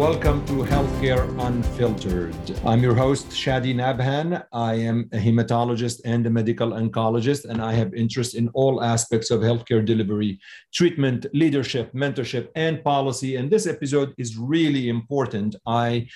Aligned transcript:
Welcome 0.00 0.46
to 0.46 0.54
Healthcare 0.64 1.28
Unfiltered. 1.46 2.34
I'm 2.64 2.82
your 2.82 2.94
host, 2.94 3.28
Shadi 3.28 3.74
Nabhan. 3.74 4.42
I 4.50 4.72
am 4.72 5.10
a 5.12 5.18
hematologist 5.18 6.00
and 6.06 6.26
a 6.26 6.30
medical 6.30 6.70
oncologist, 6.70 7.44
and 7.44 7.60
I 7.60 7.74
have 7.74 7.92
interest 7.92 8.34
in 8.34 8.48
all 8.54 8.82
aspects 8.82 9.30
of 9.30 9.42
healthcare 9.42 9.84
delivery, 9.84 10.40
treatment, 10.72 11.26
leadership, 11.34 11.92
mentorship, 11.92 12.48
and 12.54 12.82
policy. 12.82 13.36
And 13.36 13.50
this 13.50 13.66
episode 13.66 14.14
is 14.16 14.38
really 14.38 14.88
important. 14.88 15.56
I 15.66 16.08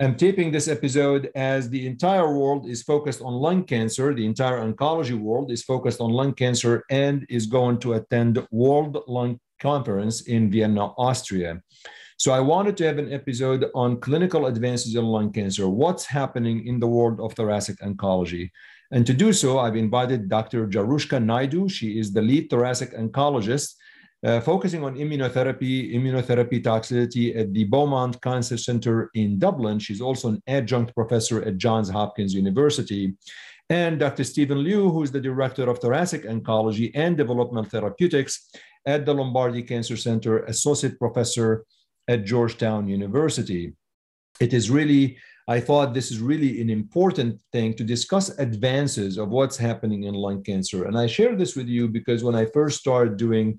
am 0.00 0.16
taping 0.16 0.50
this 0.50 0.66
episode 0.66 1.30
as 1.34 1.68
the 1.68 1.86
entire 1.86 2.34
world 2.34 2.66
is 2.66 2.82
focused 2.84 3.20
on 3.20 3.34
lung 3.34 3.64
cancer. 3.64 4.14
The 4.14 4.24
entire 4.24 4.62
oncology 4.66 5.18
world 5.20 5.50
is 5.52 5.62
focused 5.62 6.00
on 6.00 6.10
lung 6.10 6.32
cancer 6.32 6.84
and 6.88 7.26
is 7.28 7.44
going 7.44 7.80
to 7.80 7.92
attend 7.92 8.48
World 8.50 9.04
Lung 9.06 9.40
Conference 9.60 10.22
in 10.22 10.50
Vienna, 10.50 10.86
Austria. 10.96 11.60
So 12.18 12.32
I 12.32 12.40
wanted 12.40 12.76
to 12.78 12.86
have 12.86 12.98
an 12.98 13.12
episode 13.12 13.66
on 13.74 14.00
clinical 14.00 14.46
advances 14.46 14.94
in 14.94 15.04
lung 15.04 15.32
cancer, 15.32 15.68
what's 15.68 16.06
happening 16.06 16.66
in 16.66 16.80
the 16.80 16.86
world 16.86 17.20
of 17.20 17.34
thoracic 17.34 17.78
oncology. 17.80 18.50
And 18.90 19.06
to 19.06 19.12
do 19.12 19.32
so, 19.32 19.58
I've 19.58 19.76
invited 19.76 20.28
Dr. 20.28 20.66
Jarushka 20.66 21.22
Naidu. 21.22 21.68
She 21.68 21.98
is 21.98 22.12
the 22.12 22.22
lead 22.22 22.48
thoracic 22.48 22.94
oncologist 22.94 23.74
uh, 24.24 24.40
focusing 24.40 24.82
on 24.82 24.96
immunotherapy, 24.96 25.94
immunotherapy 25.94 26.62
toxicity 26.62 27.36
at 27.36 27.52
the 27.52 27.64
Beaumont 27.64 28.20
Cancer 28.22 28.56
Center 28.56 29.10
in 29.14 29.38
Dublin. 29.38 29.78
She's 29.78 30.00
also 30.00 30.28
an 30.28 30.42
adjunct 30.46 30.94
professor 30.94 31.42
at 31.42 31.58
Johns 31.58 31.90
Hopkins 31.90 32.32
University. 32.32 33.14
And 33.68 33.98
Dr. 33.98 34.24
Stephen 34.24 34.62
Liu, 34.62 34.88
who 34.90 35.02
is 35.02 35.12
the 35.12 35.20
director 35.20 35.68
of 35.68 35.80
thoracic 35.80 36.24
oncology 36.24 36.92
and 36.94 37.16
developmental 37.16 37.68
therapeutics 37.68 38.50
at 38.86 39.04
the 39.04 39.12
Lombardi 39.12 39.62
Cancer 39.62 39.96
Center, 39.96 40.44
associate 40.44 40.98
professor 40.98 41.64
at 42.08 42.24
Georgetown 42.24 42.88
University. 42.88 43.74
It 44.40 44.52
is 44.52 44.70
really, 44.70 45.18
I 45.48 45.60
thought 45.60 45.94
this 45.94 46.10
is 46.10 46.20
really 46.20 46.60
an 46.60 46.70
important 46.70 47.40
thing 47.52 47.74
to 47.74 47.84
discuss 47.84 48.38
advances 48.38 49.16
of 49.18 49.30
what's 49.30 49.56
happening 49.56 50.04
in 50.04 50.14
lung 50.14 50.42
cancer. 50.42 50.86
And 50.86 50.98
I 50.98 51.06
share 51.06 51.34
this 51.36 51.56
with 51.56 51.68
you 51.68 51.88
because 51.88 52.22
when 52.22 52.34
I 52.34 52.46
first 52.46 52.80
started 52.80 53.16
doing 53.16 53.58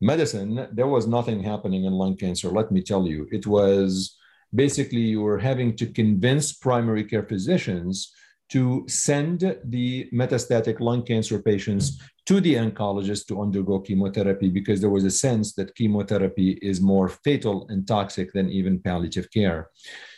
medicine, 0.00 0.68
there 0.72 0.86
was 0.86 1.06
nothing 1.06 1.42
happening 1.42 1.84
in 1.84 1.92
lung 1.92 2.16
cancer, 2.16 2.48
let 2.50 2.70
me 2.70 2.82
tell 2.82 3.06
you. 3.06 3.26
It 3.30 3.46
was 3.46 4.16
basically 4.54 5.00
you 5.00 5.22
were 5.22 5.38
having 5.38 5.76
to 5.76 5.86
convince 5.86 6.52
primary 6.52 7.04
care 7.04 7.22
physicians 7.22 8.12
to 8.48 8.84
send 8.88 9.58
the 9.64 10.08
metastatic 10.12 10.80
lung 10.80 11.04
cancer 11.04 11.40
patients 11.40 12.00
to 12.26 12.40
the 12.40 12.54
oncologist 12.54 13.26
to 13.28 13.40
undergo 13.40 13.78
chemotherapy 13.78 14.48
because 14.48 14.80
there 14.80 14.90
was 14.90 15.04
a 15.04 15.10
sense 15.10 15.54
that 15.54 15.74
chemotherapy 15.76 16.58
is 16.60 16.80
more 16.80 17.08
fatal 17.08 17.66
and 17.68 17.86
toxic 17.86 18.32
than 18.32 18.50
even 18.50 18.80
palliative 18.80 19.30
care. 19.30 19.70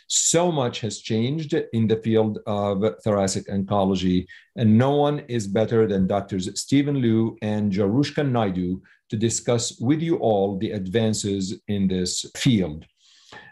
So 0.07 0.51
much 0.51 0.81
has 0.81 1.01
changed 1.01 1.53
in 1.53 1.87
the 1.87 1.97
field 1.97 2.39
of 2.47 2.83
thoracic 3.03 3.47
oncology, 3.47 4.25
and 4.55 4.75
no 4.75 4.89
one 4.95 5.19
is 5.27 5.47
better 5.47 5.85
than 5.85 6.07
Doctors 6.07 6.59
Stephen 6.59 6.99
Liu 6.99 7.37
and 7.43 7.71
Jarushka 7.71 8.27
Naidu 8.27 8.81
to 9.09 9.15
discuss 9.15 9.79
with 9.79 10.01
you 10.01 10.17
all 10.17 10.57
the 10.57 10.71
advances 10.71 11.61
in 11.67 11.87
this 11.87 12.25
field. 12.35 12.85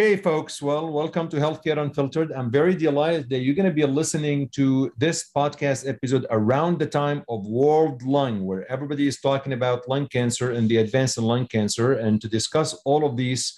Okay, 0.00 0.16
folks. 0.16 0.62
Well, 0.62 0.90
welcome 0.90 1.28
to 1.28 1.36
Healthcare 1.36 1.76
Unfiltered. 1.76 2.32
I'm 2.32 2.50
very 2.50 2.74
delighted 2.74 3.28
that 3.28 3.40
you're 3.40 3.54
going 3.54 3.68
to 3.68 3.74
be 3.74 3.84
listening 3.84 4.48
to 4.54 4.90
this 4.96 5.28
podcast 5.36 5.86
episode 5.86 6.24
around 6.30 6.78
the 6.78 6.86
time 6.86 7.22
of 7.28 7.46
World 7.46 8.02
Lung, 8.02 8.46
where 8.46 8.64
everybody 8.72 9.06
is 9.06 9.20
talking 9.20 9.52
about 9.52 9.86
lung 9.90 10.08
cancer 10.08 10.52
and 10.52 10.70
the 10.70 10.78
advance 10.78 11.18
in 11.18 11.24
lung 11.24 11.46
cancer. 11.48 11.92
And 11.92 12.18
to 12.22 12.28
discuss 12.28 12.72
all 12.86 13.04
of 13.04 13.18
these, 13.18 13.54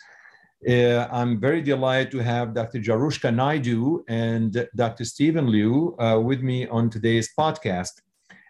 uh, 0.69 1.07
I'm 1.13 1.39
very 1.39 1.63
delighted 1.63 2.11
to 2.11 2.19
have 2.19 2.55
Dr. 2.55 2.81
Jarushka 2.81 3.33
Naidu 3.33 4.05
and 4.09 4.67
Dr. 4.75 5.05
Stephen 5.05 5.47
Liu 5.47 5.95
uh, 6.01 6.19
with 6.19 6.43
me 6.43 6.67
on 6.67 6.91
today's 6.91 7.31
podcast. 7.39 8.01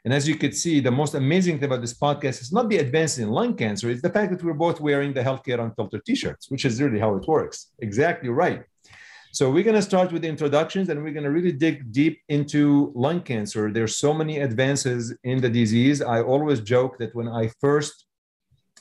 And 0.05 0.13
as 0.13 0.27
you 0.27 0.35
could 0.35 0.55
see, 0.55 0.81
the 0.81 0.91
most 0.91 1.15
amazing 1.15 1.57
thing 1.59 1.67
about 1.67 1.81
this 1.81 1.95
podcast 1.95 2.41
is 2.41 2.53
not 2.53 2.69
the 2.69 2.79
advances 2.79 3.21
in 3.21 3.31
lung 3.31 3.55
cancer, 3.55 3.89
it's 3.89 4.03
the 4.03 4.11
fact 4.11 4.33
that 4.33 4.43
we're 4.43 4.53
both 4.53 4.81
wearing 4.81 5.13
the 5.13 5.23
Healthcare 5.23 5.61
Unfiltered 5.61 6.05
t-shirts, 6.05 6.51
which 6.51 6.65
is 6.65 6.83
really 6.83 6.99
how 6.99 7.15
it 7.15 7.27
works. 7.29 7.71
Exactly 7.79 8.29
right. 8.29 8.65
So 9.33 9.51
we're 9.51 9.65
going 9.65 9.77
to 9.77 9.83
start 9.83 10.13
with 10.13 10.23
the 10.23 10.29
introductions 10.29 10.89
and 10.89 11.03
we're 11.03 11.13
going 11.13 11.25
to 11.25 11.31
really 11.31 11.53
dig 11.53 11.91
deep 11.91 12.21
into 12.29 12.93
lung 12.95 13.23
cancer. 13.23 13.73
There's 13.73 13.97
so 13.97 14.13
many 14.13 14.41
advances 14.41 15.15
in 15.25 15.41
the 15.41 15.49
disease. 15.49 16.03
I 16.03 16.21
always 16.21 16.61
joke 16.61 16.99
that 16.99 17.15
when 17.15 17.29
I 17.29 17.51
first 17.61 18.05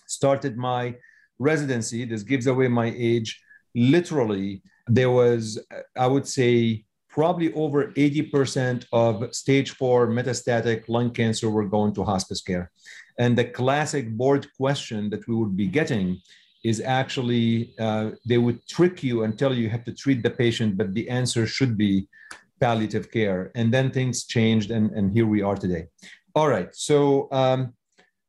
started 0.08 0.58
my 0.58 0.96
residency, 1.40 2.04
this 2.04 2.24
gives 2.24 2.48
away 2.48 2.68
my 2.68 2.94
age, 2.98 3.42
literally 3.76 4.62
there 4.88 5.12
was, 5.12 5.58
I 5.96 6.08
would 6.08 6.28
say, 6.28 6.84
probably 7.12 7.54
over 7.54 7.88
80% 7.92 8.86
of 8.94 9.36
stage 9.36 9.72
four 9.72 10.08
metastatic 10.08 10.88
lung 10.88 11.12
cancer 11.12 11.50
were 11.50 11.68
going 11.68 11.94
to 11.96 12.04
hospice 12.04 12.42
care. 12.42 12.72
And 13.20 13.38
the 13.38 13.46
classic 13.46 14.10
board 14.10 14.48
question 14.58 15.10
that 15.10 15.28
we 15.28 15.36
would 15.36 15.56
be 15.56 15.68
getting 15.68 16.22
is 16.64 16.80
actually 16.80 17.74
uh, 17.80 18.12
they 18.26 18.38
would 18.38 18.66
trick 18.68 19.04
you 19.04 19.24
and 19.24 19.38
tell 19.38 19.54
you 19.54 19.64
you 19.64 19.70
have 19.70 19.84
to 19.86 19.94
treat 19.94 20.24
the 20.24 20.30
patient, 20.30 20.78
but 20.78 20.94
the 20.94 21.10
answer 21.10 21.46
should 21.46 21.78
be 21.78 22.08
palliative 22.60 23.12
care. 23.12 23.52
And 23.56 23.74
then 23.74 23.92
things 23.92 24.26
changed, 24.26 24.72
and, 24.72 24.92
and 24.92 25.12
here 25.12 25.28
we 25.28 25.42
are 25.42 25.56
today. 25.56 25.88
All 26.36 26.48
right. 26.48 26.70
So, 26.74 27.28
um, 27.32 27.74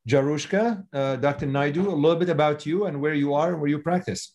Jarushka, 0.08 0.84
uh, 0.92 1.16
Dr. 1.16 1.46
Naidu, 1.46 1.88
a 1.88 1.94
little 1.94 2.18
bit 2.18 2.30
about 2.30 2.66
you 2.66 2.86
and 2.86 3.00
where 3.00 3.14
you 3.14 3.34
are 3.34 3.52
and 3.52 3.60
where 3.60 3.70
you 3.70 3.78
practice. 3.78 4.34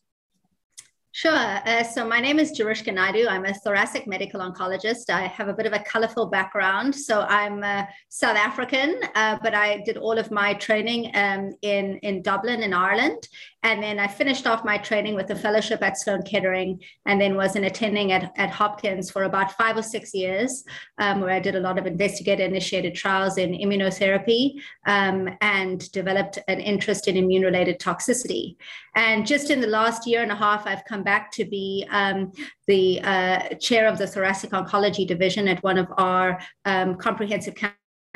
Sure. 1.11 1.31
Uh, 1.33 1.83
so 1.83 2.07
my 2.07 2.19
name 2.19 2.37
is 2.37 2.51
Jarushka 2.51 2.93
Naidu. 2.93 3.27
I'm 3.27 3.45
a 3.45 3.53
thoracic 3.53 4.05
medical 4.05 4.39
oncologist. 4.39 5.09
I 5.09 5.21
have 5.21 5.47
a 5.47 5.53
bit 5.53 5.65
of 5.65 5.73
a 5.73 5.79
colorful 5.79 6.27
background. 6.27 6.93
So 6.93 7.21
I'm 7.21 7.63
South 8.09 8.37
African, 8.37 8.99
uh, 9.15 9.39
but 9.41 9.55
I 9.55 9.81
did 9.83 9.97
all 9.97 10.19
of 10.19 10.29
my 10.29 10.53
training 10.53 11.11
um, 11.15 11.55
in, 11.63 11.97
in 12.03 12.21
Dublin 12.21 12.61
in 12.61 12.71
Ireland. 12.71 13.27
And 13.67 13.83
then 13.83 13.99
I 13.99 14.07
finished 14.07 14.47
off 14.47 14.63
my 14.63 14.77
training 14.77 15.13
with 15.13 15.29
a 15.29 15.35
fellowship 15.35 15.81
at 15.83 15.97
Sloan 15.97 16.21
Kettering 16.21 16.81
and 17.05 17.19
then 17.19 17.35
was 17.35 17.57
an 17.57 17.65
attending 17.65 18.13
at, 18.13 18.31
at 18.37 18.49
Hopkins 18.49 19.11
for 19.11 19.23
about 19.23 19.51
five 19.51 19.75
or 19.75 19.83
six 19.83 20.13
years, 20.13 20.63
um, 20.99 21.19
where 21.19 21.31
I 21.31 21.41
did 21.41 21.53
a 21.53 21.59
lot 21.59 21.77
of 21.77 21.85
investigator 21.85 22.43
initiated 22.43 22.95
trials 22.95 23.37
in 23.37 23.51
immunotherapy 23.51 24.61
um, 24.85 25.37
and 25.41 25.91
developed 25.91 26.39
an 26.47 26.61
interest 26.61 27.09
in 27.09 27.17
immune 27.17 27.43
related 27.43 27.77
toxicity. 27.77 28.55
And 28.95 29.27
just 29.27 29.49
in 29.49 29.59
the 29.59 29.67
last 29.67 30.07
year 30.07 30.23
and 30.23 30.31
a 30.31 30.35
half, 30.35 30.65
I've 30.65 30.85
come 30.85 31.03
back 31.03 31.29
to 31.33 31.43
be 31.43 31.85
um, 31.91 32.31
the 32.67 33.01
uh, 33.01 33.49
chair 33.55 33.89
of 33.89 33.97
the 33.97 34.07
thoracic 34.07 34.51
oncology 34.51 35.05
division 35.05 35.49
at 35.49 35.61
one 35.61 35.77
of 35.77 35.87
our 35.97 36.39
um, 36.63 36.95
comprehensive 36.95 37.55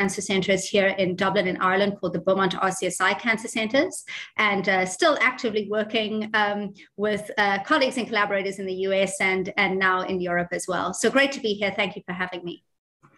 cancer 0.02 0.22
centres 0.22 0.64
here 0.68 0.90
in 1.04 1.16
Dublin 1.16 1.48
in 1.48 1.58
Ireland 1.62 1.92
called 1.98 2.14
the 2.14 2.24
Beaumont 2.28 2.54
RCSI 2.70 3.20
Cancer 3.20 3.48
Centres, 3.48 4.04
and 4.38 4.68
uh, 4.68 4.84
still 4.84 5.16
actively 5.22 5.68
working 5.70 6.14
um, 6.34 6.74
with 6.98 7.24
uh, 7.38 7.60
colleagues 7.72 7.98
and 8.00 8.08
collaborators 8.08 8.58
in 8.58 8.66
the 8.66 8.78
US 8.88 9.22
and, 9.22 9.54
and 9.58 9.78
now 9.78 9.98
in 10.12 10.20
Europe 10.20 10.52
as 10.60 10.66
well. 10.68 10.88
So 11.02 11.12
great 11.12 11.32
to 11.34 11.40
be 11.40 11.54
here. 11.54 11.72
Thank 11.80 11.96
you 11.96 12.02
for 12.08 12.14
having 12.14 12.44
me. 12.44 12.64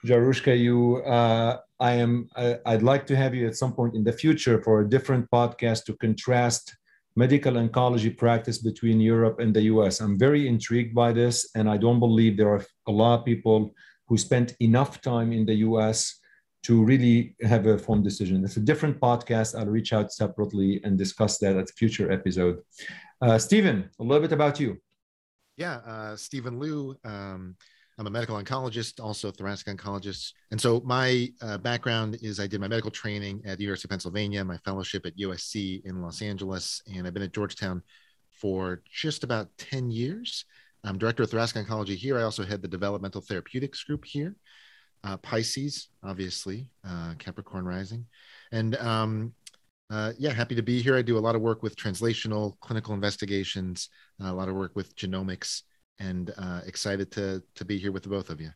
Jarushka, 0.05 0.53
you, 0.67 0.77
uh, 1.19 1.59
I 1.79 1.91
am, 2.05 2.27
I, 2.35 2.59
I'd 2.65 2.83
like 2.91 3.05
to 3.11 3.15
have 3.15 3.33
you 3.33 3.47
at 3.47 3.55
some 3.55 3.73
point 3.79 3.95
in 3.95 4.03
the 4.03 4.11
future 4.23 4.61
for 4.61 4.81
a 4.81 4.89
different 4.95 5.25
podcast 5.31 5.85
to 5.85 5.93
contrast 6.05 6.75
medical 7.15 7.53
oncology 7.53 8.11
practice 8.23 8.57
between 8.57 8.99
Europe 8.99 9.39
and 9.39 9.53
the 9.53 9.63
US. 9.73 10.01
I'm 10.01 10.17
very 10.19 10.49
intrigued 10.49 10.93
by 10.93 11.13
this, 11.13 11.35
and 11.55 11.69
I 11.69 11.77
don't 11.77 12.01
believe 12.07 12.35
there 12.35 12.53
are 12.55 12.65
a 12.87 12.91
lot 12.91 13.19
of 13.19 13.25
people 13.31 13.73
who 14.07 14.17
spent 14.17 14.53
enough 14.59 14.99
time 14.99 15.31
in 15.31 15.45
the 15.45 15.57
US 15.69 16.19
to 16.63 16.83
really 16.83 17.35
have 17.41 17.67
a 17.67 17.77
formed 17.77 18.03
decision. 18.03 18.43
It's 18.43 18.57
a 18.57 18.61
different 18.61 18.99
podcast. 18.99 19.57
I'll 19.57 19.67
reach 19.67 19.93
out 19.93 20.11
separately 20.13 20.81
and 20.83 20.97
discuss 20.97 21.37
that 21.39 21.57
at 21.57 21.69
a 21.69 21.73
future 21.73 22.11
episode. 22.11 22.59
Uh, 23.21 23.37
Stephen, 23.37 23.89
a 23.99 24.03
little 24.03 24.21
bit 24.21 24.31
about 24.31 24.59
you. 24.59 24.77
Yeah, 25.57 25.77
uh, 25.85 26.15
Stephen 26.15 26.59
Liu. 26.59 26.95
Um, 27.03 27.55
I'm 27.99 28.07
a 28.07 28.09
medical 28.09 28.41
oncologist, 28.41 29.03
also 29.03 29.29
thoracic 29.29 29.67
oncologist. 29.67 30.31
And 30.51 30.59
so 30.59 30.81
my 30.83 31.31
uh, 31.41 31.59
background 31.59 32.17
is 32.21 32.39
I 32.39 32.47
did 32.47 32.59
my 32.59 32.67
medical 32.67 32.89
training 32.89 33.43
at 33.45 33.57
the 33.57 33.63
University 33.63 33.85
of 33.85 33.91
Pennsylvania, 33.91 34.43
my 34.43 34.57
fellowship 34.57 35.05
at 35.05 35.17
USC 35.17 35.85
in 35.85 36.01
Los 36.01 36.21
Angeles, 36.21 36.81
and 36.91 37.05
I've 37.05 37.13
been 37.13 37.23
at 37.23 37.33
Georgetown 37.33 37.83
for 38.31 38.81
just 38.91 39.23
about 39.23 39.49
10 39.57 39.91
years. 39.91 40.45
I'm 40.83 40.97
director 40.97 41.23
of 41.23 41.29
thoracic 41.29 41.65
oncology 41.65 41.95
here. 41.95 42.17
I 42.17 42.23
also 42.23 42.43
head 42.43 42.61
the 42.61 42.67
developmental 42.67 43.21
therapeutics 43.21 43.83
group 43.83 44.05
here. 44.05 44.35
Uh, 45.03 45.17
Pisces, 45.17 45.89
obviously, 46.01 46.69
uh, 46.87 47.13
Capricorn 47.19 47.65
rising. 47.65 48.05
And 48.51 48.75
um, 48.77 49.33
uh, 49.89 50.13
yeah, 50.17 50.31
happy 50.31 50.55
to 50.55 50.63
be 50.63 50.81
here. 50.81 50.97
I 50.97 51.01
do 51.01 51.17
a 51.17 51.19
lot 51.19 51.35
of 51.35 51.41
work 51.41 51.61
with 51.61 51.75
translational 51.75 52.57
clinical 52.61 52.93
investigations, 52.93 53.89
a 54.21 54.31
lot 54.31 54.47
of 54.47 54.55
work 54.55 54.75
with 54.75 54.95
genomics, 54.95 55.63
and 55.99 56.33
uh, 56.37 56.61
excited 56.65 57.11
to 57.11 57.43
to 57.55 57.65
be 57.65 57.77
here 57.77 57.91
with 57.91 58.03
the 58.03 58.09
both 58.09 58.29
of 58.29 58.39
you. 58.41 58.51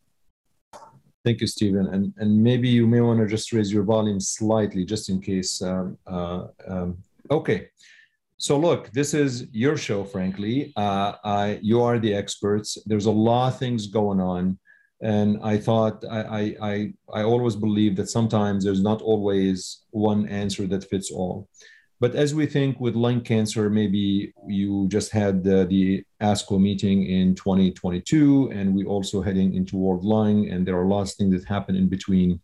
Thank 1.26 1.42
you, 1.42 1.48
Stephen. 1.48 1.88
And 1.88 2.14
and 2.18 2.42
maybe 2.42 2.70
you 2.70 2.88
may 2.88 3.02
want 3.02 3.20
to 3.20 3.28
just 3.28 3.52
raise 3.52 3.72
your 3.72 3.84
volume 3.84 4.20
slightly, 4.20 4.86
just 4.86 5.10
in 5.10 5.20
case. 5.20 5.62
Um, 5.62 5.98
uh, 6.08 6.48
um, 6.68 6.98
okay. 7.30 7.68
So 8.38 8.58
look, 8.58 8.92
this 8.92 9.14
is 9.14 9.48
your 9.52 9.78
show. 9.78 10.04
Frankly, 10.04 10.72
uh, 10.76 11.56
you 11.62 11.82
are 11.82 12.00
the 12.00 12.14
experts. 12.14 12.78
There's 12.86 13.08
a 13.08 13.12
lot 13.12 13.50
of 13.50 13.60
things 13.60 13.88
going 13.88 14.22
on, 14.22 14.58
and 15.02 15.40
I 15.44 15.58
thought 15.58 16.04
I 16.10 16.22
I 16.22 16.56
I, 16.62 16.94
I 17.14 17.24
always 17.24 17.56
believe 17.56 17.96
that 17.98 18.10
sometimes 18.10 18.64
there's 18.64 18.82
not 18.82 19.02
always 19.02 19.84
one 19.92 20.28
answer 20.28 20.68
that 20.68 20.90
fits 20.90 21.12
all. 21.12 21.48
But 22.00 22.14
as 22.14 22.36
we 22.36 22.46
think 22.46 22.80
with 22.80 22.96
lung 22.96 23.22
cancer, 23.22 23.70
maybe 23.70 24.32
you 24.48 24.88
just 24.88 25.12
had 25.12 25.44
the, 25.44 25.66
the 25.66 26.04
ASCO 26.22 26.62
meeting 26.62 27.08
in 27.08 27.34
2022, 27.34 28.52
and 28.54 28.76
we 28.76 28.86
also 28.86 29.22
heading 29.22 29.56
into 29.56 29.78
World 29.78 30.04
Lung, 30.04 30.48
and 30.50 30.68
there 30.68 30.78
are 30.78 30.86
lots 30.86 31.12
of 31.12 31.18
things 31.18 31.34
that 31.34 31.48
happen 31.48 31.76
in 31.76 31.90
between. 31.90 32.40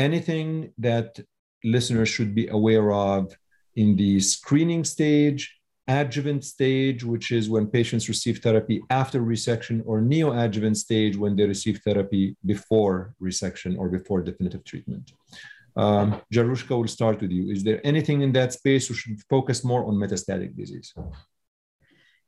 Anything 0.00 0.72
that 0.78 1.16
listeners 1.62 2.08
should 2.08 2.34
be 2.34 2.48
aware 2.48 2.92
of 2.92 3.32
in 3.76 3.94
the 3.94 4.18
screening 4.18 4.82
stage, 4.82 5.56
adjuvant 5.88 6.44
stage, 6.44 7.04
which 7.04 7.30
is 7.30 7.48
when 7.48 7.66
patients 7.66 8.08
receive 8.08 8.38
therapy 8.38 8.82
after 8.90 9.20
resection, 9.20 9.82
or 9.86 10.00
neoadjuvant 10.00 10.76
stage 10.76 11.16
when 11.16 11.36
they 11.36 11.46
receive 11.46 11.80
therapy 11.84 12.36
before 12.44 13.14
resection 13.22 13.78
or 13.78 13.88
before 13.88 14.22
definitive 14.22 14.64
treatment. 14.64 15.12
Um, 15.76 16.20
Jarushka, 16.32 16.70
will 16.70 16.88
start 16.88 17.20
with 17.20 17.30
you. 17.30 17.50
Is 17.50 17.62
there 17.62 17.80
anything 17.84 18.22
in 18.22 18.32
that 18.32 18.52
space 18.52 18.88
we 18.88 18.96
should 18.96 19.20
focus 19.28 19.62
more 19.62 19.84
on 19.86 19.94
metastatic 19.94 20.56
disease? 20.56 20.94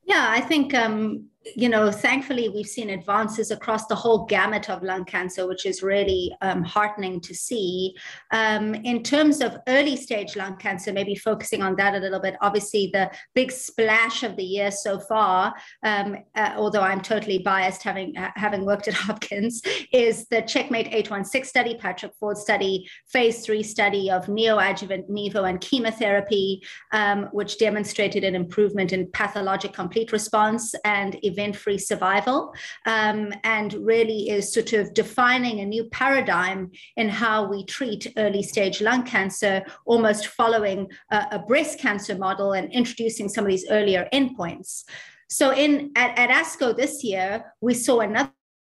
Yeah, 0.05 0.27
I 0.31 0.41
think 0.41 0.75
um, 0.75 1.27
you 1.57 1.69
know, 1.69 1.91
thankfully, 1.91 2.49
we've 2.49 2.67
seen 2.67 2.91
advances 2.91 3.51
across 3.51 3.87
the 3.87 3.95
whole 3.95 4.27
gamut 4.27 4.69
of 4.69 4.83
lung 4.83 5.05
cancer, 5.05 5.47
which 5.47 5.67
is 5.67 5.83
really 5.83 6.35
um, 6.43 6.63
heartening 6.63 7.21
to 7.21 7.35
see. 7.35 7.95
Um, 8.33 8.75
in 8.75 9.03
terms 9.03 9.41
of 9.41 9.57
early 9.69 9.97
stage 9.97 10.37
lung 10.37 10.57
cancer, 10.57 10.93
maybe 10.93 11.15
focusing 11.15 11.63
on 11.63 11.77
that 11.77 11.95
a 11.95 11.99
little 11.99 12.21
bit. 12.21 12.37
Obviously, 12.41 12.91
the 12.93 13.11
big 13.35 13.53
splash 13.53 14.23
of 14.23 14.37
the 14.37 14.45
year 14.45 14.71
so 14.71 14.99
far, 14.99 15.55
um, 15.85 16.17
uh, 16.35 16.55
although 16.57 16.83
I'm 16.83 17.01
totally 17.01 17.39
biased 17.39 17.83
having 17.83 18.17
uh, 18.17 18.31
having 18.35 18.65
worked 18.65 18.89
at 18.89 18.95
Hopkins, 19.09 19.63
is 19.93 20.27
the 20.29 20.43
Checkmate 20.43 20.89
816 20.89 21.45
study, 21.45 21.77
Patrick 21.77 22.13
Forde 22.21 22.37
study, 22.37 22.89
phase 23.07 23.45
three 23.45 23.63
study 23.63 24.11
of 24.11 24.27
neoadjuvant 24.27 25.09
Nivo 25.09 25.49
and 25.49 25.61
chemotherapy, 25.61 26.63
um, 26.93 27.29
which 27.33 27.59
demonstrated 27.59 28.25
an 28.25 28.35
improvement 28.35 28.93
in 28.93 29.11
pathologic 29.13 29.73
complete 29.73 30.13
response 30.13 30.75
and 30.85 31.17
event 31.29 31.57
free 31.57 31.79
survival 31.79 32.53
um, 32.87 33.33
and 33.45 33.75
really 33.75 34.31
is 34.31 34.53
sort 34.53 34.73
of 34.73 34.93
defining 34.95 35.61
a 35.61 35.67
new 35.67 35.85
paradigm 35.85 36.71
in 36.97 37.09
how 37.09 37.49
we 37.49 37.65
treat 37.65 38.07
early 38.17 38.43
stage 38.43 38.81
lung 38.81 39.05
cancer, 39.05 39.65
almost 39.85 40.29
following 40.29 40.91
a, 41.11 41.27
a 41.33 41.39
breast 41.39 41.79
cancer 41.79 42.17
model 42.17 42.53
and 42.53 42.73
introducing 42.73 43.29
some 43.29 43.45
of 43.45 43.51
these 43.51 43.67
earlier 43.71 44.09
endpoints. 44.13 44.85
So 45.31 45.53
in 45.53 45.93
at, 45.95 46.19
at 46.19 46.31
ASCO 46.31 46.75
this 46.75 47.05
year, 47.05 47.45
we 47.61 47.75
saw 47.75 48.01
another 48.01 48.33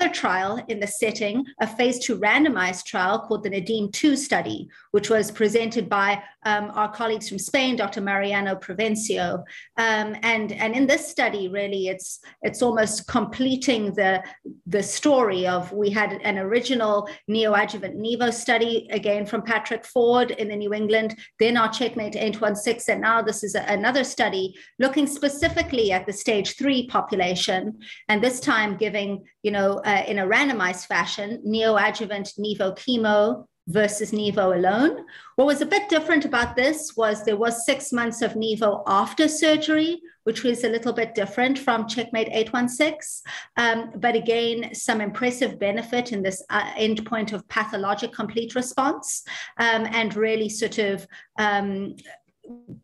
trial 0.09 0.63
in 0.67 0.79
the 0.79 0.87
setting, 0.87 1.45
a 1.59 1.67
phase 1.67 1.99
two 1.99 2.17
randomized 2.17 2.85
trial 2.85 3.19
called 3.19 3.43
the 3.43 3.49
Nadim 3.49 3.91
2 3.91 4.15
study, 4.15 4.69
which 4.91 5.09
was 5.09 5.31
presented 5.31 5.89
by 5.89 6.21
um, 6.45 6.71
our 6.73 6.91
colleagues 6.91 7.29
from 7.29 7.39
Spain, 7.39 7.75
Dr. 7.75 8.01
Mariano 8.01 8.55
Provencio. 8.55 9.43
Um, 9.77 10.15
and, 10.23 10.51
and 10.51 10.75
in 10.75 10.87
this 10.87 11.07
study, 11.07 11.47
really, 11.47 11.87
it's, 11.87 12.19
it's 12.41 12.61
almost 12.61 13.07
completing 13.07 13.93
the, 13.93 14.23
the 14.65 14.83
story 14.83 15.47
of 15.47 15.71
we 15.71 15.89
had 15.89 16.13
an 16.23 16.37
original 16.37 17.09
neoadjuvant 17.29 17.95
NIVO 17.95 18.33
study, 18.33 18.87
again 18.91 19.25
from 19.25 19.41
Patrick 19.41 19.85
Forde 19.85 20.31
in 20.31 20.49
the 20.49 20.55
New 20.55 20.73
England, 20.73 21.17
then 21.39 21.57
our 21.57 21.69
Checkmate 21.69 22.15
816, 22.15 22.93
and 22.93 23.01
now 23.01 23.21
this 23.21 23.43
is 23.43 23.55
a, 23.55 23.61
another 23.67 24.03
study 24.03 24.55
looking 24.79 25.07
specifically 25.07 25.91
at 25.91 26.05
the 26.05 26.13
stage 26.13 26.57
three 26.57 26.87
population, 26.87 27.79
and 28.09 28.21
this 28.21 28.39
time 28.39 28.77
giving, 28.77 29.23
you 29.41 29.51
know, 29.51 29.81
in 30.07 30.19
a 30.19 30.27
randomized 30.27 30.87
fashion, 30.87 31.41
neoadjuvant 31.45 32.37
nivo 32.39 32.75
chemo 32.77 33.45
versus 33.67 34.11
nivo 34.11 34.55
alone. 34.55 35.05
What 35.35 35.47
was 35.47 35.61
a 35.61 35.65
bit 35.65 35.87
different 35.89 36.25
about 36.25 36.55
this 36.55 36.95
was 36.97 37.23
there 37.23 37.37
was 37.37 37.65
six 37.65 37.93
months 37.93 38.21
of 38.21 38.33
nivo 38.33 38.83
after 38.87 39.27
surgery, 39.27 40.01
which 40.23 40.43
was 40.43 40.63
a 40.63 40.69
little 40.69 40.93
bit 40.93 41.15
different 41.15 41.57
from 41.57 41.87
Checkmate 41.87 42.27
816. 42.29 43.23
Um, 43.57 43.91
but 43.95 44.15
again, 44.15 44.75
some 44.75 45.01
impressive 45.01 45.59
benefit 45.59 46.11
in 46.11 46.21
this 46.21 46.43
uh, 46.49 46.73
endpoint 46.73 47.31
of 47.31 47.47
pathologic 47.47 48.11
complete 48.11 48.55
response 48.55 49.23
um, 49.57 49.87
and 49.91 50.15
really 50.15 50.49
sort 50.49 50.77
of 50.77 51.07
um, 51.37 51.95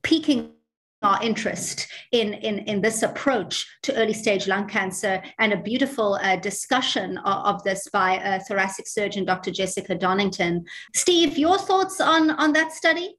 piquing 0.01 0.53
our 1.01 1.21
interest 1.23 1.87
in, 2.11 2.33
in, 2.33 2.59
in 2.59 2.81
this 2.81 3.03
approach 3.03 3.65
to 3.83 3.95
early 3.95 4.13
stage 4.13 4.47
lung 4.47 4.67
cancer 4.67 5.21
and 5.39 5.53
a 5.53 5.57
beautiful 5.57 6.15
uh, 6.15 6.35
discussion 6.37 7.17
of, 7.19 7.55
of, 7.55 7.63
this 7.63 7.87
by 7.91 8.15
a 8.15 8.39
thoracic 8.41 8.87
surgeon, 8.87 9.23
Dr. 9.23 9.51
Jessica 9.51 9.95
Donington. 9.95 10.65
Steve, 10.93 11.37
your 11.37 11.57
thoughts 11.57 12.01
on, 12.01 12.31
on 12.31 12.53
that 12.53 12.73
study? 12.73 13.15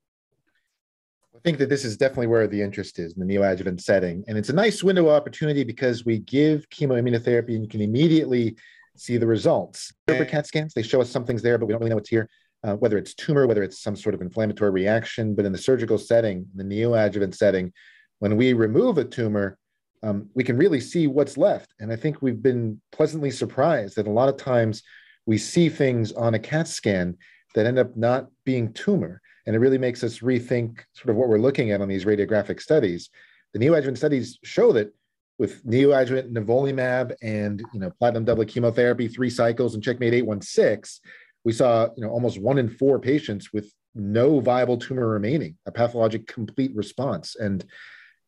I 1.35 1.39
think 1.43 1.59
that 1.59 1.71
this 1.71 1.85
is 1.85 1.97
definitely 1.97 2.27
where 2.27 2.47
the 2.47 2.61
interest 2.61 2.99
is 2.99 3.17
in 3.17 3.27
the 3.27 3.35
neoadjuvant 3.35 3.81
setting. 3.81 4.25
And 4.29 4.37
it's 4.37 4.51
a 4.51 4.55
nice 4.55 4.83
window 4.83 5.09
of 5.09 5.13
opportunity 5.13 5.65
because 5.65 6.05
we 6.05 6.19
give 6.19 6.69
chemoimmunotherapy 6.69 7.55
and 7.55 7.63
you 7.63 7.69
can 7.69 7.81
immediately 7.81 8.57
see 8.97 9.17
the 9.17 9.27
results. 9.27 9.93
For 10.07 10.25
CAT 10.27 10.47
scans, 10.47 10.75
they 10.75 10.83
show 10.83 11.01
us 11.01 11.09
something's 11.09 11.41
there, 11.41 11.57
but 11.57 11.65
we 11.65 11.73
don't 11.73 11.81
really 11.81 11.91
know 11.91 11.97
what's 11.97 12.11
here 12.11 12.29
uh, 12.63 12.75
whether 12.75 12.99
it's 12.99 13.15
tumor, 13.15 13.47
whether 13.47 13.63
it's 13.63 13.81
some 13.83 13.97
sort 13.97 14.15
of 14.15 14.21
inflammatory 14.21 14.71
reaction. 14.71 15.35
But 15.35 15.45
in 15.45 15.53
the 15.53 15.59
surgical 15.59 15.99
setting, 15.99 16.47
the 16.55 16.65
neoadjuvant 16.65 17.35
setting, 17.35 17.73
when 18.19 18.37
we 18.37 18.53
remove 18.53 18.99
a 18.99 19.05
tumor, 19.05 19.59
um, 20.03 20.29
we 20.35 20.45
can 20.45 20.57
really 20.57 20.81
see 20.81 21.07
what's 21.07 21.37
left. 21.37 21.75
And 21.79 21.93
I 21.93 21.97
think 21.97 22.23
we've 22.23 22.43
been 22.43 22.81
pleasantly 22.93 23.31
surprised 23.31 23.97
that 23.97 24.07
a 24.07 24.11
lot 24.13 24.29
of 24.29 24.37
times 24.37 24.83
we 25.27 25.39
see 25.39 25.69
things 25.69 26.13
on 26.13 26.35
a 26.35 26.39
CAT 26.39 26.69
scan 26.69 27.17
that 27.55 27.67
end 27.67 27.79
up 27.79 27.97
not 27.97 28.29
being 28.45 28.73
tumor. 28.73 29.21
And 29.47 29.57
it 29.57 29.59
really 29.59 29.79
makes 29.79 30.05
us 30.05 30.21
rethink 30.21 30.81
sort 30.93 31.11
of 31.11 31.17
what 31.17 31.29
we're 31.29 31.39
looking 31.39 31.71
at 31.71 31.81
on 31.81 31.89
these 31.89 32.05
radiographic 32.05 32.61
studies. 32.61 33.11
The 33.53 33.59
neoadjuvant 33.59 33.97
studies 33.97 34.39
show 34.45 34.73
that 34.73 34.95
with 35.39 35.65
neoadjuvant 35.65 36.33
nivolumab 36.33 37.15
and 37.23 37.65
you 37.73 37.81
know 37.81 37.91
platinum 37.99 38.25
doublet 38.25 38.49
chemotherapy, 38.49 39.09
three 39.09 39.31
cycles, 39.31 39.75
and 39.75 39.83
checkmate 39.83 40.13
816, 40.13 41.01
we 41.45 41.53
saw 41.53 41.89
you 41.97 42.05
know 42.05 42.11
almost 42.11 42.41
one 42.41 42.59
in 42.59 42.69
four 42.69 42.99
patients 42.99 43.53
with 43.53 43.73
no 43.95 44.41
viable 44.41 44.77
tumor 44.77 45.09
remaining, 45.09 45.57
a 45.67 45.73
pathologic 45.73 46.27
complete 46.27 46.75
response, 46.75 47.37
and 47.37 47.65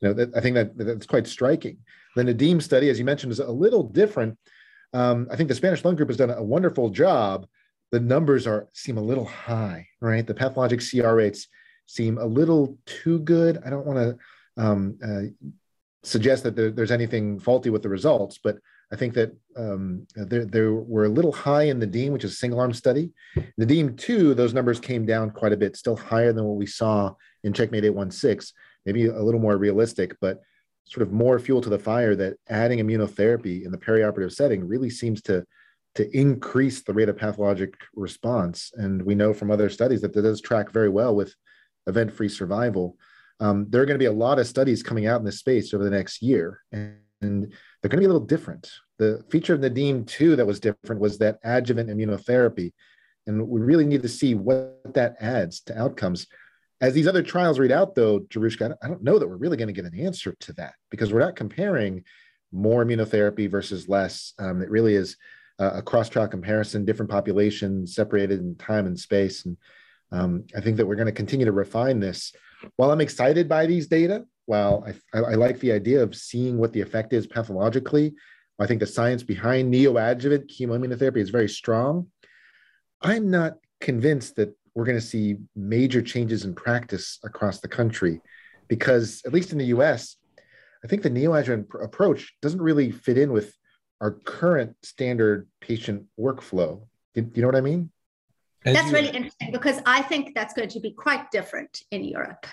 you 0.01 0.09
know 0.09 0.15
that, 0.15 0.37
I 0.37 0.41
think 0.41 0.55
that 0.55 0.77
that's 0.77 1.07
quite 1.07 1.27
striking. 1.27 1.79
The 2.17 2.25
Nadim 2.25 2.61
study, 2.61 2.91
as 2.91 2.99
you 2.99 3.05
mentioned, 3.05 3.33
is 3.33 3.41
a 3.41 3.51
little 3.51 3.83
different. 3.83 4.39
Um, 4.93 5.29
I 5.31 5.37
think 5.37 5.49
the 5.49 5.55
Spanish 5.55 5.85
lung 5.85 5.97
group 5.97 6.11
has 6.11 6.19
done 6.19 6.31
a 6.31 6.43
wonderful 6.43 6.91
job. 6.91 7.47
The 7.91 8.01
numbers 8.01 8.47
are 8.47 8.69
seem 8.73 8.99
a 8.99 9.03
little 9.03 9.25
high, 9.25 9.87
right? 10.01 10.27
The 10.27 10.35
pathologic 10.35 10.81
CR 10.81 11.15
rates 11.15 11.49
seem 11.87 12.19
a 12.19 12.27
little 12.27 12.79
too 12.87 13.21
good. 13.21 13.61
I 13.65 13.71
don't 13.71 13.87
want 13.87 13.99
to 13.99 14.63
um, 14.63 14.99
uh, 15.05 15.49
suggest 16.03 16.43
that 16.45 16.57
there, 16.57 16.71
there's 16.71 16.91
anything 16.91 17.39
faulty 17.39 17.71
with 17.71 17.83
the 17.83 17.89
results, 17.89 18.39
but 18.43 18.59
I 18.93 18.97
think 18.97 19.15
that 19.15 19.35
um, 19.57 20.07
there, 20.15 20.75
were 20.75 21.07
a 21.07 21.09
little 21.09 21.33
high 21.33 21.65
in 21.65 21.81
Nadim, 21.81 22.11
which 22.11 22.25
is 22.25 22.33
a 22.33 22.37
single 22.37 22.61
arm 22.61 22.75
study. 22.75 23.11
Nadim 23.59 23.97
2, 23.97 24.35
those 24.35 24.53
numbers 24.53 24.79
came 24.79 25.07
down 25.07 25.31
quite 25.31 25.53
a 25.53 25.57
bit, 25.57 25.77
still 25.77 25.97
higher 25.97 26.33
than 26.33 26.45
what 26.45 26.59
we 26.59 26.67
saw 26.67 27.15
in 27.43 27.55
Checkmate 27.55 27.85
816, 27.85 28.55
maybe 28.85 29.07
a 29.07 29.23
little 29.23 29.41
more 29.41 29.57
realistic, 29.57 30.15
but 30.21 30.43
sort 30.85 31.07
of 31.07 31.13
more 31.13 31.39
fuel 31.39 31.63
to 31.63 31.71
the 31.71 31.79
fire 31.79 32.15
that 32.17 32.37
adding 32.51 32.81
immunotherapy 32.81 33.65
in 33.65 33.73
the 33.73 33.79
perioperative 33.79 34.33
setting 34.33 34.67
really 34.67 34.91
seems 34.91 35.23
to, 35.23 35.45
to 35.95 36.15
increase 36.17 36.83
the 36.83 36.93
rate 36.93 37.09
of 37.09 37.17
pathologic 37.17 37.75
response. 37.95 38.73
And 38.75 39.01
we 39.03 39.15
know 39.15 39.33
from 39.33 39.51
other 39.51 39.71
studies 39.71 40.03
that 40.03 40.13
that 40.13 40.23
does 40.23 40.43
track 40.43 40.71
very 40.71 40.91
well 40.91 41.15
with 41.15 41.35
event 41.87 42.13
free 42.13 42.29
survival. 42.29 42.99
Um, 43.41 43.67
there 43.71 43.81
are 43.81 43.87
going 43.87 43.99
to 43.99 44.03
be 44.03 44.07
a 44.07 44.13
lot 44.13 44.39
of 44.39 44.47
studies 44.47 44.83
coming 44.83 45.07
out 45.07 45.21
in 45.21 45.25
this 45.25 45.39
space 45.39 45.73
over 45.73 45.83
the 45.83 45.91
next 45.91 46.21
year. 46.21 46.61
And, 46.73 46.97
and 47.23 47.43
they're 47.43 47.89
going 47.89 47.99
to 47.99 47.99
be 47.99 48.05
a 48.05 48.13
little 48.13 48.27
different. 48.27 48.71
The 48.99 49.25
feature 49.31 49.55
of 49.55 49.61
Nadim 49.61 50.07
2 50.07 50.37
that 50.37 50.47
was 50.47 50.61
different 50.61 51.01
was 51.01 51.19
that 51.19 51.39
adjuvant 51.45 51.89
immunotherapy, 51.89 52.73
and 53.27 53.49
we 53.49 53.61
really 53.61 53.87
need 53.87 54.03
to 54.03 54.09
see 54.09 54.35
what 54.35 54.81
that 54.95 55.17
adds 55.21 55.61
to 55.63 55.79
outcomes. 55.79 56.27
As 56.81 56.95
these 56.95 57.07
other 57.07 57.23
trials 57.23 57.59
read 57.59 57.73
out, 57.73 57.95
though, 57.95 58.21
Jarushka, 58.21 58.75
I 58.83 58.89
don't 58.89 59.05
know 59.05 59.19
that 59.19 59.29
we're 59.29 59.37
really 59.37 59.57
going 59.57 59.69
to 59.69 59.73
get 59.73 59.85
an 59.85 59.99
answer 59.99 60.35
to 60.41 60.53
that 60.55 60.75
because 60.91 61.13
we're 61.13 61.21
not 61.21 61.37
comparing 61.37 62.05
more 62.51 62.85
immunotherapy 62.85 63.51
versus 63.51 63.89
less. 63.89 64.35
Um, 64.39 64.63
it 64.63 64.71
really 64.71 64.97
is 64.97 65.17
a 65.59 65.81
cross-trial 65.81 66.29
comparison, 66.29 66.85
different 66.85 67.11
populations 67.11 67.95
separated 67.95 68.41
in 68.41 68.57
time 68.57 68.87
and 68.87 68.99
space, 68.99 69.45
and 69.45 69.57
um, 70.11 70.45
I 70.57 70.61
think 70.61 70.77
that 70.77 70.87
we're 70.87 70.97
going 70.97 71.07
to 71.07 71.13
continue 71.13 71.47
to 71.47 71.53
refine 71.53 72.01
this. 72.01 72.33
While 72.77 72.91
I'm 72.91 73.01
excited 73.01 73.49
by 73.49 73.67
these 73.67 73.87
data, 73.87 74.25
while 74.47 74.85
I, 75.15 75.19
I, 75.19 75.35
like 75.35 75.61
the 75.61 75.73
idea 75.73 76.03
of 76.03 76.15
seeing 76.15 76.59
what 76.59 76.73
the 76.73 76.81
effect 76.81 77.13
is 77.13 77.27
pathologically, 77.27 78.15
I 78.59 78.67
think 78.67 78.81
the 78.81 78.87
science 78.87 79.23
behind 79.23 79.73
neoadjuvant 79.73 80.51
chemoimmunotherapy 80.51 81.19
is 81.19 81.31
very 81.31 81.49
strong. 81.49 82.09
I'm 83.01 83.31
not 83.31 83.55
convinced 83.81 84.37
that 84.37 84.57
we're 84.75 84.85
going 84.85 84.99
to 84.99 85.05
see 85.05 85.37
major 85.55 86.03
changes 86.03 86.45
in 86.45 86.55
practice 86.55 87.19
across 87.25 87.61
the 87.61 87.69
country 87.69 88.21
because, 88.69 89.23
at 89.27 89.33
least 89.33 89.53
in 89.53 89.59
the 89.59 89.67
US, 89.67 90.17
I 90.85 90.89
think 90.89 91.03
the 91.03 91.11
neoadjuvant 91.11 91.69
pr- 91.69 91.79
approach 91.79 92.35
doesn't 92.43 92.61
really 92.61 92.91
fit 92.91 93.19
in 93.19 93.33
with 93.33 93.55
our 94.01 94.11
current 94.11 94.75
standard 94.83 95.49
patient 95.61 96.07
workflow. 96.19 96.83
Do, 97.15 97.23
do 97.23 97.31
you 97.35 97.43
know 97.43 97.49
what 97.49 97.57
I 97.57 97.61
mean? 97.61 97.91
As 98.65 98.75
that's 98.75 98.93
really 98.93 99.09
interesting 99.09 99.51
because 99.51 99.81
I 99.87 100.03
think 100.03 100.35
that's 100.35 100.55
going 100.55 100.69
to 100.69 100.81
be 100.81 100.93
quite 100.93 101.31
different 101.31 101.83
in 101.91 102.05
Europe. 102.05 102.47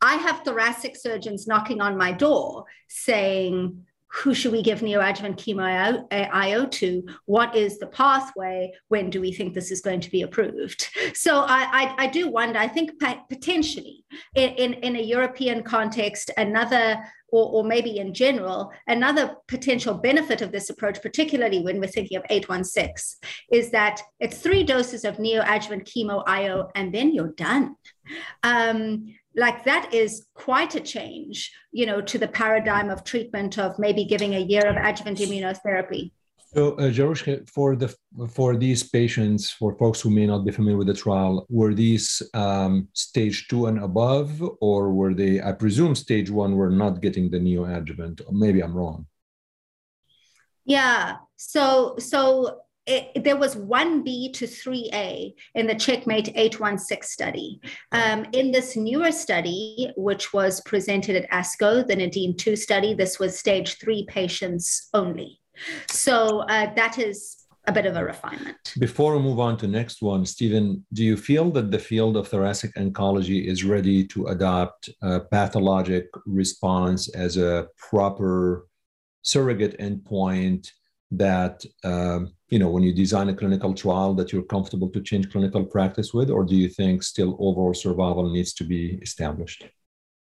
I 0.00 0.14
have 0.14 0.42
thoracic 0.44 0.96
surgeons 0.96 1.46
knocking 1.46 1.80
on 1.80 1.96
my 1.96 2.12
door 2.12 2.64
saying, 2.88 3.84
who 4.08 4.34
should 4.34 4.52
we 4.52 4.62
give 4.62 4.80
neoadjuvant 4.80 5.36
chemo 5.36 6.06
IO 6.10 6.66
to? 6.66 7.06
What 7.26 7.54
is 7.54 7.78
the 7.78 7.86
pathway? 7.86 8.72
When 8.88 9.10
do 9.10 9.20
we 9.20 9.32
think 9.32 9.54
this 9.54 9.70
is 9.70 9.80
going 9.80 10.00
to 10.00 10.10
be 10.10 10.22
approved? 10.22 10.88
So 11.14 11.40
I, 11.40 11.94
I, 11.98 12.04
I 12.04 12.06
do 12.06 12.28
wonder, 12.30 12.58
I 12.58 12.68
think 12.68 12.92
potentially 13.28 14.04
in, 14.34 14.50
in, 14.50 14.72
in, 14.74 14.96
a 14.96 15.02
European 15.02 15.62
context, 15.62 16.30
another 16.36 16.98
or, 17.28 17.50
or 17.50 17.64
maybe 17.64 17.98
in 17.98 18.14
general, 18.14 18.70
another 18.86 19.34
potential 19.48 19.94
benefit 19.94 20.42
of 20.42 20.52
this 20.52 20.70
approach, 20.70 21.02
particularly 21.02 21.60
when 21.60 21.80
we're 21.80 21.86
thinking 21.86 22.16
of 22.16 22.24
816, 22.30 23.18
is 23.50 23.70
that 23.70 24.00
it's 24.20 24.38
three 24.38 24.62
doses 24.62 25.04
of 25.04 25.16
neoadjuvant 25.16 25.84
chemo 25.84 26.22
IO 26.26 26.70
and 26.74 26.94
then 26.94 27.12
you're 27.12 27.32
done. 27.32 27.76
Um, 28.42 29.14
like 29.34 29.64
that 29.64 29.92
is 29.92 30.26
quite 30.34 30.74
a 30.74 30.80
change, 30.80 31.52
you 31.70 31.86
know, 31.86 32.00
to 32.00 32.18
the 32.18 32.28
paradigm 32.28 32.88
of 32.90 33.04
treatment 33.04 33.58
of 33.58 33.78
maybe 33.78 34.04
giving 34.04 34.34
a 34.34 34.40
year 34.40 34.66
of 34.66 34.76
adjuvant 34.76 35.18
immunotherapy. 35.18 36.12
So, 36.54 36.72
uh, 36.76 36.90
Jarushka, 36.90 37.50
for 37.50 37.76
the 37.76 37.94
for 38.30 38.56
these 38.56 38.82
patients, 38.82 39.50
for 39.50 39.76
folks 39.76 40.00
who 40.00 40.08
may 40.08 40.26
not 40.26 40.44
be 40.46 40.52
familiar 40.52 40.78
with 40.78 40.86
the 40.86 40.94
trial, 40.94 41.44
were 41.50 41.74
these 41.74 42.22
um, 42.32 42.88
stage 42.94 43.48
two 43.48 43.66
and 43.66 43.78
above, 43.78 44.42
or 44.62 44.90
were 44.92 45.12
they? 45.12 45.42
I 45.42 45.52
presume 45.52 45.94
stage 45.94 46.30
one 46.30 46.56
were 46.56 46.70
not 46.70 47.02
getting 47.02 47.30
the 47.30 47.38
neoadjuvant. 47.38 48.22
Maybe 48.32 48.62
I'm 48.62 48.74
wrong. 48.74 49.06
Yeah. 50.64 51.16
So 51.36 51.96
so 51.98 52.60
it, 52.86 53.24
there 53.24 53.36
was 53.36 53.56
1B 53.56 54.32
to 54.34 54.46
3A 54.46 55.34
in 55.54 55.66
the 55.66 55.74
Checkmate 55.74 56.28
816 56.36 57.02
study. 57.02 57.60
Um, 57.92 58.26
in 58.32 58.52
this 58.52 58.76
newer 58.76 59.10
study, 59.10 59.90
which 59.96 60.32
was 60.32 60.60
presented 60.62 61.16
at 61.16 61.30
ASCO, 61.30 61.86
the 61.86 61.96
Nadim 61.96 62.38
2 62.38 62.54
study, 62.54 62.94
this 62.94 63.18
was 63.18 63.38
stage 63.38 63.78
three 63.78 64.06
patients 64.08 64.88
only. 64.94 65.40
So 65.88 66.40
uh, 66.40 66.72
that 66.74 66.98
is 66.98 67.46
a 67.66 67.72
bit 67.72 67.86
of 67.86 67.96
a 67.96 68.04
refinement. 68.04 68.74
Before 68.78 69.16
we 69.16 69.22
move 69.22 69.40
on 69.40 69.56
to 69.58 69.66
next 69.66 70.00
one, 70.00 70.24
Stephen, 70.24 70.86
do 70.92 71.02
you 71.02 71.16
feel 71.16 71.50
that 71.52 71.72
the 71.72 71.78
field 71.78 72.16
of 72.16 72.28
thoracic 72.28 72.72
oncology 72.76 73.44
is 73.44 73.64
ready 73.64 74.06
to 74.08 74.26
adopt 74.26 74.90
a 75.02 75.20
pathologic 75.20 76.06
response 76.26 77.08
as 77.08 77.36
a 77.36 77.66
proper 77.76 78.68
surrogate 79.22 79.76
endpoint 79.80 80.70
that 81.12 81.64
um, 81.84 82.32
you 82.48 82.58
know 82.58 82.68
when 82.68 82.82
you 82.82 82.92
design 82.92 83.28
a 83.28 83.34
clinical 83.34 83.72
trial 83.74 84.14
that 84.14 84.32
you're 84.32 84.42
comfortable 84.42 84.90
to 84.90 85.00
change 85.00 85.30
clinical 85.30 85.64
practice 85.64 86.12
with, 86.12 86.30
or 86.30 86.44
do 86.44 86.56
you 86.56 86.68
think 86.68 87.02
still 87.02 87.36
overall 87.38 87.74
survival 87.74 88.28
needs 88.30 88.52
to 88.54 88.64
be 88.64 88.98
established? 89.02 89.66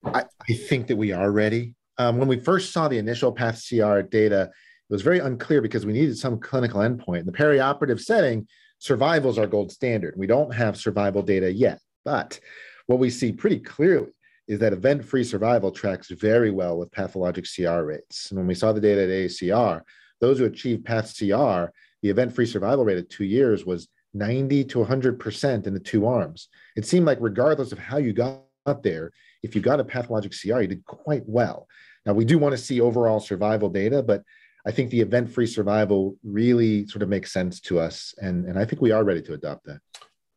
I, 0.04 0.24
I 0.50 0.54
think 0.54 0.88
that 0.88 0.96
we 0.96 1.12
are 1.12 1.32
ready. 1.32 1.74
Um, 1.98 2.18
when 2.18 2.28
we 2.28 2.40
first 2.40 2.72
saw 2.72 2.88
the 2.88 3.00
initial 3.00 3.32
path 3.32 3.64
CR 3.68 4.02
data, 4.02 4.44
it 4.44 4.94
was 4.94 5.02
very 5.02 5.20
unclear 5.20 5.62
because 5.62 5.86
we 5.86 5.94
needed 5.94 6.18
some 6.18 6.40
clinical 6.40 6.82
endpoint. 6.82 7.22
In 7.22 7.26
the 7.26 7.32
perioperative 7.32 8.00
setting, 8.00 8.48
survival 8.78 9.32
is 9.32 9.40
our 9.40 9.48
gold 9.48 9.72
standard. 9.72 10.14
We 10.16 10.28
don't 10.28 10.54
have 10.54 10.78
survival 10.78 11.24
data 11.24 11.52
yet, 11.52 11.80
but 12.06 12.40
what 12.86 13.00
we 13.00 13.10
see 13.10 13.32
pretty 13.32 13.60
clearly 13.60 14.12
is 14.48 14.60
that 14.60 14.74
event-free 14.74 15.24
survival 15.24 15.72
tracks 15.72 16.10
very 16.10 16.52
well 16.52 16.78
with 16.78 16.92
pathologic 16.92 17.46
CR 17.54 17.82
rates. 17.82 18.32
And 18.32 18.38
when 18.38 18.48
we 18.48 18.56
saw 18.56 18.72
the 18.72 18.80
data 18.80 19.04
at 19.04 19.10
AACR, 19.10 19.82
those 20.20 20.40
who 20.40 20.46
achieved 20.46 20.86
path 20.86 21.16
CR, 21.18 21.72
the 22.02 22.10
event-free 22.10 22.46
survival 22.46 22.86
rate 22.86 22.98
at 22.98 23.10
two 23.10 23.26
years 23.26 23.66
was 23.66 23.88
90 24.14 24.64
to 24.66 24.80
100% 24.80 25.68
in 25.68 25.74
the 25.74 25.80
two 25.80 26.08
arms. 26.08 26.48
It 26.76 26.86
seemed 26.86 27.06
like 27.06 27.18
regardless 27.22 27.72
of 27.72 27.80
how 27.80 27.98
you 27.98 28.14
got 28.14 28.44
there, 28.84 29.12
if 29.44 29.56
you 29.56 29.62
got 29.62 29.80
a 29.80 29.84
pathologic 29.84 30.32
CR, 30.32 30.62
you 30.62 30.68
did 30.68 30.86
quite 30.86 31.24
well. 31.26 31.68
Now, 32.06 32.14
we 32.14 32.26
do 32.26 32.38
want 32.38 32.54
to 32.54 32.58
see 32.58 32.82
overall 32.82 33.20
survival 33.20 33.70
data, 33.70 34.02
but 34.02 34.24
I 34.66 34.72
think 34.72 34.90
the 34.90 35.02
event 35.02 35.30
free 35.30 35.48
survival 35.48 36.18
really 36.24 36.88
sort 36.88 37.02
of 37.02 37.10
makes 37.10 37.32
sense 37.32 37.60
to 37.62 37.80
us. 37.80 38.14
And, 38.18 38.46
and 38.46 38.58
I 38.60 38.66
think 38.66 38.82
we 38.82 38.92
are 38.92 39.04
ready 39.04 39.22
to 39.24 39.34
adopt 39.34 39.66
that. 39.66 39.80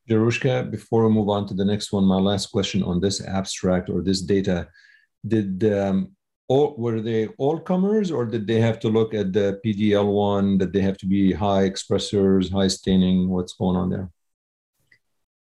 Jarushka, 0.08 0.70
before 0.70 1.06
we 1.06 1.14
move 1.14 1.28
on 1.28 1.46
to 1.48 1.54
the 1.54 1.64
next 1.64 1.92
one, 1.92 2.04
my 2.04 2.16
last 2.16 2.46
question 2.46 2.82
on 2.82 3.00
this 3.00 3.24
abstract 3.24 3.88
or 3.88 4.02
this 4.02 4.20
data, 4.20 4.68
did 5.26 5.64
um, 5.64 6.12
all, 6.50 6.74
were 6.76 7.00
they 7.00 7.28
all 7.38 7.60
comers 7.60 8.10
or 8.10 8.26
did 8.26 8.44
they 8.46 8.60
have 8.60 8.80
to 8.80 8.88
look 8.88 9.14
at 9.14 9.32
the 9.32 9.60
PDL1, 9.64 10.58
that 10.58 10.72
they 10.72 10.80
have 10.80 10.98
to 10.98 11.06
be 11.06 11.32
high 11.32 11.70
expressors, 11.70 12.50
high 12.50 12.66
staining? 12.66 13.28
What's 13.28 13.52
going 13.52 13.76
on 13.76 13.88
there? 13.88 14.10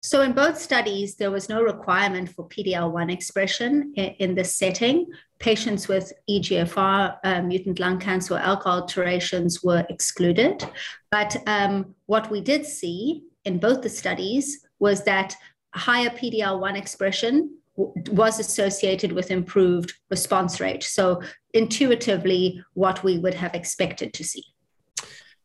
So, 0.03 0.21
in 0.21 0.33
both 0.33 0.59
studies, 0.59 1.17
there 1.17 1.31
was 1.31 1.49
no 1.49 1.63
requirement 1.63 2.29
for 2.29 2.47
PDL1 2.49 3.11
expression 3.11 3.93
in, 3.97 4.35
this 4.35 4.55
setting. 4.55 5.07
Patients 5.39 5.89
with 5.89 6.13
EGFR 6.31 7.17
uh, 7.25 7.43
mutant 7.43 7.81
lung 7.81 7.99
cancer 7.99 8.35
or 8.35 8.69
alterations 8.69 9.65
were 9.65 9.85
excluded. 9.89 10.65
But 11.11 11.37
um, 11.47 11.95
what 12.07 12.31
we 12.31 12.41
did 12.41 12.65
see 12.65 13.25
in 13.45 13.59
both 13.59 13.83
the 13.83 13.89
studies 13.89 14.67
was 14.79 15.05
that 15.05 15.35
higher 15.75 16.11
PDL1 16.11 16.77
expression 16.77 17.59
was 17.79 18.41
associated 18.41 19.13
with 19.13 19.31
improved 19.31 19.93
response 20.11 20.61
rate. 20.61 20.83
So, 20.83 21.23
intuitively, 21.55 22.63
what 22.75 23.05
we 23.05 23.19
would 23.19 23.35
have 23.35 23.55
expected 23.55 24.13
to 24.15 24.25
see 24.25 24.45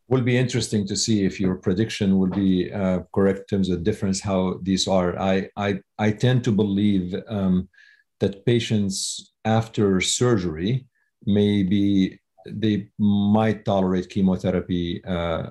will 0.07 0.21
be 0.21 0.37
interesting 0.37 0.85
to 0.85 0.95
see 0.95 1.25
if 1.25 1.39
your 1.39 1.55
prediction 1.55 2.19
will 2.19 2.29
be 2.29 2.71
uh, 2.71 2.99
correct 3.15 3.39
in 3.39 3.57
terms 3.57 3.69
of 3.69 3.83
difference 3.83 4.19
how 4.21 4.59
these 4.61 4.87
are. 4.87 5.17
I 5.19 5.49
I, 5.55 5.79
I 5.97 6.11
tend 6.11 6.43
to 6.43 6.51
believe 6.51 7.15
um, 7.27 7.69
that 8.19 8.45
patients 8.45 9.31
after 9.45 10.01
surgery 10.01 10.85
maybe 11.25 12.19
they 12.45 12.89
might 12.99 13.63
tolerate 13.63 14.09
chemotherapy 14.09 15.03
uh, 15.05 15.49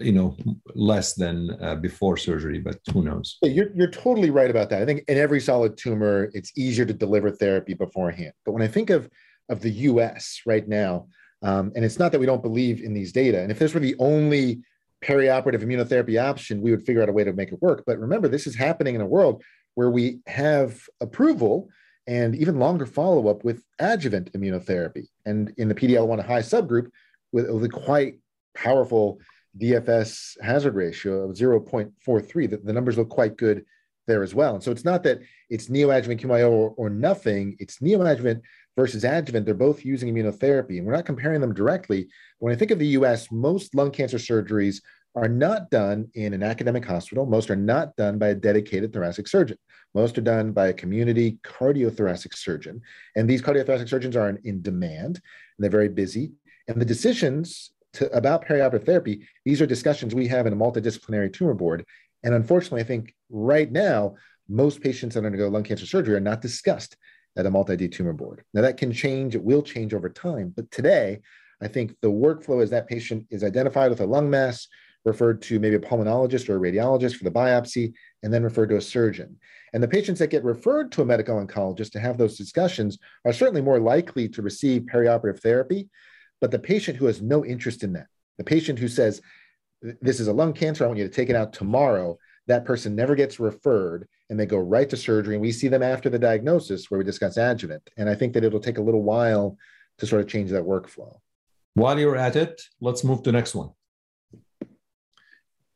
you 0.00 0.12
know 0.12 0.36
less 0.74 1.14
than 1.14 1.56
uh, 1.60 1.74
before 1.74 2.16
surgery 2.16 2.58
but 2.58 2.78
who 2.92 3.02
knows 3.02 3.38
you're, 3.42 3.70
you're 3.74 3.90
totally 3.90 4.30
right 4.30 4.50
about 4.50 4.68
that 4.70 4.82
i 4.82 4.84
think 4.84 5.04
in 5.08 5.18
every 5.18 5.40
solid 5.40 5.76
tumor 5.76 6.30
it's 6.34 6.52
easier 6.56 6.84
to 6.84 6.92
deliver 6.92 7.30
therapy 7.30 7.74
beforehand 7.74 8.32
but 8.44 8.52
when 8.52 8.62
i 8.62 8.68
think 8.68 8.90
of 8.90 9.08
of 9.48 9.60
the 9.60 9.70
us 9.70 10.42
right 10.46 10.68
now 10.68 11.06
um, 11.42 11.72
and 11.76 11.84
it's 11.84 11.98
not 11.98 12.12
that 12.12 12.18
we 12.18 12.26
don't 12.26 12.42
believe 12.42 12.82
in 12.82 12.94
these 12.94 13.12
data. 13.12 13.40
And 13.40 13.50
if 13.50 13.58
this 13.58 13.74
were 13.74 13.80
the 13.80 13.96
only 13.98 14.62
perioperative 15.04 15.62
immunotherapy 15.62 16.20
option, 16.20 16.60
we 16.60 16.70
would 16.70 16.84
figure 16.84 17.02
out 17.02 17.08
a 17.08 17.12
way 17.12 17.24
to 17.24 17.32
make 17.32 17.52
it 17.52 17.62
work. 17.62 17.84
But 17.86 17.98
remember, 17.98 18.28
this 18.28 18.46
is 18.46 18.56
happening 18.56 18.94
in 18.94 19.00
a 19.00 19.06
world 19.06 19.42
where 19.74 19.90
we 19.90 20.20
have 20.26 20.80
approval 21.00 21.68
and 22.06 22.34
even 22.34 22.58
longer 22.58 22.86
follow 22.86 23.28
up 23.28 23.44
with 23.44 23.62
adjuvant 23.78 24.32
immunotherapy. 24.32 25.06
And 25.26 25.52
in 25.58 25.68
the 25.68 25.74
PDL1 25.74 26.26
high 26.26 26.40
subgroup, 26.40 26.90
with, 27.30 27.48
with 27.50 27.64
a 27.64 27.68
quite 27.68 28.18
powerful 28.56 29.20
DFS 29.58 30.40
hazard 30.42 30.74
ratio 30.74 31.28
of 31.28 31.36
0.43, 31.36 32.50
the, 32.50 32.56
the 32.58 32.72
numbers 32.72 32.96
look 32.96 33.08
quite 33.08 33.36
good 33.36 33.64
there 34.06 34.22
as 34.22 34.34
well. 34.34 34.54
And 34.54 34.62
so 34.62 34.72
it's 34.72 34.84
not 34.84 35.02
that 35.04 35.20
it's 35.50 35.68
neoadjuvant 35.68 36.20
chemo 36.20 36.50
or, 36.50 36.74
or 36.76 36.90
nothing, 36.90 37.56
it's 37.60 37.78
neoadjuvant 37.78 38.40
versus 38.76 39.04
adjuvant, 39.04 39.44
they're 39.44 39.54
both 39.54 39.84
using 39.84 40.12
immunotherapy. 40.12 40.78
And 40.78 40.86
we're 40.86 40.94
not 40.94 41.04
comparing 41.04 41.40
them 41.40 41.54
directly. 41.54 42.08
When 42.38 42.52
I 42.52 42.56
think 42.56 42.70
of 42.70 42.78
the 42.78 42.86
US, 42.98 43.30
most 43.30 43.74
lung 43.74 43.90
cancer 43.90 44.18
surgeries 44.18 44.80
are 45.14 45.28
not 45.28 45.70
done 45.70 46.08
in 46.14 46.32
an 46.32 46.42
academic 46.42 46.84
hospital. 46.84 47.26
Most 47.26 47.50
are 47.50 47.56
not 47.56 47.96
done 47.96 48.18
by 48.18 48.28
a 48.28 48.34
dedicated 48.34 48.92
thoracic 48.92 49.26
surgeon. 49.26 49.58
Most 49.94 50.16
are 50.18 50.22
done 50.22 50.52
by 50.52 50.68
a 50.68 50.72
community 50.72 51.38
cardiothoracic 51.44 52.36
surgeon. 52.36 52.80
And 53.16 53.28
these 53.28 53.42
cardiothoracic 53.42 53.88
surgeons 53.88 54.16
are 54.16 54.28
in, 54.28 54.38
in 54.44 54.62
demand 54.62 55.16
and 55.16 55.22
they're 55.58 55.70
very 55.70 55.88
busy. 55.88 56.32
And 56.68 56.80
the 56.80 56.84
decisions 56.84 57.72
to, 57.94 58.10
about 58.16 58.46
perioperative 58.46 58.86
therapy, 58.86 59.26
these 59.44 59.60
are 59.60 59.66
discussions 59.66 60.14
we 60.14 60.28
have 60.28 60.46
in 60.46 60.52
a 60.52 60.56
multidisciplinary 60.56 61.32
tumor 61.32 61.54
board. 61.54 61.84
And 62.22 62.34
unfortunately, 62.34 62.80
I 62.80 62.84
think 62.84 63.14
right 63.30 63.70
now, 63.70 64.16
most 64.48 64.80
patients 64.80 65.14
that 65.14 65.24
undergo 65.24 65.48
lung 65.48 65.62
cancer 65.62 65.86
surgery 65.86 66.14
are 66.14 66.20
not 66.20 66.40
discussed 66.40 66.96
at 67.36 67.46
a 67.46 67.50
multi-D 67.50 67.88
tumor 67.88 68.12
board. 68.12 68.42
Now 68.54 68.62
that 68.62 68.76
can 68.76 68.92
change, 68.92 69.34
it 69.34 69.42
will 69.42 69.62
change 69.62 69.94
over 69.94 70.08
time. 70.08 70.52
But 70.56 70.70
today, 70.70 71.20
I 71.60 71.68
think 71.68 71.94
the 72.00 72.10
workflow 72.10 72.62
is 72.62 72.70
that 72.70 72.88
patient 72.88 73.26
is 73.30 73.44
identified 73.44 73.90
with 73.90 74.00
a 74.00 74.06
lung 74.06 74.30
mass, 74.30 74.66
referred 75.04 75.40
to 75.42 75.60
maybe 75.60 75.76
a 75.76 75.80
pulmonologist 75.80 76.48
or 76.48 76.56
a 76.56 76.60
radiologist 76.60 77.16
for 77.16 77.24
the 77.24 77.30
biopsy, 77.30 77.92
and 78.22 78.32
then 78.32 78.42
referred 78.42 78.68
to 78.68 78.76
a 78.76 78.80
surgeon. 78.80 79.36
And 79.72 79.82
the 79.82 79.88
patients 79.88 80.18
that 80.18 80.30
get 80.30 80.44
referred 80.44 80.90
to 80.92 81.02
a 81.02 81.04
medical 81.04 81.44
oncologist 81.44 81.92
to 81.92 82.00
have 82.00 82.18
those 82.18 82.36
discussions 82.36 82.98
are 83.24 83.32
certainly 83.32 83.60
more 83.60 83.80
likely 83.80 84.28
to 84.30 84.42
receive 84.42 84.82
perioperative 84.82 85.40
therapy. 85.40 85.88
But 86.40 86.50
the 86.50 86.58
patient 86.58 86.96
who 86.96 87.06
has 87.06 87.20
no 87.20 87.44
interest 87.44 87.82
in 87.82 87.92
that, 87.94 88.06
the 88.36 88.44
patient 88.44 88.78
who 88.78 88.88
says, 88.88 89.20
This 90.00 90.20
is 90.20 90.28
a 90.28 90.32
lung 90.32 90.52
cancer, 90.52 90.84
I 90.84 90.86
want 90.86 90.98
you 90.98 91.08
to 91.08 91.14
take 91.14 91.30
it 91.30 91.36
out 91.36 91.52
tomorrow, 91.52 92.18
that 92.46 92.64
person 92.64 92.94
never 92.94 93.14
gets 93.14 93.38
referred 93.38 94.08
and 94.30 94.38
they 94.38 94.46
go 94.46 94.58
right 94.58 94.88
to 94.90 94.96
surgery. 94.96 95.34
And 95.34 95.42
we 95.42 95.52
see 95.52 95.68
them 95.68 95.82
after 95.82 96.08
the 96.08 96.18
diagnosis 96.18 96.90
where 96.90 96.98
we 96.98 97.04
discuss 97.04 97.36
adjuvant. 97.36 97.88
And 97.96 98.08
I 98.08 98.14
think 98.14 98.32
that 98.34 98.44
it'll 98.44 98.60
take 98.60 98.78
a 98.78 98.82
little 98.82 99.02
while 99.02 99.56
to 99.98 100.06
sort 100.06 100.22
of 100.22 100.28
change 100.28 100.50
that 100.50 100.64
workflow. 100.64 101.18
While 101.74 101.98
you're 101.98 102.16
at 102.16 102.36
it, 102.36 102.60
let's 102.80 103.04
move 103.04 103.22
to 103.22 103.30
the 103.30 103.36
next 103.36 103.54
one. 103.54 103.70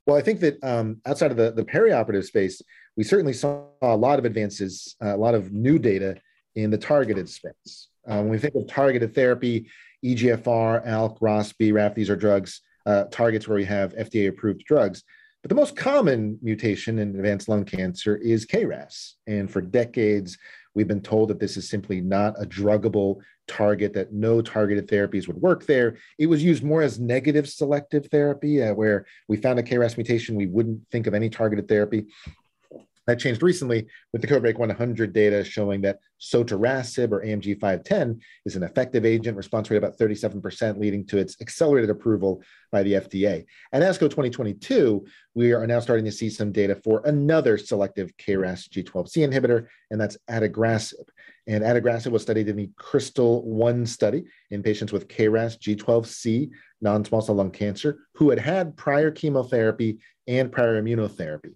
Well, 0.07 0.17
I 0.17 0.23
think 0.23 0.41
that 0.41 0.63
um, 0.65 1.01
outside 1.07 1.31
of 1.31 1.37
the, 1.37 1.53
the 1.53 1.65
perioperative 1.65 2.25
space, 2.25 2.61
we 2.97 3.05
certainly 3.05 3.33
saw 3.33 3.67
a 3.81 3.97
lot 3.97 4.19
of 4.19 4.25
advances, 4.25 4.97
uh, 5.03 5.15
a 5.15 5.17
lot 5.17 5.35
of 5.35 5.53
new 5.53 5.79
data 5.79 6.17
in 6.55 6.71
the 6.71 6.79
targeted 6.79 7.29
space. 7.29 7.89
Uh, 8.07 8.17
when 8.17 8.31
we 8.31 8.39
think 8.39 8.55
of 8.55 8.67
targeted 8.67 9.15
therapy, 9.15 9.69
EGFR, 10.05 10.87
ALK, 10.87 11.19
ROS, 11.21 11.53
BRAF, 11.53 11.95
these 11.95 12.11
are 12.11 12.17
drugs, 12.17 12.61
uh, 12.87 13.05
targets 13.05 13.47
where 13.47 13.57
we 13.57 13.65
have 13.65 13.95
FDA 13.95 14.29
approved 14.29 14.65
drugs. 14.65 15.05
But 15.43 15.49
the 15.49 15.55
most 15.57 15.77
common 15.77 16.39
mutation 16.41 16.99
in 16.99 17.17
advanced 17.17 17.49
lung 17.49 17.65
cancer 17.65 18.17
is 18.17 18.47
KRAS. 18.47 19.15
And 19.27 19.51
for 19.51 19.61
decades, 19.61 20.39
we've 20.75 20.89
been 20.89 21.03
told 21.03 21.31
that 21.31 21.41
this 21.41 21.57
is 21.57 21.69
simply 21.69 22.01
not 22.01 22.41
a 22.41 22.47
druggable 22.47 23.21
target, 23.49 23.93
that 23.95 24.13
no 24.13 24.41
targeted 24.41 24.89
therapies 24.89 25.27
would 25.27 25.37
work 25.37 25.67
there. 25.67 25.97
It 26.19 26.27
was 26.27 26.45
used 26.45 26.63
more 26.63 26.83
as 26.83 27.01
negative 27.01 27.49
selective 27.49 28.07
therapy, 28.07 28.63
uh, 28.63 28.75
where 28.75 29.05
we 29.29 29.37
found 29.37 29.59
a 29.59 29.63
KRAS 29.65 29.97
mutation, 29.97 30.37
we 30.37 30.47
wouldn't 30.47 30.81
think 30.91 31.09
of 31.09 31.15
any 31.15 31.29
targeted 31.29 31.69
therapy. 31.69 32.07
That 33.07 33.19
changed 33.19 33.43
recently 33.43 33.87
with 34.13 34.23
the 34.23 34.29
CodeBreaK 34.29 34.59
100 34.59 35.13
data 35.13 35.43
showing 35.45 35.81
that 35.83 35.99
sotorasib 36.21 37.11
or 37.11 37.25
AMG 37.25 37.59
510 37.59 38.21
is 38.47 38.55
an 38.55 38.63
effective 38.63 39.05
agent, 39.05 39.37
response 39.37 39.71
rate 39.71 39.79
about 39.79 39.99
37%, 39.99 40.79
leading 40.79 41.05
to 41.07 41.19
its 41.19 41.37
accelerated 41.41 41.91
approval 41.91 42.43
by 42.71 42.85
the 42.85 42.93
FDA. 42.95 43.45
At 43.73 43.83
ASCO 43.83 44.03
2022, 44.03 45.05
we 45.35 45.53
are 45.53 45.67
now 45.67 45.81
starting 45.81 46.05
to 46.05 46.13
see 46.13 46.31
some 46.31 46.53
data 46.53 46.77
for 46.77 47.03
another 47.05 47.59
selective 47.59 48.17
KRAS 48.19 48.69
G12C 48.69 49.29
inhibitor, 49.29 49.67
and 49.91 50.01
that's 50.01 50.17
adagrasib. 50.31 51.09
And 51.49 51.65
adagrasib 51.65 52.13
was 52.13 52.23
studied 52.23 52.49
in 52.49 52.57
the 52.57 52.71
KRYSTAL 52.79 53.43
1 53.43 53.87
study 53.87 54.25
in 54.53 54.63
patients 54.63 54.93
with 54.93 55.09
KRAS 55.09 55.59
G12C 55.59 56.51
non 56.81 57.05
small 57.05 57.21
cell 57.21 57.35
lung 57.35 57.51
cancer 57.51 57.99
who 58.15 58.31
had 58.31 58.39
had 58.39 58.77
prior 58.77 59.11
chemotherapy 59.11 59.99
and 60.29 60.53
prior 60.53 60.81
immunotherapy. 60.81 61.55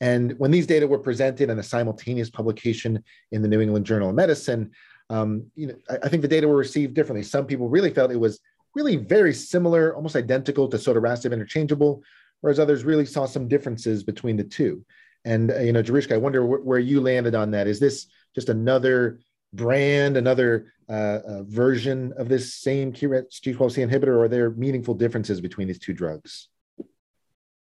And 0.00 0.38
when 0.38 0.50
these 0.50 0.66
data 0.66 0.86
were 0.86 0.98
presented 0.98 1.50
in 1.50 1.58
a 1.58 1.62
simultaneous 1.62 2.30
publication 2.30 3.02
in 3.32 3.42
the 3.42 3.48
New 3.48 3.60
England 3.60 3.86
Journal 3.86 4.10
of 4.10 4.14
Medicine, 4.14 4.70
um, 5.10 5.46
you 5.54 5.68
know, 5.68 5.74
I, 5.88 5.98
I, 6.04 6.08
think 6.08 6.22
the 6.22 6.28
data 6.28 6.48
were 6.48 6.56
received 6.56 6.94
differently. 6.94 7.22
Some 7.22 7.46
people 7.46 7.68
really 7.68 7.90
felt 7.90 8.10
it 8.10 8.16
was 8.16 8.40
really 8.74 8.96
very 8.96 9.34
similar, 9.34 9.94
almost 9.94 10.16
identical 10.16 10.66
to 10.68 10.76
sotorasib 10.76 11.32
interchangeable, 11.32 12.02
whereas 12.40 12.58
others 12.58 12.84
really 12.84 13.06
saw 13.06 13.26
some 13.26 13.46
differences 13.46 14.02
between 14.02 14.36
the 14.36 14.44
two. 14.44 14.84
And 15.24 15.50
uh, 15.50 15.60
you 15.60 15.72
know, 15.72 15.82
Jarushka, 15.82 16.12
I 16.12 16.18
wonder 16.18 16.44
wh- 16.44 16.66
where 16.66 16.78
you 16.78 17.00
landed 17.00 17.34
on 17.34 17.50
that. 17.52 17.66
Is 17.66 17.80
this 17.80 18.06
just 18.34 18.48
another 18.48 19.20
brand, 19.52 20.16
another 20.16 20.72
uh, 20.88 21.20
uh, 21.26 21.42
version 21.44 22.12
of 22.16 22.28
this 22.28 22.54
same 22.54 22.92
KRAS 22.92 23.40
G12C 23.40 23.88
inhibitor, 23.88 24.08
or 24.08 24.24
are 24.24 24.28
there 24.28 24.50
meaningful 24.50 24.94
differences 24.94 25.40
between 25.40 25.68
these 25.68 25.78
two 25.78 25.94
drugs? 25.94 26.48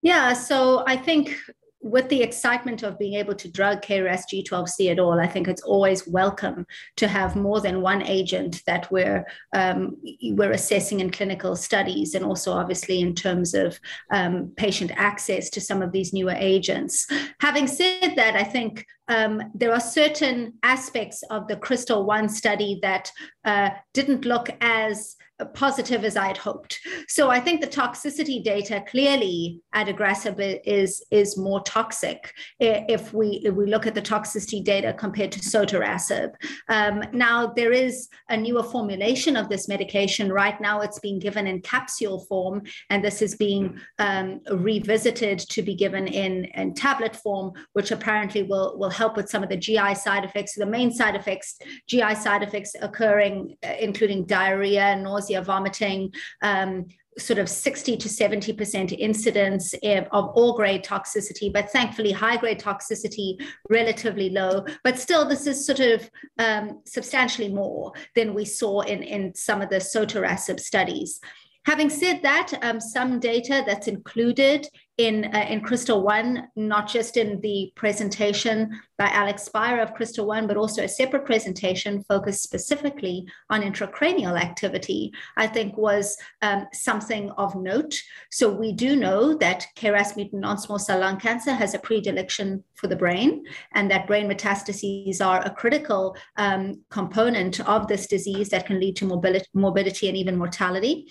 Yeah, 0.01 0.33
so 0.33 0.83
I 0.87 0.97
think 0.97 1.38
with 1.83 2.09
the 2.09 2.23
excitement 2.23 2.85
of 2.85 2.99
being 2.99 3.14
able 3.14 3.35
to 3.35 3.51
drug 3.51 3.83
KRAS 3.83 4.23
G12C 4.33 4.90
at 4.92 5.01
all, 5.01 5.18
I 5.21 5.27
think 5.27 5.49
it's 5.49 5.62
always 5.62 6.07
welcome 6.07 6.64
to 6.97 7.09
have 7.09 7.35
more 7.35 7.61
than 7.61 7.83
one 7.83 8.03
agent 8.03 8.62
that 8.66 8.90
we're 8.92 9.27
um, 9.53 9.97
we're 10.23 10.53
assessing 10.53 11.01
in 11.01 11.11
clinical 11.11 11.57
studies, 11.57 12.14
and 12.14 12.25
also 12.25 12.53
obviously 12.53 13.01
in 13.01 13.14
terms 13.14 13.53
of 13.53 13.79
um, 14.12 14.53
patient 14.57 14.92
access 14.95 15.51
to 15.51 15.61
some 15.61 15.83
of 15.83 15.92
these 15.92 16.12
newer 16.12 16.37
agents. 16.37 17.07
Having 17.40 17.66
said 17.66 18.14
that, 18.16 18.37
I 18.37 18.45
think 18.45 18.87
um, 19.09 19.42
there 19.55 19.73
are 19.73 19.81
certain 19.81 20.55
aspects 20.62 21.25
of 21.31 21.49
the 21.49 21.57
KRYSTAL 21.57 22.05
One 22.05 22.29
study 22.29 22.79
that 22.83 23.11
uh, 23.45 23.71
didn't 23.92 24.25
look 24.25 24.49
as 24.61 25.16
positive 25.46 26.05
as 26.05 26.16
I 26.16 26.28
had 26.28 26.37
hoped. 26.37 26.78
So 27.09 27.31
I 27.31 27.40
think 27.40 27.61
the 27.61 27.66
toxicity 27.66 28.42
data 28.42 28.85
clearly 28.88 29.61
adagrasib 29.74 30.61
is 30.64 31.05
is 31.11 31.37
more 31.37 31.62
toxic 31.62 32.33
if 32.61 33.12
we 33.12 33.42
if 33.44 33.55
we 33.55 33.66
look 33.66 33.87
at 33.87 33.94
the 33.94 34.02
toxicity 34.02 34.62
data 34.62 34.92
compared 34.92 35.33
to 35.33 35.40
sotorasib. 35.40 36.31
Um, 36.68 37.02
now 37.12 37.52
there 37.55 37.72
is 37.72 38.09
a 38.28 38.37
newer 38.37 38.62
formulation 38.62 39.37
of 39.37 39.48
this 39.48 39.68
medication. 39.68 40.33
Right 40.33 40.61
now 40.61 40.81
it's 40.81 40.98
being 40.98 41.18
given 41.18 41.46
in 41.46 41.61
capsule 41.62 42.20
form, 42.26 42.62
and 42.90 43.05
this 43.05 43.22
is 43.22 43.35
being 43.35 43.78
um, 43.98 44.40
revisited 44.50 45.38
to 45.38 45.62
be 45.62 45.74
given 45.74 46.07
in, 46.07 46.44
in 46.57 46.74
tablet 46.74 47.16
form, 47.16 47.52
which 47.72 47.90
apparently 47.90 48.42
will 48.42 48.78
will 48.78 48.90
help 48.90 49.16
with 49.16 49.28
some 49.28 49.42
of 49.42 49.48
the 49.48 49.57
GI 49.57 49.94
side 49.94 50.24
effects. 50.24 50.55
The 50.55 50.66
main 50.66 50.90
side 50.92 51.14
effects, 51.14 51.59
GI 51.88 52.14
side 52.14 52.42
effects 52.42 52.74
occurring, 52.81 53.57
uh, 53.66 53.74
including 53.81 54.26
diarrhea, 54.26 54.96
nausea 54.96 55.32
nausea, 55.33 55.45
vomiting, 55.45 56.12
um, 56.42 56.87
sort 57.18 57.38
of 57.38 57.47
60 57.47 57.99
to 57.99 58.09
70% 58.09 58.99
incidence 58.99 59.75
of 59.75 60.29
all 60.29 60.57
grade 60.57 60.83
toxicity, 60.83 61.53
but 61.53 61.71
thankfully 61.71 62.11
high 62.11 62.38
grade 62.38 62.59
toxicity 62.59 63.37
relatively 63.68 64.31
low. 64.31 64.64
But 64.83 64.99
still, 64.99 65.29
this 65.29 65.47
is 65.47 65.66
sort 65.66 65.81
of 65.81 66.11
um, 66.38 66.81
substantially 66.87 67.51
more 67.51 67.92
than 68.14 68.33
we 68.33 68.47
saw 68.47 68.81
in, 68.81 69.03
in 69.03 69.35
some 69.35 69.61
of 69.61 69.68
the 69.68 69.77
sotorasib 69.77 70.59
studies. 70.59 71.21
Having 71.66 71.90
said 71.90 72.23
that, 72.23 72.53
um, 72.62 72.81
some 72.81 73.21
data 73.21 73.62
that's 73.66 73.88
included 73.88 74.66
in, 75.03 75.25
uh, 75.35 75.47
in 75.49 75.61
KRYSTAL 75.61 76.03
One, 76.03 76.49
not 76.55 76.88
just 76.88 77.17
in 77.17 77.41
the 77.41 77.73
presentation 77.75 78.81
by 78.99 79.07
Alex 79.07 79.43
Spira 79.43 79.83
of 79.83 79.95
KRYSTAL 79.95 80.25
One, 80.27 80.47
but 80.47 80.57
also 80.57 80.85
a 80.85 80.88
separate 80.88 81.25
presentation 81.25 82.05
focused 82.05 82.43
specifically 82.43 83.27
on 83.51 83.62
intracranial 83.62 84.41
activity, 84.41 85.12
I 85.37 85.49
think 85.49 85.77
was 85.77 86.17
um, 86.43 86.67
something 86.73 87.31
of 87.33 87.57
note. 87.57 88.01
So 88.31 88.53
we 88.53 88.73
do 88.73 88.95
know 88.95 89.35
that 89.38 89.67
KRAS 89.77 90.15
mutant 90.15 90.43
non-small 90.43 90.79
cell 90.79 91.01
lung 91.01 91.19
cancer 91.19 91.53
has 91.53 91.75
a 91.75 91.81
predilection 91.81 92.62
for 92.75 92.87
the 92.87 92.97
brain, 92.97 93.45
and 93.73 93.91
that 93.91 94.07
brain 94.07 94.29
metastases 94.29 95.25
are 95.25 95.45
a 95.45 95.51
critical 95.51 96.17
um, 96.37 96.83
component 96.91 97.61
of 97.69 97.88
this 97.88 98.07
disease 98.07 98.51
that 98.51 98.67
can 98.67 98.79
lead 98.79 98.97
to 98.97 99.05
morbidity, 99.05 99.47
morbidity 99.53 100.09
and 100.09 100.17
even 100.17 100.37
mortality. 100.37 101.09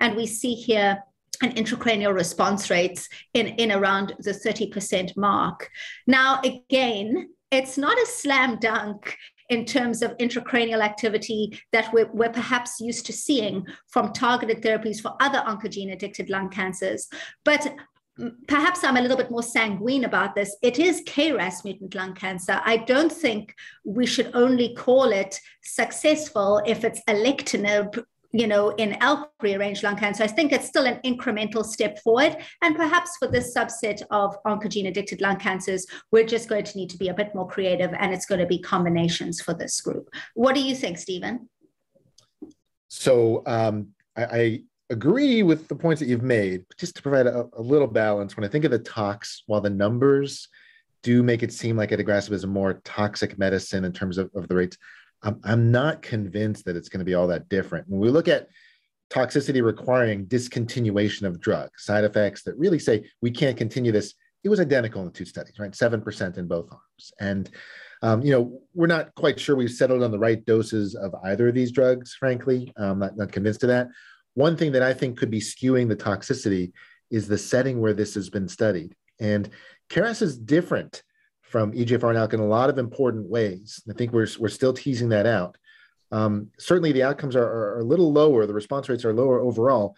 And 0.00 0.14
we 0.14 0.26
see 0.26 0.54
here 0.54 1.02
an 1.42 1.52
intracranial 1.52 2.14
response 2.14 2.70
rates 2.70 3.08
in, 3.34 3.48
in 3.48 3.72
around 3.72 4.14
the 4.20 4.32
30% 4.32 5.16
mark. 5.16 5.70
Now, 6.06 6.40
again, 6.42 7.30
it's 7.50 7.78
not 7.78 7.98
a 7.98 8.06
slam 8.06 8.58
dunk 8.58 9.16
in 9.48 9.64
terms 9.64 10.02
of 10.02 10.16
intracranial 10.18 10.82
activity 10.82 11.58
that 11.72 11.92
we're, 11.92 12.10
we're, 12.12 12.28
perhaps 12.28 12.80
used 12.80 13.06
to 13.06 13.12
seeing 13.12 13.66
from 13.88 14.12
targeted 14.12 14.62
therapies 14.62 15.00
for 15.00 15.14
other 15.20 15.42
oncogene 15.46 15.92
addicted 15.92 16.28
lung 16.28 16.50
cancers. 16.50 17.08
But 17.44 17.72
perhaps 18.46 18.84
I'm 18.84 18.96
a 18.96 19.00
little 19.00 19.16
bit 19.16 19.30
more 19.30 19.42
sanguine 19.42 20.04
about 20.04 20.34
this. 20.34 20.56
It 20.62 20.78
is 20.78 21.02
KRAS 21.06 21.64
mutant 21.64 21.94
lung 21.94 22.14
cancer. 22.14 22.60
I 22.64 22.78
don't 22.78 23.12
think 23.12 23.54
we 23.84 24.06
should 24.06 24.30
only 24.34 24.74
call 24.74 25.04
it 25.12 25.40
successful 25.62 26.60
if 26.66 26.84
it's 26.84 27.00
alectinib 27.08 28.04
you 28.32 28.46
know, 28.46 28.70
in 28.70 28.92
ALK 29.00 29.28
rearranged 29.42 29.82
lung 29.82 29.96
cancer, 29.96 30.22
I 30.22 30.26
think 30.26 30.52
it's 30.52 30.68
still 30.68 30.84
an 30.84 31.00
incremental 31.04 31.64
step 31.64 31.98
forward. 32.00 32.36
And 32.62 32.76
perhaps 32.76 33.16
for 33.18 33.28
this 33.28 33.56
subset 33.56 34.02
of 34.10 34.36
oncogene 34.44 34.88
addicted 34.88 35.20
lung 35.20 35.38
cancers, 35.38 35.86
we're 36.12 36.26
just 36.26 36.48
going 36.48 36.64
to 36.64 36.76
need 36.76 36.90
to 36.90 36.98
be 36.98 37.08
a 37.08 37.14
bit 37.14 37.34
more 37.34 37.48
creative 37.48 37.92
and 37.98 38.12
it's 38.12 38.26
going 38.26 38.40
to 38.40 38.46
be 38.46 38.58
combinations 38.58 39.40
for 39.40 39.54
this 39.54 39.80
group. 39.80 40.10
What 40.34 40.54
do 40.54 40.60
you 40.60 40.74
think, 40.74 40.98
Stephen? 40.98 41.48
So 42.88 43.42
um, 43.46 43.88
I, 44.16 44.24
I, 44.24 44.60
agree 44.90 45.42
with 45.42 45.68
the 45.68 45.74
points 45.74 46.00
that 46.00 46.08
you've 46.08 46.22
made, 46.22 46.64
but 46.66 46.78
just 46.78 46.96
to 46.96 47.02
provide 47.02 47.26
a, 47.26 47.46
a, 47.58 47.60
little 47.60 47.86
balance, 47.86 48.34
when 48.34 48.44
I 48.44 48.48
think 48.48 48.64
of 48.64 48.70
the 48.70 48.78
tox, 48.78 49.42
while 49.44 49.60
the 49.60 49.68
numbers 49.68 50.48
do 51.02 51.22
make 51.22 51.42
it 51.42 51.52
seem 51.52 51.76
like 51.76 51.90
adagrasib 51.90 52.32
is 52.32 52.44
a 52.44 52.46
more 52.46 52.80
toxic 52.84 53.38
medicine 53.38 53.84
in 53.84 53.92
terms 53.92 54.16
of, 54.16 54.30
of 54.34 54.48
the 54.48 54.54
rates, 54.54 54.78
I'm, 55.22 55.40
I'm 55.44 55.70
not 55.70 56.02
convinced 56.02 56.64
that 56.64 56.76
it's 56.76 56.88
going 56.88 57.00
to 57.00 57.04
be 57.04 57.14
all 57.14 57.26
that 57.28 57.48
different. 57.48 57.88
When 57.88 58.00
we 58.00 58.10
look 58.10 58.28
at 58.28 58.48
toxicity 59.10 59.62
requiring 59.62 60.26
discontinuation 60.26 61.22
of 61.22 61.40
drug, 61.40 61.70
side 61.78 62.04
effects 62.04 62.42
that 62.44 62.56
really 62.58 62.78
say 62.78 63.04
we 63.22 63.30
can't 63.30 63.56
continue 63.56 63.92
this. 63.92 64.14
It 64.44 64.48
was 64.48 64.60
identical 64.60 65.00
in 65.00 65.06
the 65.06 65.12
two 65.12 65.24
studies, 65.24 65.58
right? 65.58 65.72
7% 65.72 66.38
in 66.38 66.46
both 66.46 66.68
arms. 66.70 67.12
And, 67.20 67.50
um, 68.02 68.22
you 68.22 68.30
know, 68.30 68.60
we're 68.74 68.86
not 68.86 69.14
quite 69.16 69.40
sure 69.40 69.56
we've 69.56 69.70
settled 69.70 70.02
on 70.02 70.12
the 70.12 70.18
right 70.18 70.44
doses 70.44 70.94
of 70.94 71.14
either 71.24 71.48
of 71.48 71.54
these 71.54 71.72
drugs, 71.72 72.14
frankly. 72.14 72.72
I'm 72.76 73.00
not, 73.00 73.16
not 73.16 73.32
convinced 73.32 73.64
of 73.64 73.68
that. 73.68 73.88
One 74.34 74.56
thing 74.56 74.72
that 74.72 74.82
I 74.82 74.94
think 74.94 75.18
could 75.18 75.30
be 75.30 75.40
skewing 75.40 75.88
the 75.88 75.96
toxicity 75.96 76.72
is 77.10 77.26
the 77.26 77.38
setting 77.38 77.80
where 77.80 77.94
this 77.94 78.14
has 78.14 78.30
been 78.30 78.48
studied. 78.48 78.94
And 79.18 79.48
KRAS 79.90 80.22
is 80.22 80.38
different 80.38 81.02
from 81.48 81.72
EGFR 81.72 82.10
and 82.10 82.18
ALK 82.18 82.34
in 82.34 82.40
a 82.40 82.46
lot 82.46 82.70
of 82.70 82.78
important 82.78 83.28
ways. 83.28 83.82
I 83.88 83.94
think 83.94 84.12
we're, 84.12 84.28
we're 84.38 84.48
still 84.48 84.72
teasing 84.72 85.08
that 85.08 85.26
out. 85.26 85.56
Um, 86.12 86.48
certainly, 86.58 86.92
the 86.92 87.02
outcomes 87.02 87.36
are, 87.36 87.44
are, 87.44 87.80
a 87.80 87.84
little 87.84 88.12
lower, 88.12 88.46
the 88.46 88.54
response 88.54 88.88
rates 88.88 89.04
are 89.04 89.12
lower 89.12 89.40
overall. 89.40 89.96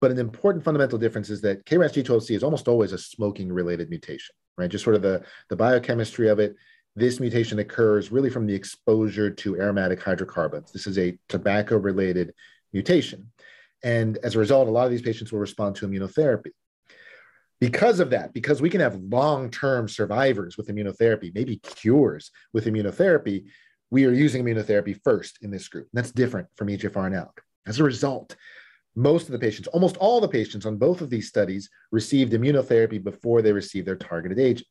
But 0.00 0.10
an 0.10 0.18
important 0.18 0.64
fundamental 0.64 0.98
difference 0.98 1.30
is 1.30 1.40
that 1.40 1.64
KRAS 1.66 1.92
G12C 1.92 2.36
is 2.36 2.44
almost 2.44 2.68
always 2.68 2.92
a 2.92 2.98
smoking 2.98 3.52
related 3.52 3.90
mutation, 3.90 4.34
right? 4.56 4.70
Just 4.70 4.84
sort 4.84 4.94
of 4.94 5.02
the, 5.02 5.24
the 5.48 5.56
biochemistry 5.56 6.28
of 6.28 6.38
it. 6.38 6.54
This 6.94 7.18
mutation 7.18 7.58
occurs 7.58 8.12
really 8.12 8.30
from 8.30 8.46
the 8.46 8.54
exposure 8.54 9.30
to 9.30 9.56
aromatic 9.56 10.00
hydrocarbons. 10.00 10.72
This 10.72 10.86
is 10.86 10.98
a 10.98 11.18
tobacco 11.28 11.76
related 11.76 12.32
mutation. 12.72 13.30
And 13.82 14.18
as 14.18 14.34
a 14.34 14.38
result, 14.38 14.68
a 14.68 14.70
lot 14.70 14.86
of 14.86 14.90
these 14.90 15.02
patients 15.02 15.32
will 15.32 15.40
respond 15.40 15.76
to 15.76 15.88
immunotherapy. 15.88 16.50
Because 17.60 17.98
of 17.98 18.10
that, 18.10 18.32
because 18.32 18.62
we 18.62 18.70
can 18.70 18.80
have 18.80 18.96
long 18.96 19.50
term 19.50 19.88
survivors 19.88 20.56
with 20.56 20.68
immunotherapy, 20.68 21.34
maybe 21.34 21.56
cures 21.56 22.30
with 22.52 22.66
immunotherapy, 22.66 23.46
we 23.90 24.04
are 24.04 24.12
using 24.12 24.44
immunotherapy 24.44 24.98
first 25.02 25.38
in 25.42 25.50
this 25.50 25.68
group. 25.68 25.88
That's 25.92 26.12
different 26.12 26.48
from 26.56 26.68
EGFR 26.68 27.06
and 27.06 27.14
ALK. 27.14 27.38
As 27.66 27.80
a 27.80 27.84
result, 27.84 28.36
most 28.94 29.26
of 29.26 29.32
the 29.32 29.38
patients, 29.38 29.68
almost 29.68 29.96
all 29.96 30.20
the 30.20 30.28
patients 30.28 30.66
on 30.66 30.76
both 30.76 31.00
of 31.00 31.10
these 31.10 31.28
studies 31.28 31.68
received 31.90 32.32
immunotherapy 32.32 33.02
before 33.02 33.42
they 33.42 33.52
received 33.52 33.86
their 33.86 33.96
targeted 33.96 34.38
agent. 34.38 34.68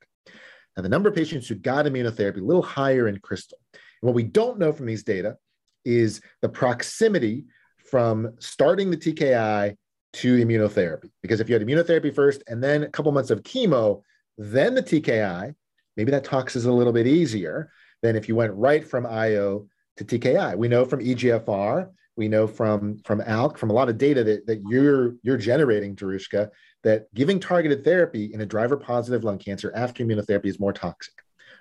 Now, 0.76 0.84
the 0.84 0.90
number 0.90 1.10
of 1.10 1.16
patients 1.16 1.48
who 1.48 1.56
got 1.56 1.86
immunotherapy 1.86 2.38
a 2.38 2.44
little 2.44 2.62
higher 2.62 3.08
in 3.08 3.20
KRYSTAL. 3.20 3.54
And 3.74 3.82
what 4.02 4.14
we 4.14 4.24
don't 4.24 4.60
know 4.60 4.72
from 4.72 4.86
these 4.86 5.04
data 5.04 5.38
is 5.86 6.22
the 6.42 6.50
proximity 6.50 7.46
from 7.90 8.34
starting 8.40 8.92
the 8.92 8.98
TKI 8.98 9.76
to 10.18 10.44
immunotherapy. 10.44 11.10
Because 11.22 11.40
if 11.40 11.50
you 11.50 11.54
had 11.54 11.66
immunotherapy 11.66 12.14
first 12.14 12.44
and 12.48 12.64
then 12.64 12.84
a 12.84 12.90
couple 12.90 13.12
months 13.12 13.30
of 13.30 13.44
chemo, 13.44 14.02
then 14.38 14.74
the 14.76 14.84
TKI, 14.84 15.54
maybe 15.96 16.12
that 16.12 16.24
tox 16.24 16.56
is 16.56 16.66
a 16.66 16.72
little 16.72 16.94
bit 16.94 17.08
easier 17.08 17.72
than 18.02 18.16
if 18.16 18.28
you 18.28 18.36
went 18.36 18.54
right 18.54 18.88
from 18.88 19.06
IO 19.06 19.68
to 19.98 20.06
TKI. 20.06 20.56
We 20.56 20.68
know 20.68 20.86
from 20.86 21.02
EGFR, 21.02 21.90
we 22.16 22.28
know 22.28 22.48
from 22.48 22.98
from 23.06 23.22
ALK, 23.22 23.58
from 23.58 23.70
a 23.70 23.74
lot 23.74 23.90
of 23.90 23.98
data 23.98 24.24
that, 24.24 24.48
that 24.48 24.62
you're 24.68 25.16
you're 25.22 25.38
generating, 25.38 25.96
Jarushka, 25.96 26.50
that 26.84 27.14
giving 27.14 27.40
targeted 27.40 27.84
therapy 27.84 28.34
in 28.34 28.42
a 28.42 28.46
driver 28.46 28.78
positive 28.78 29.24
lung 29.24 29.38
cancer 29.38 29.72
after 29.76 30.04
immunotherapy 30.04 30.48
is 30.48 30.60
more 30.60 30.74
toxic. 30.74 31.14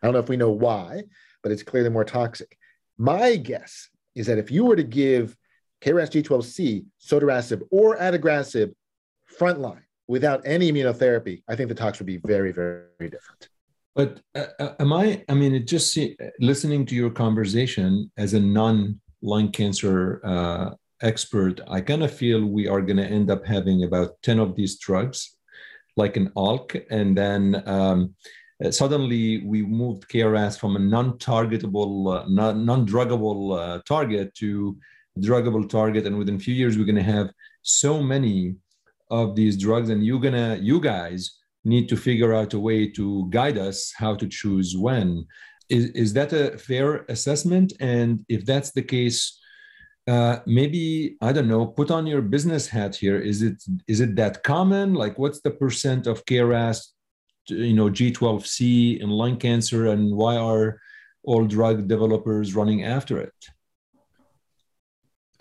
I 0.03 0.07
don't 0.07 0.15
know 0.15 0.21
if 0.21 0.29
we 0.29 0.37
know 0.37 0.51
why, 0.51 1.05
but 1.43 1.53
it's 1.53 1.63
clearly 1.63 1.91
more 1.91 2.05
toxic. 2.05 2.57
My 2.97 3.37
guess 3.37 3.91
is 4.15 4.27
that 4.27 4.39
if 4.39 4.51
you 4.51 4.65
were 4.65 4.77
to 4.77 4.83
give 4.83 5.37
KRAS 5.87 6.11
G12C, 6.11 6.85
sotorasib, 7.01 7.63
or 7.71 7.97
adagrasib 7.99 8.75
frontline 9.39 9.83
without 10.09 10.43
any 10.45 10.73
immunotherapy, 10.73 11.43
I 11.49 11.55
think 11.55 11.69
the 11.69 11.75
tox 11.75 11.99
would 11.99 12.07
be 12.07 12.17
very, 12.19 12.53
very, 12.53 12.83
different. 12.99 13.49
But 13.95 14.21
uh, 14.35 14.47
uh, 14.59 14.75
am 14.81 14.93
I? 14.93 15.25
I 15.29 15.35
mean, 15.35 15.55
it 15.55 15.67
just 15.67 15.97
listening 16.41 16.85
to 16.87 16.95
your 16.95 17.11
conversation 17.11 18.11
as 18.17 18.35
a 18.35 18.41
non 18.41 19.01
lung 19.23 19.51
cancer 19.53 20.21
uh, 20.25 20.71
expert, 21.03 21.61
I 21.69 21.81
kind 21.81 22.03
of 22.03 22.13
feel 22.13 22.45
we 22.45 22.69
are 22.69 22.83
going 22.83 22.99
to 22.99 23.07
end 23.07 23.31
up 23.31 23.47
having 23.47 23.85
about 23.85 24.21
ten 24.23 24.39
of 24.39 24.55
these 24.55 24.79
drugs, 24.79 25.37
like 25.97 26.17
an 26.17 26.31
ALK, 26.37 26.85
and 26.91 27.17
then 27.17 27.63
um, 27.67 28.15
uh, 28.63 28.71
suddenly 28.71 29.45
we 29.45 29.63
moved 29.63 30.09
KRAS 30.09 30.59
from 30.59 30.77
a 30.77 30.79
non-targetable, 30.79 32.27
uh, 32.27 32.29
non-druggable 32.29 33.59
uh, 33.59 33.83
target 33.87 34.35
to 34.35 34.77
druggable 35.21 35.69
target, 35.69 36.07
and 36.07 36.19
within 36.19 36.37
a 36.37 36.39
few 36.39 36.55
years 36.55 36.77
we're 36.77 36.85
going 36.85 36.97
to 36.97 37.03
have 37.03 37.31
so 37.63 38.03
many 38.03 38.57
of 39.11 39.37
these 39.37 39.57
drugs, 39.57 39.89
and 39.91 40.05
you're 40.05 40.21
gonna, 40.21 40.59
you 40.61 40.81
guys 40.81 41.39
need 41.65 41.89
to 41.89 41.97
figure 41.97 42.33
out 42.33 42.55
a 42.55 42.59
way 42.59 42.89
to 42.89 43.27
guide 43.31 43.59
us 43.59 43.93
how 43.97 44.15
to 44.15 44.29
choose 44.29 44.77
when. 44.77 45.27
Is, 45.69 45.87
is 45.91 46.13
that 46.13 46.33
a 46.33 46.57
fair 46.59 47.05
assessment? 47.09 47.73
And 47.81 48.25
if 48.29 48.45
that's 48.47 48.71
the 48.71 48.83
case, 48.83 49.39
uh, 50.07 50.39
maybe 50.47 51.17
I 51.21 51.33
don't 51.33 51.49
know. 51.49 51.67
Put 51.67 51.91
on 51.91 52.07
your 52.07 52.23
business 52.23 52.69
hat 52.69 52.95
here. 52.95 53.19
Is 53.19 53.43
it 53.43 53.63
is 53.89 54.01
it 54.01 54.15
that 54.17 54.45
common? 54.45 54.95
Like, 54.95 55.19
what's 55.19 55.41
the 55.41 55.51
percent 55.51 56.07
of 56.07 56.25
KRAS, 56.27 56.93
you 57.49 57.75
know, 57.75 57.91
G12C 57.91 59.01
in 59.01 59.11
lung 59.11 59.37
cancer, 59.39 59.89
and 59.89 60.15
why 60.15 60.37
are 60.37 60.81
all 61.25 61.45
drug 61.45 61.89
developers 61.89 62.55
running 62.55 62.85
after 62.85 63.19
it? 63.19 63.35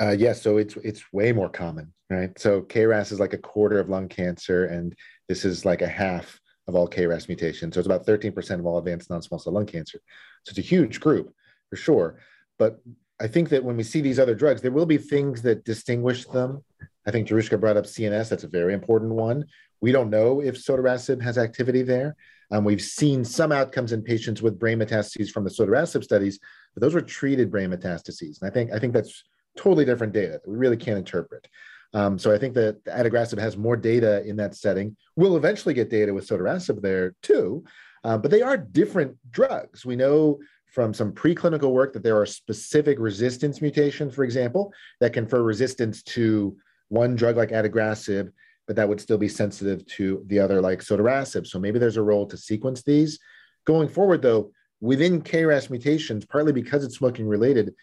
Uh, 0.02 0.10
yes, 0.10 0.20
yeah, 0.20 0.34
so 0.34 0.58
it's 0.58 0.76
it's 0.78 1.14
way 1.14 1.32
more 1.32 1.50
common, 1.50 1.94
right? 2.10 2.38
So 2.38 2.62
KRAS 2.62 3.12
is 3.12 3.20
like 3.20 3.34
a 3.34 3.38
quarter 3.38 3.80
of 3.80 3.90
lung 3.90 4.10
cancer, 4.10 4.66
and 4.66 4.96
this 5.30 5.46
is 5.46 5.66
like 5.66 5.82
a 5.82 5.88
half 5.88 6.40
of 6.68 6.76
all 6.76 6.88
KRAS 6.88 7.28
mutations. 7.28 7.76
So 7.76 7.80
it's 7.80 7.88
about 7.88 8.06
13% 8.06 8.60
of 8.60 8.66
all 8.66 8.78
advanced 8.78 9.10
non-small 9.10 9.40
cell 9.40 9.54
lung 9.54 9.66
cancer. 9.66 10.00
So 10.44 10.50
it's 10.50 10.60
a 10.60 10.62
huge 10.62 11.00
group 11.00 11.34
for 11.70 11.76
sure. 11.76 12.20
But 12.58 12.82
I 13.20 13.28
think 13.28 13.50
that 13.50 13.64
when 13.64 13.78
we 13.78 13.84
see 13.84 14.02
these 14.02 14.20
other 14.20 14.36
drugs, 14.36 14.62
there 14.62 14.72
will 14.72 14.86
be 14.86 14.98
things 14.98 15.42
that 15.44 15.64
distinguish 15.64 16.26
them. 16.26 16.64
I 17.06 17.12
think 17.12 17.28
Jarushka 17.28 17.60
brought 17.60 17.78
up 17.78 17.86
CNS. 17.86 18.30
That's 18.30 18.44
a 18.44 18.50
very 18.50 18.74
important 18.74 19.14
one. 19.14 19.46
We 19.80 19.92
don't 19.92 20.10
know 20.10 20.42
if 20.42 20.56
sotorasib 20.56 21.22
has 21.22 21.38
activity 21.38 21.84
there. 21.84 22.16
Um, 22.52 22.64
we've 22.64 22.82
seen 22.82 23.24
some 23.24 23.52
outcomes 23.52 23.92
in 23.92 24.02
patients 24.02 24.42
with 24.42 24.60
brain 24.60 24.80
metastases 24.80 25.30
from 25.30 25.44
the 25.44 25.50
sotorasib 25.50 26.04
studies, 26.04 26.40
but 26.74 26.82
those 26.82 26.94
were 26.94 27.02
treated 27.02 27.52
brain 27.52 27.70
metastases. 27.70 28.42
And 28.42 28.50
I 28.50 28.54
think 28.54 28.72
I 28.72 28.80
think 28.80 28.94
that's 28.94 29.24
totally 29.58 29.86
different 29.86 30.13
data 30.13 30.34
that 30.34 30.48
we 30.48 30.58
really 30.58 30.78
can't 30.78 30.98
interpret. 30.98 31.48
Um, 31.94 32.20
so 32.20 32.34
I 32.34 32.38
think 32.38 32.54
that 32.56 32.84
adagrasib 32.86 33.39
has 33.39 33.56
more 33.56 33.78
data 33.78 34.24
in 34.26 34.36
that 34.38 34.56
setting. 34.56 34.98
We'll 35.15 35.38
eventually 35.38 35.74
get 35.74 35.89
data 35.89 36.13
with 36.13 36.28
sotorasib 36.28 36.82
there 36.82 37.15
too, 37.22 37.63
uh, 38.04 38.18
but 38.18 38.32
they 38.32 38.41
are 38.41 38.58
different 38.58 39.15
drugs. 39.32 39.86
We 39.86 39.96
know 39.96 40.39
from 40.76 40.94
some 40.94 41.13
preclinical 41.13 41.72
work 41.72 41.94
that 41.94 42.04
there 42.04 42.20
are 42.20 42.26
specific 42.26 43.00
resistance 43.00 43.62
mutations, 43.62 44.13
for 44.13 44.26
example, 44.26 44.74
that 45.00 45.13
confer 45.13 45.41
resistance 45.41 46.04
to 46.04 46.58
one 46.89 47.15
drug 47.15 47.38
like 47.38 47.52
adagrasib, 47.52 48.30
but 48.68 48.76
that 48.76 48.89
would 48.89 49.00
still 49.00 49.18
be 49.18 49.30
sensitive 49.30 49.86
to 49.86 50.22
the 50.28 50.38
other 50.38 50.60
like 50.60 50.80
sotorasib. 50.80 51.48
So 51.48 51.60
maybe 51.60 51.80
there's 51.80 51.96
a 51.96 52.04
role 52.04 52.26
to 52.28 52.36
sequence 52.36 52.84
these. 52.84 53.20
Going 53.65 53.88
forward, 53.88 54.22
though, 54.22 54.52
within 54.82 55.22
KRAS 55.22 55.70
mutations, 55.70 56.26
partly 56.26 56.52
because 56.52 56.84
it's 56.84 56.98
smoking 56.98 57.26
related, 57.26 57.74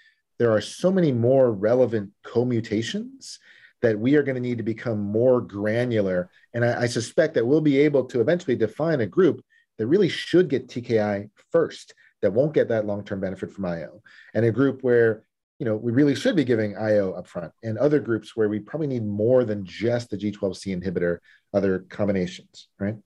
there 0.42 0.50
are 0.50 0.60
so 0.60 0.90
many 0.90 1.12
more 1.12 1.52
relevant 1.52 2.10
co-mutations 2.24 3.38
that 3.80 3.96
we 3.96 4.16
are 4.16 4.24
going 4.24 4.34
to 4.34 4.40
need 4.40 4.58
to 4.58 4.64
become 4.64 4.98
more 4.98 5.40
granular. 5.40 6.30
And 6.52 6.64
I, 6.64 6.82
I, 6.82 6.86
suspect 6.86 7.34
that 7.34 7.46
we'll 7.46 7.60
be 7.60 7.78
able 7.78 8.06
to 8.06 8.20
eventually 8.20 8.56
define 8.56 9.02
a 9.02 9.06
group 9.06 9.40
that 9.78 9.86
really 9.86 10.08
should 10.08 10.48
get 10.48 10.66
TKI 10.66 11.30
first, 11.52 11.94
that 12.22 12.32
won't 12.32 12.54
get 12.54 12.66
that 12.70 12.86
long-term 12.86 13.20
benefit 13.20 13.52
from 13.52 13.66
IO, 13.66 14.02
and 14.34 14.44
a 14.44 14.50
group 14.50 14.82
where 14.82 15.22
you 15.60 15.64
know 15.64 15.76
we 15.76 15.92
really 15.92 16.16
should 16.16 16.34
be 16.34 16.42
giving 16.42 16.76
IO 16.76 17.12
upfront, 17.12 17.52
and 17.62 17.78
other 17.78 18.00
groups 18.00 18.34
where 18.34 18.48
we 18.48 18.58
probably 18.58 18.88
need 18.88 19.06
more 19.06 19.44
than 19.44 19.64
just 19.64 20.10
the 20.10 20.18
G12C 20.18 20.76
inhibitor, 20.76 21.18
other 21.54 21.86
combinations, 21.88 22.66
right? 22.80 22.96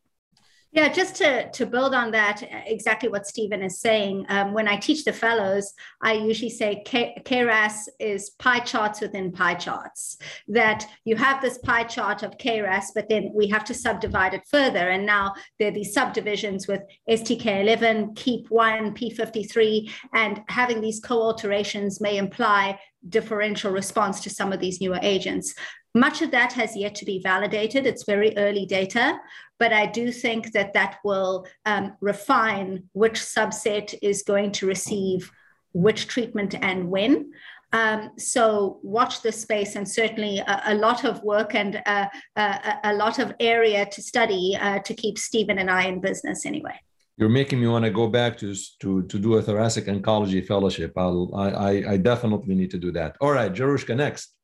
Yeah, 0.76 0.92
just 0.92 1.16
to, 1.16 1.50
to 1.52 1.64
build 1.64 1.94
on 1.94 2.10
that, 2.10 2.46
exactly 2.66 3.08
what 3.08 3.26
Stephen 3.26 3.62
is 3.62 3.80
saying. 3.80 4.26
Um, 4.28 4.52
when 4.52 4.68
I 4.68 4.76
teach 4.76 5.04
the 5.04 5.12
fellows, 5.14 5.72
I 6.02 6.12
usually 6.12 6.50
say 6.50 6.82
K- 6.84 7.16
KRAS 7.24 7.88
is 7.98 8.28
pie 8.38 8.58
charts 8.58 9.00
within 9.00 9.32
pie 9.32 9.54
charts. 9.54 10.18
That 10.48 10.86
you 11.06 11.16
have 11.16 11.40
this 11.40 11.56
pie 11.56 11.84
chart 11.84 12.22
of 12.22 12.36
KRAS, 12.36 12.88
but 12.94 13.08
then 13.08 13.30
we 13.34 13.48
have 13.48 13.64
to 13.64 13.72
subdivide 13.72 14.34
it 14.34 14.42
further. 14.50 14.90
And 14.90 15.06
now 15.06 15.32
there 15.58 15.68
are 15.68 15.74
these 15.74 15.94
subdivisions 15.94 16.68
with 16.68 16.82
STK11, 17.08 18.14
KEAP1, 18.14 18.98
P53, 18.98 19.90
and 20.12 20.42
having 20.48 20.82
these 20.82 21.00
co 21.00 21.22
alterations 21.22 22.02
may 22.02 22.18
imply 22.18 22.78
differential 23.08 23.72
response 23.72 24.20
to 24.20 24.28
some 24.28 24.52
of 24.52 24.60
these 24.60 24.80
newer 24.82 24.98
agents. 25.00 25.54
Much 25.96 26.20
of 26.20 26.30
that 26.30 26.52
has 26.52 26.76
yet 26.76 26.94
to 26.94 27.06
be 27.06 27.18
validated. 27.20 27.87
It's 27.87 28.04
very 28.04 28.37
early 28.37 28.66
data, 28.66 29.18
but 29.59 29.72
I 29.72 29.87
do 29.87 30.12
think 30.12 30.52
that 30.52 30.74
that 30.74 30.98
will 31.02 31.46
um, 31.64 31.96
refine 32.02 32.85
which 32.92 33.14
subset 33.14 33.94
is 34.02 34.22
going 34.22 34.52
to 34.52 34.66
receive 34.66 35.32
which 35.72 36.06
treatment 36.06 36.54
and 36.61 36.90
when. 36.90 37.32
Um, 37.72 38.11
so 38.18 38.78
watch 38.82 39.22
this 39.22 39.40
space 39.40 39.74
and 39.74 39.88
certainly 39.88 40.38
a, 40.40 40.62
a 40.66 40.74
lot 40.74 41.06
of 41.06 41.22
work 41.22 41.54
and 41.54 41.82
uh, 41.87 42.09
a, 42.37 42.74
a, 42.85 42.94
lot 42.94 43.18
of 43.18 43.32
area 43.40 43.87
to 43.87 44.02
study 44.02 44.54
uh, 44.61 44.80
to 44.80 44.92
keep 44.92 45.16
Stephen 45.18 45.59
and 45.59 45.70
I 45.70 45.87
in 45.87 46.02
business 46.02 46.44
anyway. 46.44 46.78
You're 47.16 47.30
making 47.30 47.59
me 47.59 47.68
want 47.68 47.87
to 47.87 47.90
go 47.90 48.06
back 48.06 48.37
to, 48.38 48.54
to, 48.80 49.02
to 49.04 49.18
do 49.18 49.37
a 49.37 49.42
thoracic 49.42 49.87
oncology 49.87 50.46
fellowship. 50.46 50.92
I'll, 50.98 51.30
I, 51.35 51.92
I 51.92 51.96
definitely 51.96 52.54
need 52.54 52.70
to 52.72 52.78
do 52.78 52.92
that. 52.92 53.16
All 53.22 53.32
right, 53.32 53.50
Jarushka, 53.50 53.96
next. 53.96 54.35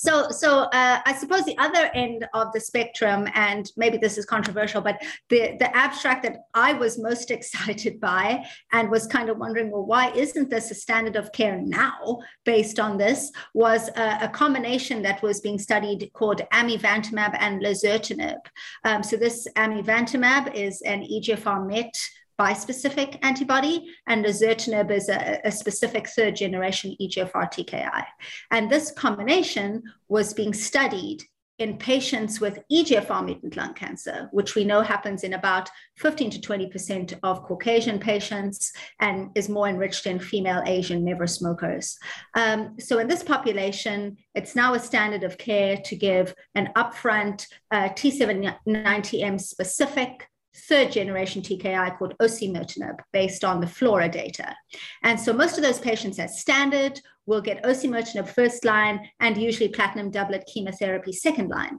So, 0.00 0.30
so 0.30 0.60
uh, 0.60 1.00
I 1.04 1.12
suppose 1.14 1.44
the 1.44 1.58
other 1.58 1.90
end 1.92 2.24
of 2.32 2.52
the 2.52 2.60
spectrum, 2.60 3.26
and 3.34 3.68
maybe 3.76 3.98
this 3.98 4.16
is 4.16 4.24
controversial, 4.24 4.80
but 4.80 5.02
the 5.28 5.56
the 5.58 5.76
abstract 5.76 6.22
that 6.22 6.44
I 6.54 6.72
was 6.72 7.00
most 7.00 7.30
excited 7.36 8.00
by 8.00 8.44
and 8.72 8.90
was 8.90 9.08
kind 9.08 9.28
of 9.28 9.38
wondering, 9.38 9.72
well, 9.72 9.84
why 9.84 10.12
isn't 10.12 10.50
this 10.50 10.70
a 10.70 10.74
standard 10.76 11.16
of 11.16 11.32
care 11.32 11.60
now 11.60 12.20
based 12.44 12.78
on 12.78 12.96
this? 12.96 13.32
Was 13.54 13.88
a, 13.96 14.18
a 14.22 14.28
combination 14.28 15.02
that 15.02 15.20
was 15.20 15.40
being 15.40 15.58
studied 15.58 16.08
called 16.12 16.42
amivantamab 16.52 17.36
and 17.40 17.60
lazertinib. 17.60 18.38
Um, 18.84 19.02
so 19.02 19.16
this 19.16 19.48
amivantamab 19.56 20.54
is 20.54 20.80
an 20.82 21.02
EGFR 21.02 21.66
MET 21.66 21.92
bispecific 22.38 23.18
antibody, 23.22 23.90
and 24.06 24.24
lazertinib 24.24 24.90
is 24.90 25.08
a, 25.08 25.40
a 25.44 25.50
specific 25.50 26.08
third 26.08 26.36
generation 26.36 26.96
EGFR 27.00 27.52
TKI. 27.52 28.04
And 28.50 28.70
this 28.70 28.90
combination 28.92 29.82
was 30.08 30.32
being 30.32 30.54
studied 30.54 31.22
in 31.58 31.76
patients 31.76 32.40
with 32.40 32.60
EGFR 32.70 33.24
mutant 33.24 33.56
lung 33.56 33.74
cancer, 33.74 34.28
which 34.32 34.54
we 34.54 34.64
know 34.64 34.80
happens 34.80 35.24
in 35.24 35.34
about 35.34 35.68
15 35.96 36.30
to 36.30 36.38
20% 36.38 37.18
of 37.24 37.42
Caucasian 37.42 37.98
patients 37.98 38.72
and 39.00 39.30
is 39.34 39.48
more 39.48 39.68
enriched 39.68 40.06
in 40.06 40.20
female 40.20 40.62
Asian 40.66 41.04
never 41.04 41.26
smokers. 41.26 41.98
Um, 42.34 42.76
so, 42.78 43.00
in 43.00 43.08
this 43.08 43.24
population, 43.24 44.16
it's 44.34 44.54
now 44.54 44.74
a 44.74 44.80
standard 44.80 45.24
of 45.24 45.36
care 45.36 45.76
to 45.78 45.96
give 45.96 46.34
an 46.54 46.70
upfront 46.76 47.46
uh, 47.72 47.88
T790M 47.88 49.40
specific 49.40 50.28
third 50.58 50.92
generation 50.92 51.42
TKI 51.42 51.98
called 51.98 52.14
osimertinib 52.20 52.98
based 53.12 53.44
on 53.44 53.60
the 53.60 53.66
FLAURA 53.66 54.10
data. 54.10 54.54
And 55.02 55.18
so 55.18 55.32
most 55.32 55.56
of 55.56 55.62
those 55.62 55.78
patients 55.78 56.18
as 56.18 56.40
standard 56.40 57.00
will 57.26 57.40
get 57.40 57.62
osimertinib 57.62 58.28
first 58.28 58.64
line 58.64 59.08
and 59.20 59.36
usually 59.36 59.68
platinum 59.68 60.10
doublet 60.10 60.48
chemotherapy 60.52 61.12
second 61.12 61.48
line. 61.48 61.78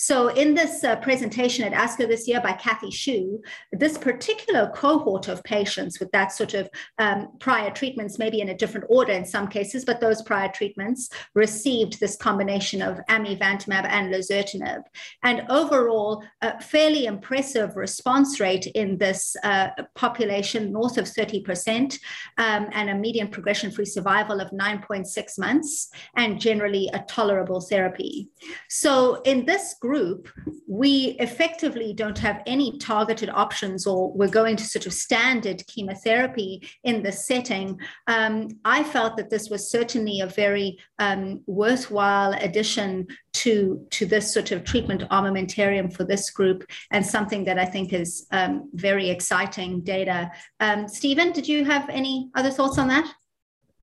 So, 0.00 0.28
in 0.28 0.54
this 0.54 0.84
uh, 0.84 0.94
presentation 0.96 1.64
at 1.64 1.72
ASCO 1.72 2.06
this 2.06 2.28
year 2.28 2.40
by 2.40 2.52
Kathy 2.52 2.90
Shu, 2.90 3.42
this 3.72 3.98
particular 3.98 4.70
cohort 4.72 5.26
of 5.26 5.42
patients 5.42 5.98
with 5.98 6.08
that 6.12 6.30
sort 6.30 6.54
of 6.54 6.70
um, 7.00 7.30
prior 7.40 7.72
treatments, 7.72 8.16
maybe 8.16 8.40
in 8.40 8.50
a 8.50 8.56
different 8.56 8.86
order 8.88 9.12
in 9.12 9.26
some 9.26 9.48
cases, 9.48 9.84
but 9.84 10.00
those 10.00 10.22
prior 10.22 10.50
treatments 10.54 11.10
received 11.34 11.98
this 11.98 12.14
combination 12.14 12.80
of 12.80 13.00
amivantamab 13.10 13.86
and 13.86 14.14
lazertinib. 14.14 14.82
And 15.24 15.42
overall, 15.50 16.22
a 16.42 16.62
fairly 16.62 17.06
impressive 17.06 17.74
response 17.74 18.38
rate 18.38 18.68
in 18.68 18.98
this 18.98 19.34
uh, 19.42 19.70
population, 19.96 20.72
north 20.72 20.96
of 20.96 21.06
30%, 21.06 21.98
um, 22.38 22.68
and 22.70 22.88
a 22.88 22.94
median 22.94 23.28
progression 23.28 23.72
free 23.72 23.84
survival 23.84 24.40
of 24.40 24.52
9.6 24.52 25.38
months, 25.40 25.90
and 26.14 26.40
generally 26.40 26.88
a 26.94 27.00
tolerable 27.08 27.60
therapy. 27.60 28.28
So, 28.68 29.22
in 29.22 29.44
this 29.44 29.74
group, 29.74 29.87
group, 29.88 30.28
we 30.66 31.16
effectively 31.26 31.90
don't 32.02 32.18
have 32.18 32.42
any 32.46 32.68
targeted 32.78 33.30
options, 33.44 33.86
or 33.86 34.12
we're 34.18 34.36
going 34.40 34.56
to 34.58 34.64
sort 34.74 34.86
of 34.86 34.92
standard 34.92 35.58
chemotherapy 35.66 36.52
in 36.84 37.02
this 37.02 37.26
setting. 37.26 37.66
Um, 38.06 38.34
I 38.76 38.80
felt 38.94 39.16
that 39.16 39.30
this 39.30 39.48
was 39.48 39.70
certainly 39.70 40.20
a 40.20 40.26
very 40.44 40.68
um, 40.98 41.42
worthwhile 41.46 42.32
addition 42.48 43.06
to, 43.40 43.52
to 43.96 44.04
this 44.04 44.26
sort 44.36 44.50
of 44.52 44.62
treatment 44.64 45.02
armamentarium 45.16 45.88
for 45.96 46.04
this 46.04 46.24
group, 46.38 46.60
and 46.90 47.04
something 47.16 47.42
that 47.46 47.58
I 47.58 47.64
think 47.74 47.92
is 47.92 48.26
um, 48.38 48.68
very 48.74 49.08
exciting 49.08 49.80
data. 49.80 50.30
Um, 50.60 50.86
Stephen, 50.98 51.32
did 51.32 51.46
you 51.48 51.64
have 51.64 51.88
any 51.88 52.30
other 52.34 52.50
thoughts 52.50 52.76
on 52.76 52.88
that? 52.88 53.06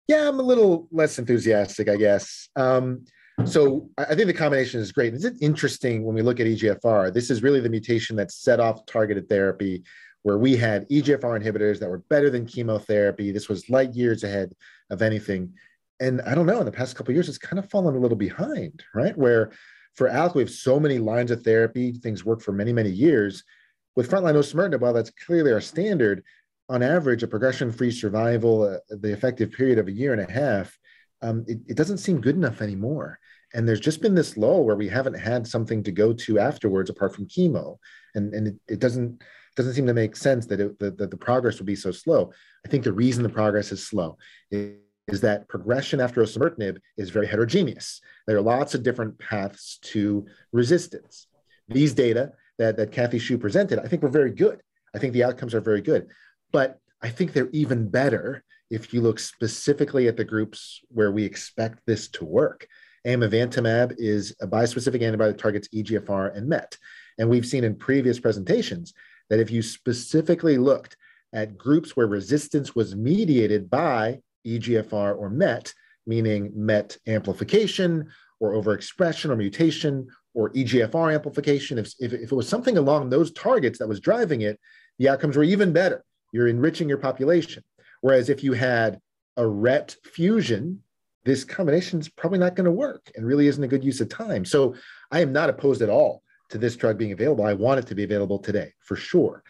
Yeah, 0.08 0.30
I'm 0.30 0.39
a 0.39 0.50
little 0.52 0.88
less 0.91 1.18
enthusiastic, 1.18 1.89
I 1.89 1.96
guess. 1.96 2.50
Um, 2.56 3.06
so 3.43 3.89
I 3.98 4.15
think 4.15 4.28
the 4.28 4.34
combination 4.34 4.80
is 4.80 4.91
great. 4.91 5.13
Is 5.13 5.26
it 5.26 5.36
interesting 5.41 6.04
when 6.04 6.15
we 6.15 6.21
look 6.21 6.39
at 6.39 6.48
EGFR? 6.48 7.13
This 7.13 7.30
is 7.30 7.43
really 7.43 7.60
the 7.60 7.69
mutation 7.69 8.15
that 8.15 8.32
set 8.32 8.60
off 8.60 8.86
targeted 8.86 9.28
therapy, 9.28 9.84
where 10.24 10.38
we 10.38 10.56
had 10.56 10.88
EGFR 10.89 11.43
inhibitors 11.43 11.80
that 11.80 11.89
were 11.89 12.00
better 12.10 12.30
than 12.30 12.45
chemotherapy. 12.45 13.32
This 13.32 13.50
was 13.50 13.69
light 13.69 13.93
years 13.93 14.24
ahead 14.24 14.54
of 14.89 15.02
anything. 15.02 15.54
And 16.00 16.21
I 16.21 16.34
don't 16.34 16.45
know, 16.45 16.60
in 16.60 16.65
the 16.65 16.71
past 16.71 16.95
couple 16.95 17.13
years, 17.13 17.30
it's 17.30 17.38
kind 17.38 17.60
of 17.60 17.69
fallen 17.69 17.95
a 17.95 18.00
little 18.00 18.17
behind, 18.17 18.84
right? 18.93 19.17
Where 19.17 19.52
for 19.95 20.10
ALK, 20.10 20.36
we 20.36 20.41
have 20.41 20.52
so 20.52 20.80
many 20.80 20.98
lines 20.98 21.32
of 21.32 21.43
therapy, 21.43 21.91
things 21.91 22.26
work 22.26 22.41
for 22.41 22.52
many, 22.52 22.74
many 22.74 22.89
years. 22.89 23.43
With 23.95 24.10
frontline 24.10 24.36
osimertinib, 24.36 24.82
while 24.82 24.93
that's 24.93 25.12
clearly 25.26 25.54
our 25.54 25.62
standard, 25.62 26.24
on 26.67 26.82
average, 26.84 27.24
a 27.24 27.28
progression-free 27.28 27.91
survival, 27.91 28.63
uh, 28.63 28.78
the 28.89 29.13
effective 29.13 29.52
period 29.52 29.78
of 29.78 29.88
a 29.88 29.91
year 29.91 30.12
and 30.13 30.21
a 30.21 30.32
half, 30.32 30.78
um, 31.21 31.45
it, 31.48 31.60
it 31.67 31.78
doesn't 31.78 32.00
seem 32.00 32.19
good 32.19 32.36
enough 32.36 32.62
anymore. 32.62 33.19
And 33.56 33.68
there's 33.68 33.80
just 33.80 34.02
been 34.02 34.13
this 34.13 34.36
lull 34.36 34.65
where 34.65 34.76
we 34.76 34.89
haven't 34.89 35.13
had 35.13 35.48
something 35.48 35.82
to 35.84 35.91
go 35.91 36.13
to 36.13 36.39
afterwards 36.39 36.89
apart 36.89 37.15
from 37.15 37.26
chemo. 37.26 37.78
And, 38.13 38.34
and 38.34 38.48
it, 38.50 38.56
it 38.68 38.80
doesn't 38.80 39.24
doesn't 39.56 39.74
seem 39.74 39.88
to 39.88 39.94
make 39.94 40.18
sense 40.18 40.46
that, 40.48 40.60
it, 40.60 40.78
that, 40.80 40.98
that 40.98 41.10
the 41.10 41.18
progress 41.18 41.58
would 41.60 41.65
be 41.65 41.78
so 41.78 41.89
slow. 41.89 42.32
I 42.65 42.70
think 42.70 42.84
the 42.84 42.91
reason 42.91 43.24
the 43.24 43.30
progress 43.30 43.72
is 43.72 43.88
slow 43.88 44.18
is, 44.52 44.76
is 45.08 45.22
that 45.22 45.48
progression 45.48 46.02
after 46.02 46.22
osimertinib 46.22 46.78
is 46.98 47.10
very 47.10 47.26
heterogeneous. 47.26 48.02
There 48.28 48.36
are 48.36 48.41
lots 48.41 48.76
of 48.76 48.84
different 48.84 49.18
paths 49.18 49.80
to 49.84 50.26
resistance. 50.52 51.28
These 51.70 51.94
data 51.94 52.34
that, 52.58 52.76
that 52.76 52.91
Kathy 52.91 53.18
Shu 53.18 53.38
presented, 53.38 53.80
I 53.80 53.88
think 53.88 54.02
were 54.02 54.10
very 54.10 54.32
good. 54.32 54.60
I 54.94 55.00
think 55.00 55.13
the 55.13 55.24
outcomes 55.24 55.54
are 55.54 55.62
very 55.62 55.82
good. 55.82 56.08
But 56.52 56.80
I 57.02 57.08
think 57.08 57.32
they're 57.32 57.50
even 57.54 57.88
better 57.88 58.44
if 58.70 58.94
you 58.94 59.00
look 59.00 59.20
specifically 59.20 60.10
at 60.10 60.18
the 60.18 60.26
groups 60.26 60.82
where 60.89 61.12
we 61.12 61.24
expect 61.24 61.80
this 61.86 62.10
to 62.10 62.26
work. 62.26 62.68
Amivantamab 63.06 63.96
is 63.98 64.36
a 64.41 64.48
bispecific 64.48 65.02
antibody 65.02 65.32
that 65.32 65.39
targets 65.39 65.68
EGFR 65.70 66.36
and 66.36 66.48
MET. 66.48 66.78
And 67.18 67.30
we've 67.30 67.46
seen 67.46 67.63
in 67.63 67.76
previous 67.76 68.20
presentations 68.20 68.94
that 69.30 69.39
if 69.39 69.52
you 69.52 69.62
specifically 69.62 70.58
looked 70.58 70.98
at 71.34 71.58
groups 71.58 71.96
where 71.96 72.08
resistance 72.08 72.76
was 72.76 72.96
mediated 72.96 73.70
by 73.70 74.20
EGFR 74.46 75.18
or 75.18 75.30
MET, 75.30 75.74
meaning 76.08 76.52
MET 76.56 76.98
amplification 77.08 78.10
or 78.39 78.54
overexpression 78.54 79.30
or 79.30 79.36
mutation 79.36 80.08
or 80.34 80.52
EGFR 80.52 81.13
amplification, 81.13 81.78
if, 81.78 81.94
if, 82.00 82.13
if, 82.13 82.32
it 82.32 82.36
was 82.36 82.50
something 82.50 82.78
along 82.78 83.10
those 83.10 83.32
targets 83.32 83.80
that 83.80 83.88
was 83.88 84.00
driving 84.00 84.41
it, 84.41 84.60
the 85.00 85.10
outcomes 85.10 85.38
were 85.38 85.44
even 85.44 85.74
better. 85.74 86.04
You're 86.32 86.48
enriching 86.48 86.89
your 86.89 86.98
population. 86.98 87.63
Whereas 88.02 88.30
if 88.30 88.44
you 88.44 88.54
had 88.54 89.00
a 89.38 89.48
RET 89.48 89.96
fusion, 90.04 90.82
this 91.26 91.44
combination 91.44 92.00
is 92.00 92.08
probably 92.08 92.40
not 92.40 92.56
going 92.56 92.66
to 92.66 92.72
work 92.72 93.12
and 93.16 93.26
really 93.26 93.48
isn't 93.48 93.64
a 93.64 93.68
good 93.68 93.84
use 93.84 94.00
of 94.00 94.10
time. 94.10 94.46
So 94.46 94.76
I 95.12 95.22
am 95.22 95.34
not 95.34 95.50
opposed 95.50 95.82
at 95.82 95.90
all 95.90 96.22
to 96.50 96.60
this 96.60 96.76
drug 96.76 96.98
being 96.98 97.12
available. 97.12 97.44
I 97.44 97.54
want 97.54 97.80
it 97.80 97.88
to 97.88 97.96
be 97.96 98.04
available 98.04 98.40
today 98.40 98.74
for 98.80 98.96
sure. 98.96 99.44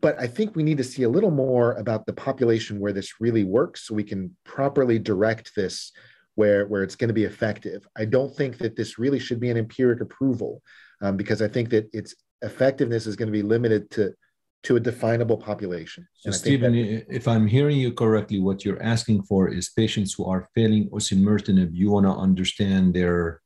But 0.00 0.18
I 0.20 0.28
think 0.28 0.54
we 0.54 0.62
need 0.62 0.78
to 0.78 0.84
see 0.84 1.02
a 1.02 1.08
little 1.08 1.32
more 1.32 1.72
about 1.72 2.06
the 2.06 2.12
population 2.12 2.78
where 2.78 2.92
this 2.92 3.20
really 3.20 3.42
works 3.42 3.86
so 3.86 3.94
we 3.94 4.04
can 4.04 4.36
properly 4.44 4.98
direct 4.98 5.54
this 5.56 5.92
where, 6.36 6.66
where 6.66 6.82
it's 6.82 6.96
going 6.96 7.08
to 7.08 7.14
be 7.14 7.24
effective. 7.24 7.86
I 7.96 8.04
don't 8.04 8.34
think 8.34 8.58
that 8.58 8.76
this 8.76 8.98
really 8.98 9.18
should 9.18 9.40
be 9.40 9.50
an 9.50 9.56
empiric 9.56 10.00
approval 10.00 10.62
um, 11.00 11.16
because 11.16 11.42
I 11.42 11.48
think 11.48 11.70
that 11.70 11.88
its 11.92 12.14
effectiveness 12.42 13.06
is 13.06 13.16
going 13.16 13.28
to 13.28 13.32
be 13.32 13.42
limited 13.42 13.90
to 13.92 14.14
to 14.64 14.76
a 14.76 14.80
definable 14.80 15.36
population. 15.36 16.08
So, 16.14 16.30
Stephen, 16.30 16.72
that, 16.72 17.06
if 17.08 17.28
I'm 17.28 17.46
hearing 17.46 17.76
you 17.76 17.92
correctly, 17.92 18.40
what 18.40 18.64
you're 18.64 18.82
asking 18.82 19.22
for 19.24 19.48
is 19.48 19.68
patients 19.68 20.14
who 20.14 20.24
are 20.24 20.48
failing 20.54 20.88
osimertinib. 20.90 21.70
You 21.72 21.90
want 21.90 22.06
to 22.06 22.12
understand 22.12 22.94
their 22.94 23.42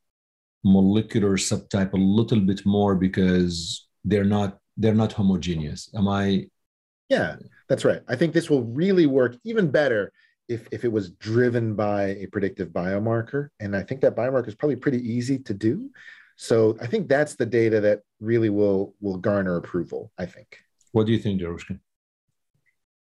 molecular 0.63 1.37
subtype 1.37 1.93
a 1.93 1.97
little 1.97 2.39
bit 2.39 2.65
more 2.65 2.95
because 2.95 3.87
they're 4.03 4.25
not 4.25 4.57
they're 4.77 4.95
not 4.95 5.13
homogeneous. 5.13 5.89
Am 5.93 6.07
I? 6.07 6.47
Yeah, 7.09 7.35
that's 7.67 7.83
right. 7.83 8.01
I 8.07 8.15
think 8.15 8.33
this 8.33 8.49
will 8.49 8.63
really 8.63 9.05
work 9.05 9.35
even 9.43 9.69
better 9.69 10.13
if 10.47 10.67
if 10.71 10.85
it 10.85 10.91
was 10.91 11.11
driven 11.11 11.75
by 11.75 12.15
a 12.21 12.27
predictive 12.27 12.69
biomarker, 12.69 13.49
and 13.59 13.75
I 13.75 13.83
think 13.83 13.99
that 14.01 14.15
biomarker 14.15 14.47
is 14.47 14.55
probably 14.55 14.77
pretty 14.77 14.99
easy 14.99 15.37
to 15.39 15.53
do. 15.53 15.89
So 16.37 16.77
I 16.81 16.87
think 16.87 17.09
that's 17.09 17.35
the 17.35 17.45
data 17.45 17.81
that 17.81 18.03
really 18.21 18.49
will 18.49 18.95
will 19.01 19.17
garner 19.17 19.57
approval. 19.57 20.13
I 20.17 20.25
think. 20.25 20.59
What 20.91 21.05
do 21.05 21.11
you 21.11 21.19
think, 21.19 21.41
Jarushka? 21.41 21.79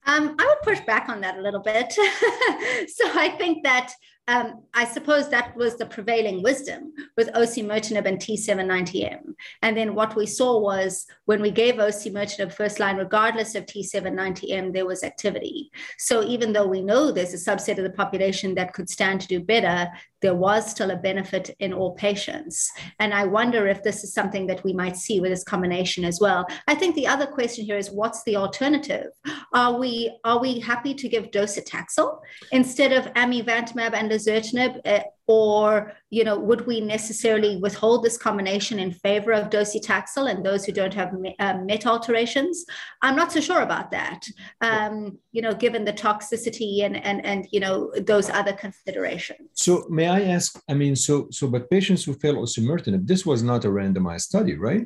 Um, 0.08 0.36
I 0.40 0.46
would 0.46 0.62
push 0.64 0.80
back 0.86 1.10
on 1.10 1.22
that 1.22 1.38
a 1.38 1.42
little 1.42 1.60
bit. 1.62 1.92
so 1.94 3.10
I 3.14 3.36
think 3.38 3.64
that 3.64 3.92
um, 4.28 4.64
I 4.74 4.86
suppose 4.86 5.30
that 5.30 5.56
was 5.56 5.78
the 5.78 5.86
prevailing 5.86 6.42
wisdom 6.42 6.94
with 7.16 7.32
osimertinib 7.34 8.06
and 8.06 8.20
T790M. 8.20 9.36
And 9.62 9.78
then 9.78 9.94
what 9.94 10.16
we 10.16 10.26
saw 10.26 10.60
was 10.60 11.06
when 11.26 11.42
we 11.42 11.52
gave 11.52 11.76
osimertinib 11.76 12.52
first 12.52 12.80
line, 12.80 12.98
regardless 12.98 13.54
of 13.54 13.68
T790M, 13.68 14.74
there 14.74 14.88
was 14.88 15.04
activity. 15.04 15.70
So 16.00 16.24
even 16.24 16.54
though 16.54 16.68
we 16.68 16.82
know 16.82 17.12
there's 17.12 17.34
a 17.34 17.52
subset 17.52 17.78
of 17.78 17.84
the 17.84 17.92
population 17.92 18.56
that 18.56 18.74
could 18.74 18.90
stand 18.90 19.22
to 19.22 19.28
do 19.28 19.40
better, 19.40 19.92
there 20.26 20.34
was 20.34 20.72
still 20.72 20.90
a 20.90 20.96
benefit 20.96 21.52
in 21.60 21.72
all 21.72 21.94
patients. 21.94 22.72
And 22.98 23.14
I 23.14 23.26
wonder 23.26 23.68
if 23.68 23.84
this 23.84 24.04
is 24.04 24.12
something 24.12 24.48
that 24.48 24.64
we 24.64 24.74
might 24.74 24.98
see 24.98 25.20
with 25.20 25.30
this 25.30 25.44
combination 25.44 26.04
as 26.04 26.20
well. 26.20 26.48
I 26.68 26.74
think 26.74 26.96
the 26.96 27.06
other 27.06 27.28
question 27.28 27.64
here 27.64 27.78
is 27.78 27.92
what's 27.92 28.24
the 28.24 28.36
alternative? 28.36 29.12
Are 29.54 29.78
we 29.78 30.18
are 30.24 30.40
we 30.40 30.60
happy 30.60 30.96
to 30.96 31.08
give 31.08 31.30
docetaxel 31.30 32.20
instead 32.52 32.92
of 32.92 33.14
amivantamab 33.14 33.94
and 33.94 34.10
lazertinib? 34.16 34.80
Uh, 34.86 35.04
or 35.28 35.94
you 36.12 36.24
know 36.24 36.38
would 36.38 36.68
we 36.68 36.80
necessarily 36.80 37.58
withhold 37.58 38.04
this 38.04 38.18
combination 38.18 38.78
in 38.80 38.92
favor 38.92 39.32
of 39.32 39.50
docetaxel 39.50 40.30
and 40.30 40.46
those 40.46 40.66
who 40.66 40.72
don't 40.72 40.94
have 40.94 41.14
uh, 41.40 41.58
met 41.64 41.86
alterations? 41.86 42.66
I'm 43.02 43.16
not 43.16 43.32
so 43.32 43.40
sure 43.40 43.62
about 43.62 43.92
that 43.92 44.22
um, 44.62 45.18
you 45.32 45.42
know 45.42 45.54
given 45.54 45.84
the 45.86 45.94
toxicity 45.94 46.84
and 46.84 46.96
and 46.98 47.26
and 47.26 47.48
you 47.52 47.60
know 47.60 47.92
those 48.12 48.30
other 48.30 48.54
considerations. 48.54 49.50
So 49.54 49.86
may 49.90 50.08
i 50.08 50.22
ask 50.36 50.62
i 50.70 50.74
mean 50.74 50.96
so 50.96 51.28
so 51.32 51.48
but 51.48 51.70
patients 51.70 52.04
who 52.04 52.14
fail 52.14 52.36
osimertinib 52.36 53.08
this 53.08 53.26
was 53.26 53.42
not 53.42 53.66
a 53.66 53.70
randomized 53.70 54.22
study 54.32 54.56
right? 54.56 54.86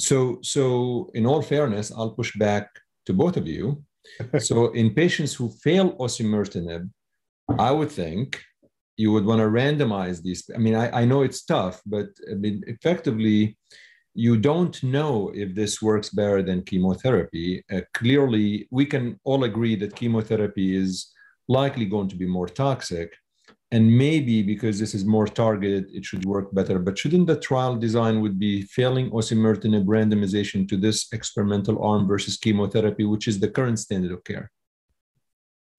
So 0.00 0.38
so 0.42 1.10
in 1.14 1.26
all 1.26 1.42
fairness 1.42 1.92
i'll 1.96 2.14
push 2.20 2.36
back 2.36 2.66
to 3.06 3.12
both 3.12 3.36
of 3.36 3.46
you. 3.46 3.82
So 4.48 4.56
in 4.80 4.94
patients 4.94 5.32
who 5.34 5.46
fail 5.64 5.86
osimertinib 6.04 6.82
i 7.58 7.70
would 7.70 7.90
think 7.90 8.42
you 8.98 9.12
would 9.12 9.24
want 9.24 9.40
to 9.40 9.46
randomize 9.46 10.20
these. 10.20 10.50
I 10.54 10.58
mean, 10.58 10.74
I, 10.74 11.00
I 11.00 11.04
know 11.04 11.22
it's 11.22 11.44
tough, 11.44 11.80
but 11.86 12.08
I 12.30 12.34
mean, 12.34 12.62
effectively, 12.66 13.56
you 14.12 14.36
don't 14.36 14.82
know 14.82 15.30
if 15.34 15.54
this 15.54 15.80
works 15.80 16.10
better 16.10 16.42
than 16.42 16.62
chemotherapy. 16.62 17.64
Uh, 17.72 17.82
clearly, 17.94 18.66
we 18.72 18.84
can 18.84 19.18
all 19.22 19.44
agree 19.44 19.76
that 19.76 19.94
chemotherapy 19.94 20.76
is 20.76 21.14
likely 21.46 21.86
going 21.86 22.08
to 22.08 22.16
be 22.16 22.26
more 22.26 22.48
toxic. 22.48 23.14
And 23.70 23.96
maybe 23.96 24.42
because 24.42 24.80
this 24.80 24.94
is 24.94 25.04
more 25.04 25.28
targeted, 25.28 25.86
it 25.92 26.04
should 26.04 26.24
work 26.24 26.52
better. 26.52 26.78
But 26.80 26.98
shouldn't 26.98 27.28
the 27.28 27.38
trial 27.38 27.76
design 27.76 28.20
would 28.22 28.38
be 28.38 28.62
failing 28.62 29.10
osimertinib 29.10 29.84
randomization 29.84 30.66
to 30.70 30.76
this 30.76 31.06
experimental 31.12 31.80
arm 31.84 32.08
versus 32.08 32.36
chemotherapy, 32.36 33.04
which 33.04 33.28
is 33.28 33.38
the 33.38 33.48
current 33.48 33.78
standard 33.78 34.10
of 34.10 34.24
care? 34.24 34.50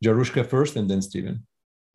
Jarushka 0.06 0.46
first, 0.46 0.78
and 0.78 0.90
then 0.90 1.02
Stephen. 1.02 1.46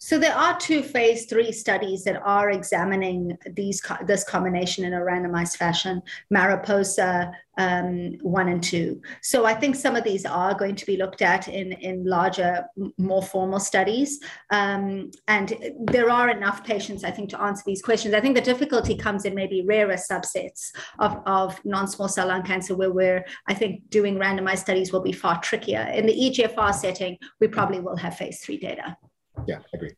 So 0.04 0.18
there 0.18 0.36
are 0.36 0.58
two 0.58 0.82
phase 0.82 1.24
three 1.24 1.50
studies 1.50 2.04
that 2.04 2.20
are 2.22 2.50
examining 2.50 3.38
these 3.56 3.80
this 4.04 4.22
combination 4.22 4.84
in 4.84 4.92
a 4.92 5.00
randomized 5.00 5.56
fashion, 5.56 6.02
Mariposa 6.28 7.32
um, 7.56 8.18
one 8.20 8.48
and 8.48 8.62
two. 8.62 9.00
So 9.22 9.46
I 9.46 9.54
think 9.54 9.74
some 9.76 9.96
of 9.96 10.04
these 10.04 10.26
are 10.26 10.54
going 10.54 10.76
to 10.76 10.84
be 10.84 10.98
looked 10.98 11.22
at 11.22 11.48
in 11.48 11.72
in 11.72 12.04
larger, 12.04 12.66
more 12.98 13.22
formal 13.22 13.58
studies, 13.58 14.20
um, 14.50 15.10
and 15.26 15.54
there 15.86 16.10
are 16.10 16.28
enough 16.28 16.62
patients 16.64 17.02
I 17.02 17.10
think 17.10 17.30
to 17.30 17.40
answer 17.40 17.62
these 17.64 17.80
questions. 17.80 18.12
I 18.12 18.20
think 18.20 18.34
the 18.34 18.50
difficulty 18.52 18.98
comes 18.98 19.24
in 19.24 19.34
maybe 19.34 19.64
rarer 19.66 19.96
subsets 19.96 20.70
of 20.98 21.22
of 21.24 21.58
non-small 21.64 22.08
cell 22.08 22.28
lung 22.28 22.42
cancer 22.42 22.76
where 22.76 22.92
we're 22.92 23.24
I 23.48 23.54
think 23.54 23.88
doing 23.88 24.16
randomized 24.18 24.64
studies 24.68 24.92
will 24.92 25.00
be 25.10 25.12
far 25.12 25.40
trickier. 25.40 25.90
In 25.94 26.04
the 26.04 26.12
EGFR 26.12 26.74
setting, 26.74 27.16
we 27.40 27.48
probably 27.48 27.80
will 27.80 27.96
have 27.96 28.18
phase 28.18 28.40
three 28.44 28.58
data. 28.58 28.98
Yeah, 29.46 29.58
I 29.58 29.76
agree. 29.76 29.92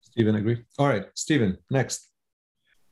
Stephen, 0.00 0.34
agree. 0.34 0.64
All 0.78 0.88
right, 0.88 1.06
Stephen, 1.14 1.58
next. 1.70 2.08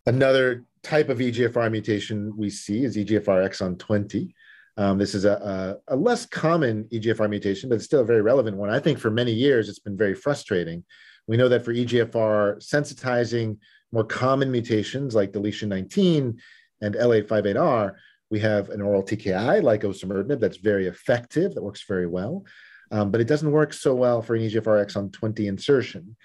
Another 0.06 0.64
type 0.82 1.08
of 1.08 1.18
EGFR 1.18 1.70
mutation 1.70 2.32
we 2.36 2.48
see 2.48 2.84
is 2.84 2.96
EGFR 2.96 3.44
exon 3.44 3.78
20. 3.78 4.32
Um, 4.76 4.98
this 4.98 5.14
is 5.14 5.24
a, 5.24 5.80
a, 5.88 5.94
a, 5.94 5.96
less 5.96 6.26
common 6.26 6.84
EGFR 6.92 7.28
mutation, 7.28 7.68
but 7.68 7.76
it's 7.76 7.86
still 7.86 8.02
a 8.02 8.04
very 8.04 8.22
relevant 8.22 8.56
one. 8.56 8.70
I 8.70 8.78
think 8.78 8.98
for 8.98 9.10
many 9.10 9.32
years 9.32 9.68
it's 9.68 9.78
been 9.78 9.96
very 9.96 10.14
frustrating. 10.14 10.84
We 11.26 11.36
know 11.36 11.48
that 11.48 11.64
for 11.64 11.74
EGFR 11.74 12.58
sensitizing 12.58 13.58
more 13.90 14.04
common 14.04 14.52
mutations 14.52 15.14
like 15.14 15.32
deletion 15.32 15.70
19 15.70 16.38
and 16.82 16.94
L858R, 16.94 17.94
we 18.30 18.38
have 18.40 18.68
an 18.68 18.82
oral 18.82 19.02
TKI 19.02 19.62
like 19.62 19.80
osimertinib 19.80 20.40
that's 20.40 20.58
very 20.58 20.86
effective, 20.86 21.54
that 21.54 21.62
works 21.62 21.84
very 21.88 22.06
well 22.06 22.44
um, 22.90 23.10
but 23.10 23.20
it 23.20 23.26
doesn't 23.26 23.50
work 23.50 23.72
so 23.72 23.94
well 23.94 24.22
for 24.22 24.34
an 24.34 24.42
EGFR 24.42 24.84
exon 24.84 25.12
20 25.12 25.46
insertion. 25.46 26.16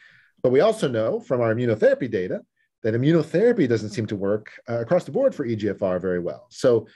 But 0.41 0.51
we 0.51 0.61
also 0.61 0.87
know 0.87 1.19
from 1.19 1.41
our 1.41 1.53
immunotherapy 1.53 2.09
data 2.09 2.41
that 2.83 2.93
immunotherapy 2.93 3.67
doesn't 3.67 3.91
seem 3.91 4.07
to 4.07 4.15
work 4.15 4.51
uh, 4.69 4.79
across 4.79 5.03
the 5.03 5.11
board 5.11 5.35
for 5.35 5.47
EGFR 5.47 6.01
very 6.01 6.19
well. 6.19 6.47
So 6.49 6.87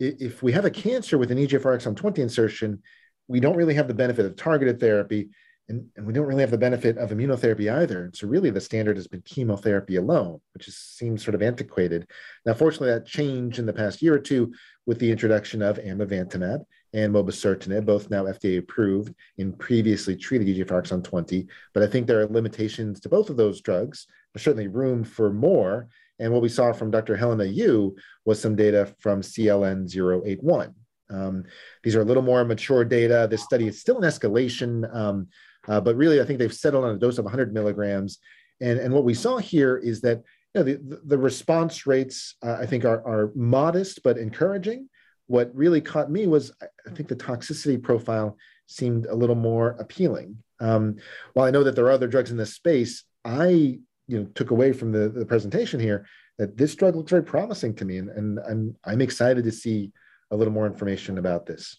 if 0.00 0.42
we 0.42 0.52
have 0.52 0.64
a 0.64 0.70
cancer 0.70 1.18
with 1.18 1.30
an 1.30 1.38
EGFR 1.38 1.78
exon 1.78 1.96
20 1.96 2.22
insertion, 2.22 2.82
we 3.28 3.40
don't 3.40 3.56
really 3.56 3.74
have 3.74 3.88
the 3.88 3.94
benefit 3.94 4.26
of 4.26 4.36
targeted 4.36 4.80
therapy, 4.80 5.30
and, 5.68 5.86
and 5.96 6.06
we 6.06 6.12
don't 6.12 6.26
really 6.26 6.42
have 6.42 6.50
the 6.50 6.58
benefit 6.58 6.98
of 6.98 7.10
immunotherapy 7.10 7.72
either. 7.72 8.10
So 8.12 8.26
really, 8.26 8.50
the 8.50 8.60
standard 8.60 8.96
has 8.96 9.06
been 9.06 9.22
chemotherapy 9.22 9.96
alone, 9.96 10.40
which 10.52 10.68
is, 10.68 10.76
seems 10.76 11.22
sort 11.22 11.34
of 11.34 11.42
antiquated. 11.42 12.06
Now, 12.44 12.54
fortunately, 12.54 12.90
that 12.90 13.06
changed 13.06 13.58
in 13.58 13.66
the 13.66 13.72
past 13.72 14.02
year 14.02 14.14
or 14.14 14.18
two 14.18 14.52
with 14.84 14.98
the 14.98 15.10
introduction 15.10 15.62
of 15.62 15.78
amivantamab 15.78 16.64
and 16.94 17.12
mobocertinib, 17.12 17.84
both 17.84 18.08
now 18.08 18.24
FDA 18.24 18.58
approved 18.58 19.14
in 19.36 19.52
previously 19.52 20.16
treated 20.16 20.46
EGFR 20.46 20.82
exon 20.82 21.02
20. 21.02 21.46
But 21.74 21.82
I 21.82 21.86
think 21.88 22.06
there 22.06 22.20
are 22.20 22.26
limitations 22.26 23.00
to 23.00 23.08
both 23.08 23.28
of 23.28 23.36
those 23.36 23.60
drugs. 23.60 24.06
There's 24.32 24.44
certainly 24.44 24.68
room 24.68 25.02
for 25.04 25.32
more. 25.32 25.88
And 26.20 26.32
what 26.32 26.42
we 26.42 26.48
saw 26.48 26.72
from 26.72 26.92
Dr. 26.92 27.16
Helena 27.16 27.44
Yu 27.44 27.96
was 28.24 28.40
some 28.40 28.54
data 28.54 28.94
from 29.00 29.20
CLN 29.20 29.88
081. 30.24 30.72
Um, 31.10 31.44
these 31.82 31.96
are 31.96 32.00
a 32.00 32.04
little 32.04 32.22
more 32.22 32.44
mature 32.44 32.84
data. 32.84 33.26
This 33.28 33.42
study 33.42 33.66
is 33.66 33.80
still 33.80 33.98
in 33.98 34.08
escalation, 34.08 34.92
um, 34.94 35.26
uh, 35.66 35.80
but 35.80 35.96
really, 35.96 36.20
I 36.20 36.24
think 36.24 36.38
they've 36.38 36.54
settled 36.54 36.84
on 36.84 36.94
a 36.94 36.98
dose 36.98 37.18
of 37.18 37.24
100 37.24 37.52
milligrams. 37.52 38.18
And, 38.60 38.78
and 38.78 38.94
what 38.94 39.04
we 39.04 39.14
saw 39.14 39.38
here 39.38 39.76
is 39.76 40.00
that 40.02 40.22
you 40.54 40.60
know, 40.60 40.62
the, 40.62 41.00
the 41.04 41.18
response 41.18 41.86
rates, 41.86 42.36
uh, 42.42 42.58
I 42.60 42.66
think, 42.66 42.84
are, 42.84 43.04
are 43.06 43.32
modest 43.34 44.02
but 44.04 44.16
encouraging 44.16 44.88
what 45.26 45.54
really 45.54 45.80
caught 45.80 46.10
me 46.10 46.26
was 46.26 46.52
I 46.60 46.90
think 46.90 47.08
the 47.08 47.16
toxicity 47.16 47.82
profile 47.82 48.36
seemed 48.66 49.06
a 49.06 49.14
little 49.14 49.34
more 49.34 49.70
appealing. 49.78 50.38
Um, 50.60 50.96
while 51.32 51.46
I 51.46 51.50
know 51.50 51.64
that 51.64 51.76
there 51.76 51.86
are 51.86 51.92
other 51.92 52.08
drugs 52.08 52.30
in 52.30 52.36
this 52.36 52.54
space, 52.54 53.04
I 53.24 53.78
you 54.06 54.20
know 54.20 54.24
took 54.34 54.50
away 54.50 54.72
from 54.72 54.92
the, 54.92 55.08
the 55.08 55.26
presentation 55.26 55.80
here 55.80 56.06
that 56.38 56.56
this 56.56 56.74
drug 56.74 56.96
looks 56.96 57.10
very 57.10 57.22
promising 57.22 57.74
to 57.76 57.84
me, 57.84 57.98
and, 57.98 58.10
and 58.10 58.38
I'm 58.48 58.76
I'm 58.84 59.00
excited 59.00 59.44
to 59.44 59.52
see 59.52 59.92
a 60.30 60.36
little 60.36 60.52
more 60.52 60.66
information 60.66 61.18
about 61.18 61.46
this. 61.46 61.78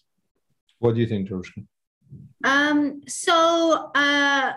What 0.78 0.94
do 0.94 1.00
you 1.00 1.06
think, 1.06 1.28
George? 1.28 1.52
Um, 2.44 3.02
so 3.06 3.90
uh, 3.94 4.52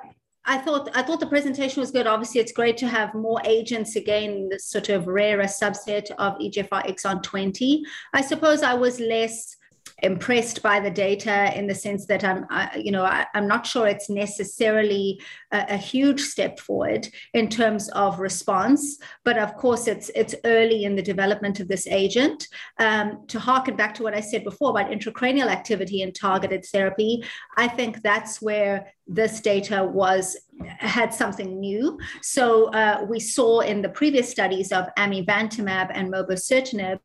I 0.49 0.57
thought 0.57 0.89
I 0.95 1.03
thought 1.03 1.19
the 1.19 1.27
presentation 1.27 1.79
was 1.79 1.91
good. 1.91 2.07
Obviously, 2.07 2.41
it's 2.41 2.51
great 2.51 2.75
to 2.77 2.87
have 2.87 3.13
more 3.13 3.39
agents 3.45 3.95
again, 3.95 4.49
this 4.49 4.65
sort 4.65 4.89
of 4.89 5.05
rarer 5.05 5.43
subset 5.43 6.09
of 6.17 6.39
EGFR 6.39 6.87
exon 6.87 7.21
20. 7.21 7.83
I 8.15 8.21
suppose 8.21 8.63
I 8.63 8.73
was 8.73 8.99
less 8.99 9.55
impressed 10.03 10.61
by 10.61 10.79
the 10.79 10.91
data 10.91 11.57
in 11.57 11.67
the 11.67 11.75
sense 11.75 12.05
that 12.05 12.23
I'm, 12.23 12.45
I, 12.49 12.77
you 12.77 12.91
know, 12.91 13.03
I, 13.03 13.25
am 13.33 13.47
not 13.47 13.65
sure 13.65 13.87
it's 13.87 14.09
necessarily 14.09 15.21
a, 15.51 15.65
a, 15.69 15.77
huge 15.77 16.21
step 16.21 16.59
forward 16.59 17.07
in 17.33 17.49
terms 17.49 17.89
of 17.89 18.19
response. 18.19 18.97
But 19.25 19.37
of 19.37 19.55
course, 19.55 19.87
it's 19.87 20.09
it's 20.15 20.35
early 20.45 20.83
in 20.83 20.95
the 20.95 21.01
development 21.01 21.59
of 21.59 21.67
this 21.67 21.87
agent. 21.87 22.47
Um, 22.77 23.25
to 23.27 23.39
harken 23.39 23.75
back 23.75 23.93
to 23.95 24.03
what 24.03 24.13
I 24.13 24.21
said 24.21 24.43
before 24.43 24.69
about 24.71 24.91
intracranial 24.91 25.47
activity 25.47 26.01
and 26.01 26.13
targeted 26.13 26.65
therapy, 26.65 27.23
I 27.57 27.67
think 27.67 28.01
that's 28.01 28.41
where 28.41 28.93
this 29.07 29.41
data 29.41 29.83
was 29.83 30.37
had 30.65 31.13
something 31.13 31.59
new. 31.59 31.99
So 32.21 32.65
uh, 32.71 33.05
we 33.09 33.19
saw 33.19 33.61
in 33.61 33.81
the 33.81 33.89
previous 33.89 34.29
studies 34.29 34.71
of 34.71 34.87
amivantamab 34.97 35.91
and 35.93 36.11
mobocertinib 36.13 36.99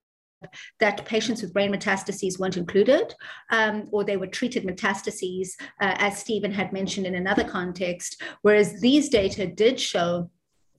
that 0.80 1.04
patients 1.04 1.42
with 1.42 1.52
brain 1.52 1.72
metastases 1.72 2.38
weren't 2.38 2.56
included, 2.56 3.14
um, 3.50 3.88
or 3.90 4.04
they 4.04 4.16
were 4.16 4.26
treated 4.26 4.64
metastases, 4.64 5.50
uh, 5.80 5.94
as 5.98 6.18
Stephen 6.18 6.52
had 6.52 6.72
mentioned 6.72 7.06
in 7.06 7.14
another 7.14 7.44
context, 7.44 8.22
whereas 8.42 8.80
these 8.80 9.08
data 9.08 9.46
did 9.46 9.78
show 9.78 10.30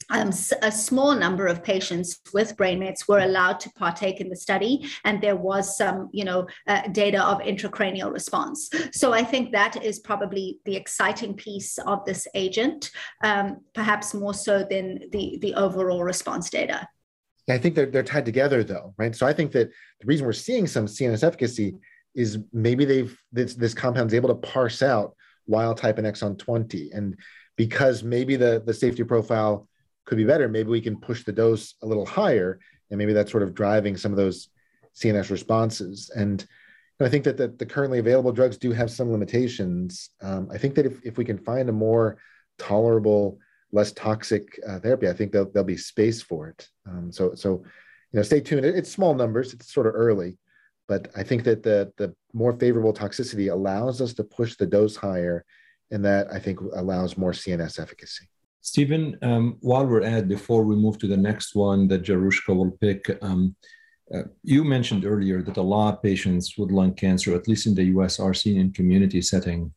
um, 0.09 0.29
a 0.61 0.71
small 0.71 1.15
number 1.15 1.47
of 1.47 1.63
patients 1.63 2.19
with 2.33 2.57
brain 2.57 2.79
mets 2.79 3.07
were 3.07 3.19
allowed 3.19 3.59
to 3.61 3.71
partake 3.71 4.21
in 4.21 4.29
the 4.29 4.35
study, 4.35 4.87
and 5.03 5.21
there 5.21 5.35
was 5.35 5.77
some, 5.77 6.09
you 6.11 6.23
know, 6.23 6.47
uh, 6.67 6.87
data 6.89 7.23
of 7.25 7.39
intracranial 7.39 8.13
response. 8.13 8.69
So 8.91 9.13
I 9.13 9.23
think 9.23 9.51
that 9.51 9.83
is 9.83 9.99
probably 9.99 10.59
the 10.65 10.75
exciting 10.75 11.33
piece 11.33 11.77
of 11.79 12.05
this 12.05 12.27
agent, 12.35 12.91
um, 13.23 13.61
perhaps 13.73 14.13
more 14.13 14.33
so 14.33 14.63
than 14.69 15.09
the 15.11 15.39
the 15.41 15.55
overall 15.55 16.03
response 16.03 16.49
data. 16.49 16.87
I 17.47 17.57
think 17.57 17.75
they're, 17.75 17.85
they're 17.85 18.03
tied 18.03 18.25
together 18.25 18.63
though, 18.63 18.93
right? 18.97 19.15
So 19.15 19.27
I 19.27 19.33
think 19.33 19.51
that 19.51 19.69
the 19.69 20.05
reason 20.05 20.25
we're 20.25 20.33
seeing 20.33 20.65
some 20.65 20.87
CNS 20.87 21.23
efficacy 21.23 21.75
is 22.15 22.39
maybe 22.51 22.85
they've 22.85 23.15
this, 23.31 23.53
this 23.55 23.73
compound's 23.73 24.13
able 24.13 24.29
to 24.29 24.35
parse 24.35 24.81
out 24.81 25.15
wild 25.47 25.77
type 25.77 25.97
and 25.97 26.07
exon 26.07 26.37
20. 26.37 26.91
And 26.91 27.17
because 27.55 28.03
maybe 28.03 28.35
the, 28.35 28.63
the 28.65 28.73
safety 28.73 29.03
profile 29.03 29.67
could 30.05 30.17
be 30.17 30.23
better, 30.23 30.47
maybe 30.47 30.69
we 30.69 30.81
can 30.81 30.99
push 30.99 31.23
the 31.23 31.31
dose 31.31 31.75
a 31.83 31.85
little 31.85 32.05
higher. 32.05 32.59
And 32.89 32.97
maybe 32.97 33.13
that's 33.13 33.31
sort 33.31 33.43
of 33.43 33.53
driving 33.53 33.97
some 33.97 34.11
of 34.11 34.17
those 34.17 34.49
CNS 34.95 35.29
responses. 35.29 36.11
And 36.15 36.45
I 36.99 37.09
think 37.09 37.25
that 37.25 37.37
the, 37.37 37.49
the 37.49 37.65
currently 37.65 37.99
available 37.99 38.31
drugs 38.31 38.57
do 38.57 38.71
have 38.71 38.89
some 38.89 39.11
limitations. 39.11 40.09
Um, 40.21 40.47
I 40.51 40.57
think 40.57 40.75
that 40.75 40.85
if, 40.85 40.99
if 41.03 41.17
we 41.17 41.25
can 41.25 41.37
find 41.37 41.67
a 41.67 41.73
more 41.73 42.17
tolerable 42.57 43.37
less 43.75 43.91
toxic 43.91 44.59
uh, 44.67 44.79
therapy, 44.79 45.07
I 45.09 45.13
think 45.13 45.31
there'll, 45.31 45.51
there'll 45.51 45.65
be 45.75 45.77
space 45.77 46.21
for 46.21 46.47
it. 46.47 46.67
Um, 46.89 47.11
so, 47.11 47.35
so 47.35 47.49
you 48.11 48.17
know, 48.17 48.23
stay 48.23 48.39
tuned. 48.39 48.65
It's 48.65 48.89
small 48.89 49.13
numbers. 49.13 49.53
It's 49.53 49.73
sort 49.73 49.87
of 49.87 49.93
early, 49.95 50.37
but 50.87 51.09
I 51.15 51.23
think 51.23 51.43
that 51.43 51.61
the 51.63 51.91
the 51.97 52.15
more 52.33 52.53
favorable 52.53 52.93
toxicity 52.93 53.51
allows 53.51 54.01
us 54.01 54.13
to 54.15 54.23
push 54.23 54.55
the 54.55 54.65
dose 54.65 54.95
higher, 54.95 55.45
and 55.91 56.03
that 56.05 56.31
I 56.31 56.39
think 56.39 56.59
allows 56.61 57.17
more 57.17 57.33
CNS 57.33 57.79
efficacy. 57.79 58.25
Stephen, 58.61 59.17
um, 59.21 59.57
while 59.61 59.85
we're 59.85 60.01
at, 60.01 60.27
before 60.27 60.63
we 60.63 60.75
move 60.75 60.97
to 60.99 61.07
the 61.07 61.23
next 61.29 61.53
one 61.53 61.87
that 61.89 62.03
Jarushka 62.03 62.55
will 62.55 62.71
pick, 62.85 63.01
um, 63.21 63.55
uh, 64.13 64.23
you 64.43 64.63
mentioned 64.63 65.05
earlier 65.05 65.41
that 65.43 65.57
a 65.57 65.69
lot 65.75 65.93
of 65.93 66.01
patients 66.01 66.57
with 66.57 66.71
lung 66.71 66.93
cancer, 66.93 67.35
at 67.35 67.47
least 67.47 67.67
in 67.67 67.75
the 67.75 67.87
US, 67.95 68.19
are 68.19 68.33
seen 68.33 68.57
in 68.59 68.71
community 68.71 69.21
setting. 69.21 69.71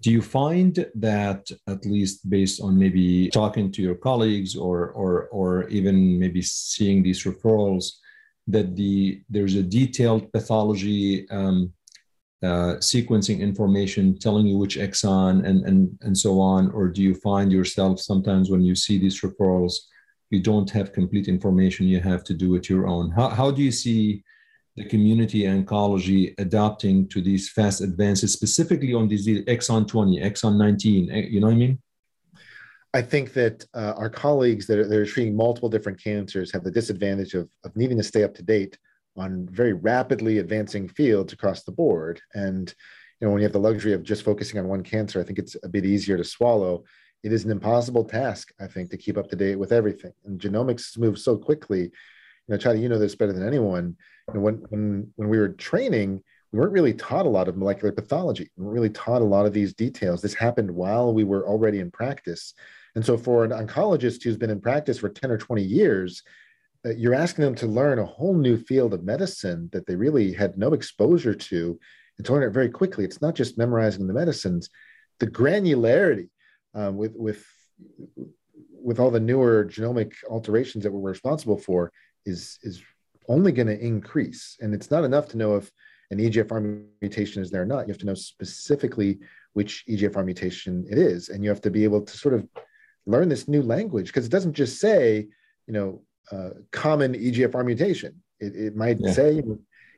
Do 0.00 0.10
you 0.10 0.20
find 0.20 0.86
that, 0.96 1.50
at 1.66 1.86
least 1.86 2.28
based 2.28 2.60
on 2.60 2.78
maybe 2.78 3.30
talking 3.30 3.72
to 3.72 3.82
your 3.82 3.94
colleagues 3.94 4.54
or, 4.54 4.90
or, 4.90 5.28
or 5.28 5.68
even 5.68 6.18
maybe 6.18 6.42
seeing 6.42 7.02
these 7.02 7.24
referrals, 7.24 7.92
that 8.48 8.76
the 8.76 9.22
there's 9.28 9.54
a 9.54 9.62
detailed 9.62 10.32
pathology 10.32 11.28
um, 11.30 11.72
uh, 12.42 12.76
sequencing 12.80 13.40
information 13.40 14.18
telling 14.18 14.46
you 14.46 14.56
which 14.58 14.76
exon 14.76 15.44
and, 15.46 15.64
and, 15.64 15.98
and 16.02 16.16
so 16.16 16.38
on? 16.38 16.70
Or 16.72 16.88
do 16.88 17.02
you 17.02 17.14
find 17.14 17.50
yourself 17.50 18.00
sometimes 18.00 18.50
when 18.50 18.62
you 18.62 18.74
see 18.74 18.98
these 18.98 19.20
referrals, 19.22 19.74
you 20.30 20.40
don't 20.42 20.70
have 20.70 20.92
complete 20.92 21.28
information, 21.28 21.86
you 21.86 22.00
have 22.00 22.24
to 22.24 22.34
do 22.34 22.54
it 22.54 22.68
your 22.68 22.86
own? 22.86 23.10
How, 23.10 23.28
how 23.28 23.50
do 23.50 23.62
you 23.62 23.72
see 23.72 24.22
the 24.78 24.88
community 24.88 25.42
oncology 25.42 26.34
adapting 26.38 27.08
to 27.08 27.20
these 27.20 27.50
fast 27.50 27.80
advances, 27.80 28.32
specifically 28.32 28.94
on 28.94 29.08
these 29.08 29.26
exon 29.26 29.86
20, 29.86 30.20
exon 30.20 30.56
19? 30.56 31.10
Eh, 31.10 31.26
you 31.30 31.40
know 31.40 31.48
what 31.48 31.54
I 31.54 31.56
mean? 31.56 31.78
I 32.94 33.02
think 33.02 33.34
that 33.34 33.66
uh, 33.74 33.92
our 33.96 34.08
colleagues 34.08 34.66
that 34.66 34.78
are, 34.78 34.86
that 34.86 34.98
are 34.98 35.06
treating 35.06 35.36
multiple 35.36 35.68
different 35.68 36.02
cancers 36.02 36.50
have 36.52 36.64
the 36.64 36.70
disadvantage 36.70 37.34
of, 37.34 37.48
of 37.64 37.76
needing 37.76 37.98
to 37.98 38.02
stay 38.02 38.24
up 38.24 38.34
to 38.34 38.42
date 38.42 38.78
on 39.16 39.46
very 39.50 39.72
rapidly 39.72 40.38
advancing 40.38 40.88
fields 40.88 41.32
across 41.32 41.64
the 41.64 41.72
board. 41.72 42.20
And 42.34 42.72
you 43.20 43.26
know, 43.26 43.32
when 43.32 43.40
you 43.40 43.46
have 43.46 43.52
the 43.52 43.58
luxury 43.58 43.92
of 43.92 44.04
just 44.04 44.22
focusing 44.24 44.58
on 44.58 44.68
one 44.68 44.82
cancer, 44.82 45.20
I 45.20 45.24
think 45.24 45.38
it's 45.38 45.56
a 45.62 45.68
bit 45.68 45.84
easier 45.84 46.16
to 46.16 46.24
swallow. 46.24 46.84
It 47.24 47.32
is 47.32 47.44
an 47.44 47.50
impossible 47.50 48.04
task, 48.04 48.52
I 48.60 48.68
think, 48.68 48.90
to 48.90 48.96
keep 48.96 49.18
up 49.18 49.28
to 49.30 49.36
date 49.36 49.56
with 49.56 49.72
everything. 49.72 50.12
And 50.24 50.40
genomics 50.40 50.96
moves 50.96 51.24
so 51.24 51.36
quickly. 51.36 51.82
You 51.82 51.90
know, 52.48 52.56
Chadi, 52.58 52.80
you 52.80 52.88
know 52.88 52.98
this 52.98 53.16
better 53.16 53.32
than 53.32 53.46
anyone. 53.46 53.96
Know, 54.34 54.40
when 54.40 54.54
when 54.70 55.12
when 55.16 55.28
we 55.28 55.38
were 55.38 55.50
training, 55.50 56.22
we 56.52 56.58
weren't 56.58 56.72
really 56.72 56.94
taught 56.94 57.26
a 57.26 57.30
lot 57.30 57.48
of 57.48 57.56
molecular 57.56 57.92
pathology. 57.92 58.50
We 58.56 58.64
weren't 58.64 58.74
really 58.74 58.90
taught 58.90 59.22
a 59.22 59.24
lot 59.24 59.46
of 59.46 59.52
these 59.52 59.74
details. 59.74 60.22
This 60.22 60.34
happened 60.34 60.70
while 60.70 61.12
we 61.12 61.24
were 61.24 61.46
already 61.46 61.80
in 61.80 61.90
practice. 61.90 62.54
And 62.94 63.04
so 63.04 63.16
for 63.16 63.44
an 63.44 63.50
oncologist 63.50 64.22
who's 64.22 64.36
been 64.36 64.50
in 64.50 64.60
practice 64.60 64.98
for 64.98 65.08
10 65.08 65.30
or 65.30 65.38
20 65.38 65.62
years, 65.62 66.22
uh, 66.84 66.90
you're 66.90 67.14
asking 67.14 67.44
them 67.44 67.54
to 67.56 67.66
learn 67.66 67.98
a 67.98 68.04
whole 68.04 68.34
new 68.34 68.56
field 68.56 68.94
of 68.94 69.04
medicine 69.04 69.68
that 69.72 69.86
they 69.86 69.94
really 69.94 70.32
had 70.32 70.56
no 70.56 70.72
exposure 70.72 71.34
to 71.34 71.78
and 72.16 72.26
to 72.26 72.32
learn 72.32 72.42
it 72.42 72.50
very 72.50 72.68
quickly. 72.68 73.04
It's 73.04 73.22
not 73.22 73.34
just 73.34 73.58
memorizing 73.58 74.06
the 74.06 74.14
medicines, 74.14 74.70
the 75.18 75.26
granularity 75.26 76.28
um, 76.74 76.96
with 76.96 77.14
with 77.14 77.44
with 78.80 79.00
all 79.00 79.10
the 79.10 79.20
newer 79.20 79.64
genomic 79.64 80.12
alterations 80.28 80.84
that 80.84 80.92
we're 80.92 81.10
responsible 81.10 81.58
for 81.58 81.92
is 82.24 82.58
is 82.62 82.82
only 83.28 83.52
going 83.52 83.68
to 83.68 83.78
increase. 83.78 84.56
And 84.60 84.74
it's 84.74 84.90
not 84.90 85.04
enough 85.04 85.28
to 85.28 85.36
know 85.36 85.56
if 85.56 85.70
an 86.10 86.18
EGFR 86.18 86.84
mutation 87.00 87.42
is 87.42 87.50
there 87.50 87.62
or 87.62 87.66
not. 87.66 87.86
You 87.86 87.92
have 87.92 88.00
to 88.00 88.06
know 88.06 88.14
specifically 88.14 89.18
which 89.52 89.84
EGFR 89.88 90.24
mutation 90.24 90.86
it 90.90 90.98
is, 90.98 91.28
and 91.28 91.42
you 91.42 91.50
have 91.50 91.60
to 91.62 91.70
be 91.70 91.84
able 91.84 92.02
to 92.02 92.16
sort 92.16 92.34
of 92.34 92.46
learn 93.06 93.28
this 93.28 93.48
new 93.48 93.62
language 93.62 94.06
because 94.06 94.26
it 94.26 94.32
doesn't 94.32 94.54
just 94.54 94.80
say, 94.80 95.26
you 95.66 95.72
know, 95.72 96.02
uh, 96.30 96.50
common 96.70 97.14
EGFR 97.14 97.64
mutation. 97.64 98.22
It, 98.40 98.54
it 98.54 98.76
might 98.76 99.00
yeah. 99.00 99.12
say 99.12 99.42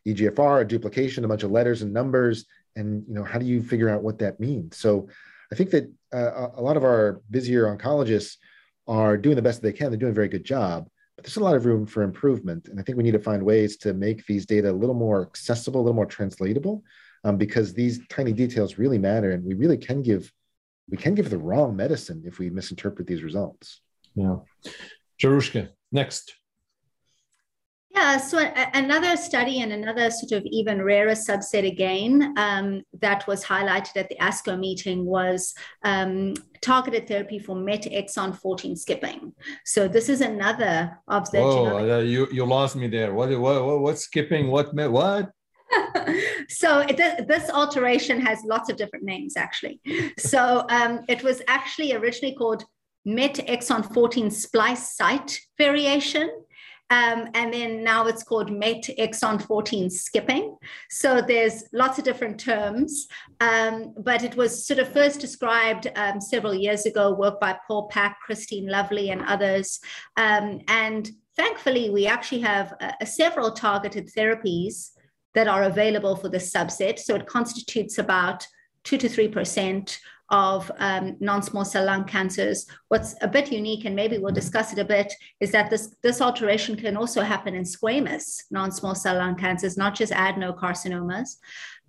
EGFR, 0.06 0.62
a 0.62 0.64
duplication, 0.64 1.24
a 1.24 1.28
bunch 1.28 1.42
of 1.42 1.50
letters 1.50 1.82
and 1.82 1.92
numbers, 1.92 2.46
and 2.76 3.04
you 3.06 3.14
know 3.14 3.24
how 3.24 3.38
do 3.38 3.46
you 3.46 3.62
figure 3.62 3.88
out 3.88 4.02
what 4.02 4.18
that 4.20 4.40
means? 4.40 4.76
So 4.76 5.08
I 5.52 5.56
think 5.56 5.70
that 5.70 5.90
uh, 6.12 6.48
a 6.54 6.62
lot 6.62 6.76
of 6.76 6.84
our 6.84 7.20
busier 7.30 7.64
oncologists 7.76 8.36
are 8.86 9.16
doing 9.16 9.36
the 9.36 9.42
best 9.42 9.62
they 9.62 9.72
can. 9.72 9.90
They're 9.90 9.98
doing 9.98 10.12
a 10.12 10.14
very 10.14 10.28
good 10.28 10.44
job, 10.44 10.88
there's 11.22 11.36
a 11.36 11.44
lot 11.44 11.56
of 11.56 11.66
room 11.66 11.86
for 11.86 12.02
improvement. 12.02 12.68
And 12.68 12.78
I 12.78 12.82
think 12.82 12.96
we 12.96 13.04
need 13.04 13.12
to 13.12 13.18
find 13.20 13.42
ways 13.42 13.76
to 13.78 13.92
make 13.92 14.26
these 14.26 14.46
data 14.46 14.70
a 14.70 14.72
little 14.72 14.94
more 14.94 15.22
accessible, 15.22 15.80
a 15.80 15.82
little 15.82 15.94
more 15.94 16.06
translatable, 16.06 16.82
um, 17.24 17.36
because 17.36 17.72
these 17.72 18.00
tiny 18.08 18.32
details 18.32 18.78
really 18.78 18.98
matter, 18.98 19.32
and 19.32 19.44
we 19.44 19.54
really 19.54 19.78
can 19.78 20.02
give 20.02 20.32
we 20.88 20.96
can 20.96 21.14
give 21.14 21.30
the 21.30 21.38
wrong 21.38 21.76
medicine 21.76 22.24
if 22.26 22.40
we 22.40 22.50
misinterpret 22.50 23.06
these 23.06 23.22
results. 23.22 23.80
Yeah. 24.16 24.38
Jarushka, 25.22 25.68
Next. 25.92 26.34
Yeah, 28.00 28.16
so 28.16 28.38
a- 28.38 28.70
another 28.72 29.14
study 29.14 29.60
and 29.60 29.72
another 29.72 30.10
sort 30.10 30.32
of 30.32 30.42
even 30.46 30.80
rarer 30.80 31.12
subset 31.12 31.66
again 31.66 32.32
um, 32.38 32.82
that 33.00 33.26
was 33.26 33.44
highlighted 33.44 33.94
at 33.96 34.08
the 34.08 34.16
ASCO 34.16 34.58
meeting 34.58 35.04
was 35.04 35.54
um, 35.84 36.32
targeted 36.62 37.06
therapy 37.06 37.38
for 37.38 37.54
MET 37.54 37.82
exon 37.82 38.34
14 38.34 38.74
skipping. 38.76 39.34
So 39.66 39.86
this 39.86 40.08
is 40.08 40.22
another 40.22 40.98
of 41.08 41.30
the. 41.30 41.40
Oh, 41.40 41.96
uh, 41.96 41.98
you, 41.98 42.26
you 42.32 42.46
lost 42.46 42.74
me 42.74 42.88
there. 42.88 43.12
What, 43.12 43.28
what, 43.38 43.64
what, 43.66 43.80
what 43.80 43.98
skipping? 43.98 44.48
What, 44.48 44.72
MET? 44.74 44.90
what? 44.90 45.30
so 46.48 46.80
it, 46.80 46.96
this 47.28 47.50
alteration 47.50 48.18
has 48.18 48.38
lots 48.46 48.70
of 48.70 48.78
different 48.78 49.04
names 49.04 49.36
actually. 49.36 49.78
So 50.18 50.64
um, 50.70 51.00
it 51.06 51.22
was 51.22 51.42
actually 51.48 51.92
originally 51.92 52.34
called 52.34 52.64
MET 53.04 53.34
exon 53.46 53.92
14 53.92 54.30
splice 54.30 54.96
site 54.96 55.38
variation. 55.58 56.30
Um, 56.90 57.28
and 57.34 57.54
then 57.54 57.84
now 57.84 58.06
it's 58.06 58.24
called 58.24 58.50
MET 58.50 58.84
exon 58.98 59.40
14 59.40 59.88
skipping. 59.90 60.56
So 60.90 61.22
there's 61.22 61.64
lots 61.72 61.98
of 61.98 62.04
different 62.04 62.40
terms, 62.40 63.06
um, 63.40 63.94
but 63.98 64.24
it 64.24 64.34
was 64.36 64.66
sort 64.66 64.80
of 64.80 64.92
first 64.92 65.20
described 65.20 65.86
um, 65.94 66.20
several 66.20 66.54
years 66.54 66.86
ago, 66.86 67.14
work 67.14 67.40
by 67.40 67.56
Paul 67.66 67.88
Paik, 67.88 68.14
Christine 68.24 68.66
Lovly, 68.66 69.10
and 69.10 69.22
others. 69.22 69.78
Um, 70.16 70.60
and 70.66 71.08
thankfully, 71.36 71.90
we 71.90 72.06
actually 72.06 72.40
have 72.40 72.74
uh, 72.80 73.04
several 73.04 73.52
targeted 73.52 74.10
therapies 74.12 74.90
that 75.34 75.46
are 75.46 75.62
available 75.62 76.16
for 76.16 76.28
this 76.28 76.52
subset. 76.52 76.98
So 76.98 77.14
it 77.14 77.26
constitutes 77.26 77.98
about 77.98 78.46
two 78.84 78.98
to 78.98 79.08
three 79.08 79.28
percent 79.28 79.98
of 80.30 80.70
um, 80.78 81.16
non-small 81.20 81.64
cell 81.64 81.86
lung 81.86 82.04
cancers. 82.04 82.66
What's 82.88 83.14
a 83.20 83.28
bit 83.28 83.50
unique, 83.50 83.84
and 83.84 83.96
maybe 83.96 84.18
we'll 84.18 84.32
discuss 84.32 84.72
it 84.72 84.78
a 84.78 84.84
bit, 84.84 85.12
is 85.40 85.50
that 85.52 85.70
this, 85.70 85.96
this 86.02 86.20
alteration 86.20 86.76
can 86.76 86.96
also 86.96 87.22
happen 87.22 87.54
in 87.54 87.64
squamous 87.64 88.42
non-small 88.50 88.94
cell 88.94 89.16
lung 89.16 89.34
cancers, 89.36 89.76
not 89.76 89.94
just 89.94 90.12
adenocarcinomas. 90.12 91.36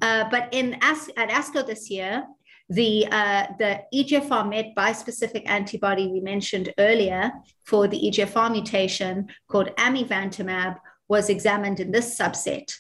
Uh, 0.02 0.26
but 0.32 0.50
in 0.52 0.78
As- 0.82 1.12
at 1.18 1.30
ASCO 1.30 1.66
this 1.66 1.90
year, 1.90 2.26
the, 2.70 3.06
uh, 3.12 3.48
the 3.60 3.82
EGFR 3.94 4.50
MET 4.50 4.74
bispecific 4.76 5.44
antibody 5.46 6.08
we 6.08 6.22
mentioned 6.22 6.74
earlier 6.80 7.32
for 7.66 7.88
the 7.88 8.00
EGFR 8.00 8.52
mutation 8.52 9.28
called 9.50 9.76
amivantamab 9.76 10.78
was 11.10 11.30
examined 11.30 11.80
in 11.80 11.92
this 11.92 12.18
subset 12.18 12.74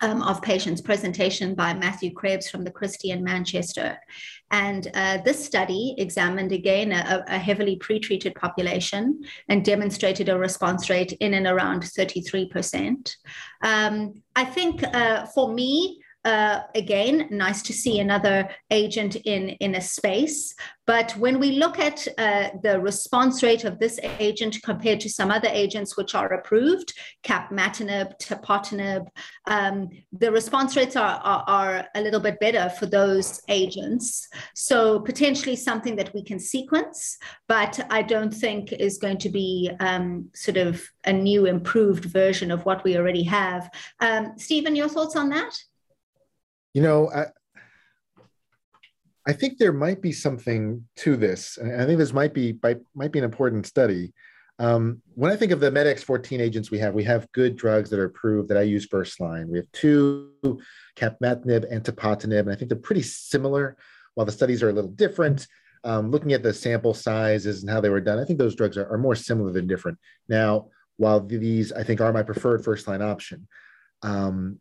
um, 0.00 0.22
of 0.22 0.42
patients, 0.42 0.80
presentation 0.80 1.54
by 1.54 1.74
Matthew 1.74 2.12
Krebs 2.12 2.48
from 2.48 2.64
the 2.64 2.70
Christie 2.70 3.10
in 3.10 3.22
Manchester. 3.22 3.98
And 4.50 4.90
uh, 4.94 5.18
this 5.18 5.44
study 5.44 5.94
examined 5.98 6.52
again 6.52 6.92
a, 6.92 7.24
a, 7.28 7.38
heavily 7.38 7.76
pretreated 7.78 8.34
population 8.34 9.22
and 9.48 9.64
demonstrated 9.64 10.28
a 10.28 10.38
response 10.38 10.90
rate 10.90 11.12
in 11.20 11.34
and 11.34 11.46
around 11.46 11.82
33%. 11.82 13.14
Um, 13.62 14.22
I 14.34 14.44
think 14.44 14.82
uh, 14.82 15.26
for 15.26 15.52
me, 15.52 16.00
uh, 16.24 16.60
again, 16.74 17.28
nice 17.30 17.62
to 17.62 17.72
see 17.72 17.98
another 17.98 18.48
agent 18.70 19.16
in, 19.16 19.50
in 19.60 19.74
a 19.74 19.80
space. 19.80 20.54
But 20.86 21.12
when 21.12 21.38
we 21.38 21.52
look 21.52 21.78
at 21.78 22.06
uh, 22.18 22.48
the 22.62 22.80
response 22.80 23.42
rate 23.42 23.64
of 23.64 23.78
this 23.78 23.98
agent 24.18 24.58
compared 24.64 25.00
to 25.00 25.08
some 25.08 25.30
other 25.30 25.48
agents 25.48 25.96
which 25.96 26.14
are 26.14 26.32
approved, 26.32 26.92
capmatinib, 27.24 28.18
tepotinib, 28.18 29.06
um, 29.46 29.88
the 30.12 30.32
response 30.32 30.76
rates 30.76 30.96
are, 30.96 31.20
are, 31.22 31.44
are, 31.46 31.86
a 31.94 32.00
little 32.00 32.20
bit 32.20 32.40
better 32.40 32.68
for 32.70 32.86
those 32.86 33.40
agents. 33.48 34.28
So 34.54 35.00
potentially 35.00 35.56
something 35.56 35.96
that 35.96 36.12
we 36.12 36.24
can 36.24 36.40
sequence, 36.40 37.16
but 37.46 37.78
I 37.88 38.02
don't 38.02 38.34
think 38.34 38.72
is 38.72 38.98
going 38.98 39.18
to 39.18 39.28
be 39.28 39.70
um, 39.80 40.28
sort 40.34 40.56
of 40.56 40.82
a 41.04 41.12
new 41.12 41.46
improved 41.46 42.06
version 42.06 42.50
of 42.50 42.66
what 42.66 42.82
we 42.84 42.96
already 42.96 43.22
have. 43.22 43.70
Um, 44.00 44.32
Stephen, 44.36 44.74
your 44.74 44.88
thoughts 44.88 45.16
on 45.16 45.28
that? 45.30 45.56
You 46.74 46.82
know, 46.82 47.10
I, 47.10 47.26
I 49.26 49.32
think 49.32 49.58
there 49.58 49.72
might 49.72 50.00
be 50.00 50.12
something 50.12 50.86
to 50.96 51.16
this. 51.16 51.58
I 51.58 51.84
think 51.84 51.98
this 51.98 52.12
might 52.12 52.34
be 52.34 52.58
might 52.94 53.12
be 53.12 53.18
an 53.18 53.24
important 53.24 53.66
study. 53.66 54.12
Um, 54.58 55.00
when 55.14 55.32
I 55.32 55.36
think 55.36 55.52
of 55.52 55.60
the 55.60 55.70
METX 55.70 56.04
14 56.04 56.38
agents 56.38 56.70
we 56.70 56.78
have, 56.80 56.92
we 56.92 57.04
have 57.04 57.32
good 57.32 57.56
drugs 57.56 57.88
that 57.90 57.98
are 57.98 58.04
approved 58.04 58.50
that 58.50 58.58
I 58.58 58.62
use 58.62 58.84
first 58.84 59.18
line. 59.18 59.48
We 59.48 59.56
have 59.56 59.72
two, 59.72 60.32
capmatinib 60.96 61.64
and 61.70 61.82
tepotinib, 61.82 62.40
and 62.40 62.50
I 62.50 62.56
think 62.56 62.68
they're 62.68 62.78
pretty 62.78 63.02
similar. 63.02 63.78
While 64.14 64.26
the 64.26 64.32
studies 64.32 64.62
are 64.62 64.68
a 64.68 64.72
little 64.72 64.90
different, 64.90 65.46
um, 65.84 66.10
looking 66.10 66.34
at 66.34 66.42
the 66.42 66.52
sample 66.52 66.92
sizes 66.92 67.62
and 67.62 67.70
how 67.70 67.80
they 67.80 67.88
were 67.88 68.02
done, 68.02 68.18
I 68.18 68.24
think 68.26 68.38
those 68.38 68.54
drugs 68.54 68.76
are, 68.76 68.86
are 68.92 68.98
more 68.98 69.14
similar 69.14 69.50
than 69.50 69.66
different. 69.66 69.96
Now, 70.28 70.68
while 70.98 71.20
these 71.20 71.72
I 71.72 71.82
think 71.82 72.02
are 72.02 72.12
my 72.12 72.22
preferred 72.22 72.62
first 72.62 72.86
line 72.86 73.00
option, 73.00 73.48
um, 74.02 74.60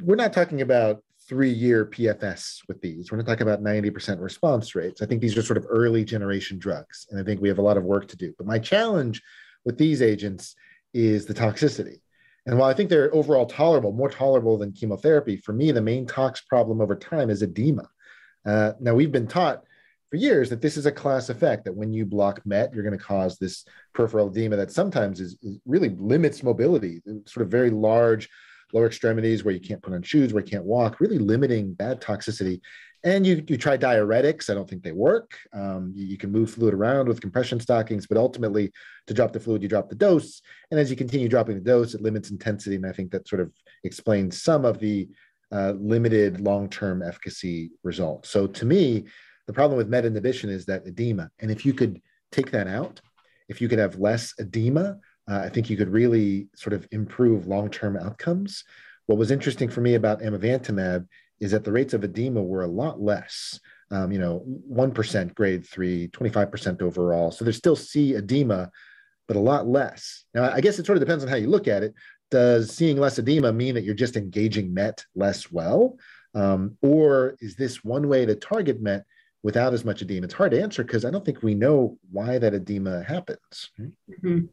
we're 0.00 0.16
not 0.16 0.32
talking 0.32 0.60
about 0.60 1.02
three 1.28 1.50
year 1.50 1.86
PFS 1.86 2.60
with 2.68 2.80
these. 2.80 3.10
We're 3.10 3.18
not 3.18 3.26
talking 3.26 3.46
about 3.46 3.62
90% 3.62 4.20
response 4.20 4.74
rates. 4.74 5.02
I 5.02 5.06
think 5.06 5.20
these 5.20 5.36
are 5.36 5.42
sort 5.42 5.56
of 5.56 5.66
early 5.68 6.04
generation 6.04 6.58
drugs. 6.58 7.06
And 7.10 7.20
I 7.20 7.24
think 7.24 7.40
we 7.40 7.48
have 7.48 7.58
a 7.58 7.62
lot 7.62 7.76
of 7.76 7.84
work 7.84 8.08
to 8.08 8.16
do. 8.16 8.32
But 8.38 8.46
my 8.46 8.58
challenge 8.58 9.22
with 9.64 9.76
these 9.76 10.02
agents 10.02 10.54
is 10.94 11.26
the 11.26 11.34
toxicity. 11.34 12.00
And 12.46 12.58
while 12.58 12.70
I 12.70 12.74
think 12.74 12.90
they're 12.90 13.12
overall 13.12 13.46
tolerable, 13.46 13.92
more 13.92 14.08
tolerable 14.08 14.56
than 14.56 14.72
chemotherapy, 14.72 15.36
for 15.36 15.52
me, 15.52 15.72
the 15.72 15.82
main 15.82 16.06
tox 16.06 16.40
problem 16.42 16.80
over 16.80 16.94
time 16.94 17.28
is 17.28 17.42
edema. 17.42 17.88
Uh, 18.44 18.72
now, 18.78 18.94
we've 18.94 19.10
been 19.10 19.26
taught 19.26 19.64
for 20.10 20.16
years 20.16 20.48
that 20.50 20.62
this 20.62 20.76
is 20.76 20.86
a 20.86 20.92
class 20.92 21.28
effect, 21.28 21.64
that 21.64 21.74
when 21.74 21.92
you 21.92 22.06
block 22.06 22.40
MET, 22.44 22.72
you're 22.72 22.84
going 22.84 22.96
to 22.96 23.04
cause 23.04 23.36
this 23.36 23.64
peripheral 23.92 24.28
edema 24.28 24.54
that 24.54 24.70
sometimes 24.70 25.18
is, 25.18 25.36
is 25.42 25.58
really 25.66 25.88
limits 25.98 26.44
mobility, 26.44 27.02
sort 27.24 27.44
of 27.44 27.50
very 27.50 27.70
large 27.70 28.28
lower 28.76 28.86
extremities 28.86 29.44
where 29.44 29.54
you 29.54 29.60
can't 29.60 29.82
put 29.82 29.94
on 29.94 30.02
shoes, 30.02 30.32
where 30.32 30.44
you 30.44 30.50
can't 30.50 30.64
walk, 30.64 31.00
really 31.00 31.18
limiting 31.18 31.72
bad 31.72 32.00
toxicity. 32.00 32.60
And 33.04 33.26
you, 33.26 33.42
you 33.48 33.56
try 33.56 33.76
diuretics. 33.78 34.50
I 34.50 34.54
don't 34.54 34.68
think 34.68 34.82
they 34.82 34.92
work. 34.92 35.38
Um, 35.52 35.92
you, 35.94 36.06
you, 36.06 36.18
can 36.18 36.32
move 36.32 36.50
fluid 36.50 36.74
around 36.74 37.08
with 37.08 37.20
compression 37.20 37.60
stockings, 37.60 38.06
but 38.06 38.18
ultimately, 38.18 38.72
to 39.06 39.14
drop 39.14 39.32
the 39.32 39.40
fluid, 39.40 39.62
you 39.62 39.68
drop 39.68 39.88
the 39.88 39.94
dose. 39.94 40.42
And 40.70 40.80
as 40.80 40.90
you 40.90 40.96
continue 40.96 41.28
dropping 41.28 41.54
the 41.54 41.60
dose, 41.60 41.94
it 41.94 42.02
limits 42.02 42.30
intensity. 42.30 42.76
And 42.76 42.86
I 42.86 42.92
think 42.92 43.12
that 43.12 43.28
sort 43.28 43.40
of 43.40 43.52
explains 43.84 44.42
some 44.42 44.64
of 44.64 44.78
the 44.80 45.08
uh, 45.52 45.74
limited 45.78 46.40
long 46.40 46.68
term 46.68 47.02
efficacy 47.02 47.70
results. 47.84 48.28
So 48.28 48.46
to 48.48 48.64
me, 48.64 49.04
the 49.46 49.52
problem 49.52 49.76
with 49.76 49.88
MET 49.88 50.04
inhibition 50.04 50.50
is 50.50 50.66
that 50.66 50.86
edema. 50.86 51.30
And 51.38 51.50
if 51.50 51.64
you 51.64 51.72
could 51.72 52.02
take 52.32 52.50
that 52.50 52.66
out, 52.66 53.00
if 53.48 53.60
you 53.60 53.68
could 53.68 53.78
have 53.78 54.00
less 54.00 54.34
edema, 54.40 54.98
uh, 55.28 55.38
I 55.38 55.48
think 55.48 55.68
you 55.68 55.76
could 55.76 55.90
really 55.90 56.48
sort 56.54 56.72
of 56.72 56.86
improve 56.92 57.46
long 57.46 57.70
term 57.70 57.96
outcomes. 57.96 58.64
What 59.06 59.18
was 59.18 59.30
interesting 59.30 59.68
for 59.68 59.80
me 59.80 59.94
about 59.94 60.20
amivantamab 60.20 61.06
is 61.40 61.50
that 61.50 61.64
the 61.64 61.72
rates 61.72 61.94
of 61.94 62.04
edema 62.04 62.42
were 62.42 62.62
a 62.62 62.68
lot 62.68 63.00
less. 63.00 63.60
Um, 63.90 64.10
you 64.10 64.18
know, 64.18 64.44
1% 64.72 65.34
grade 65.34 65.64
three, 65.64 66.08
25% 66.08 66.82
overall. 66.82 67.30
So 67.30 67.44
there's 67.44 67.56
still 67.56 67.76
C 67.76 68.14
edema, 68.14 68.70
but 69.28 69.36
a 69.36 69.40
lot 69.40 69.68
less. 69.68 70.24
Now, 70.34 70.50
I 70.50 70.60
guess 70.60 70.78
it 70.78 70.86
sort 70.86 70.98
of 70.98 71.02
depends 71.04 71.22
on 71.22 71.30
how 71.30 71.36
you 71.36 71.48
look 71.48 71.68
at 71.68 71.84
it. 71.84 71.94
Does 72.30 72.72
seeing 72.72 72.96
less 72.96 73.18
edema 73.18 73.52
mean 73.52 73.74
that 73.76 73.84
you're 73.84 73.94
just 73.94 74.16
engaging 74.16 74.74
MET 74.74 75.04
less 75.14 75.52
well? 75.52 75.98
Um, 76.34 76.76
or 76.82 77.36
is 77.40 77.54
this 77.54 77.84
one 77.84 78.08
way 78.08 78.26
to 78.26 78.34
target 78.34 78.82
MET 78.82 79.04
without 79.44 79.72
as 79.72 79.84
much 79.84 80.02
edema? 80.02 80.24
It's 80.24 80.34
hard 80.34 80.50
to 80.50 80.60
answer 80.60 80.82
because 80.82 81.04
I 81.04 81.10
don't 81.10 81.24
think 81.24 81.42
we 81.42 81.54
know 81.54 81.96
why 82.10 82.38
that 82.38 82.54
edema 82.54 83.04
happens. 83.04 83.70
Mm-hmm. 83.80 84.46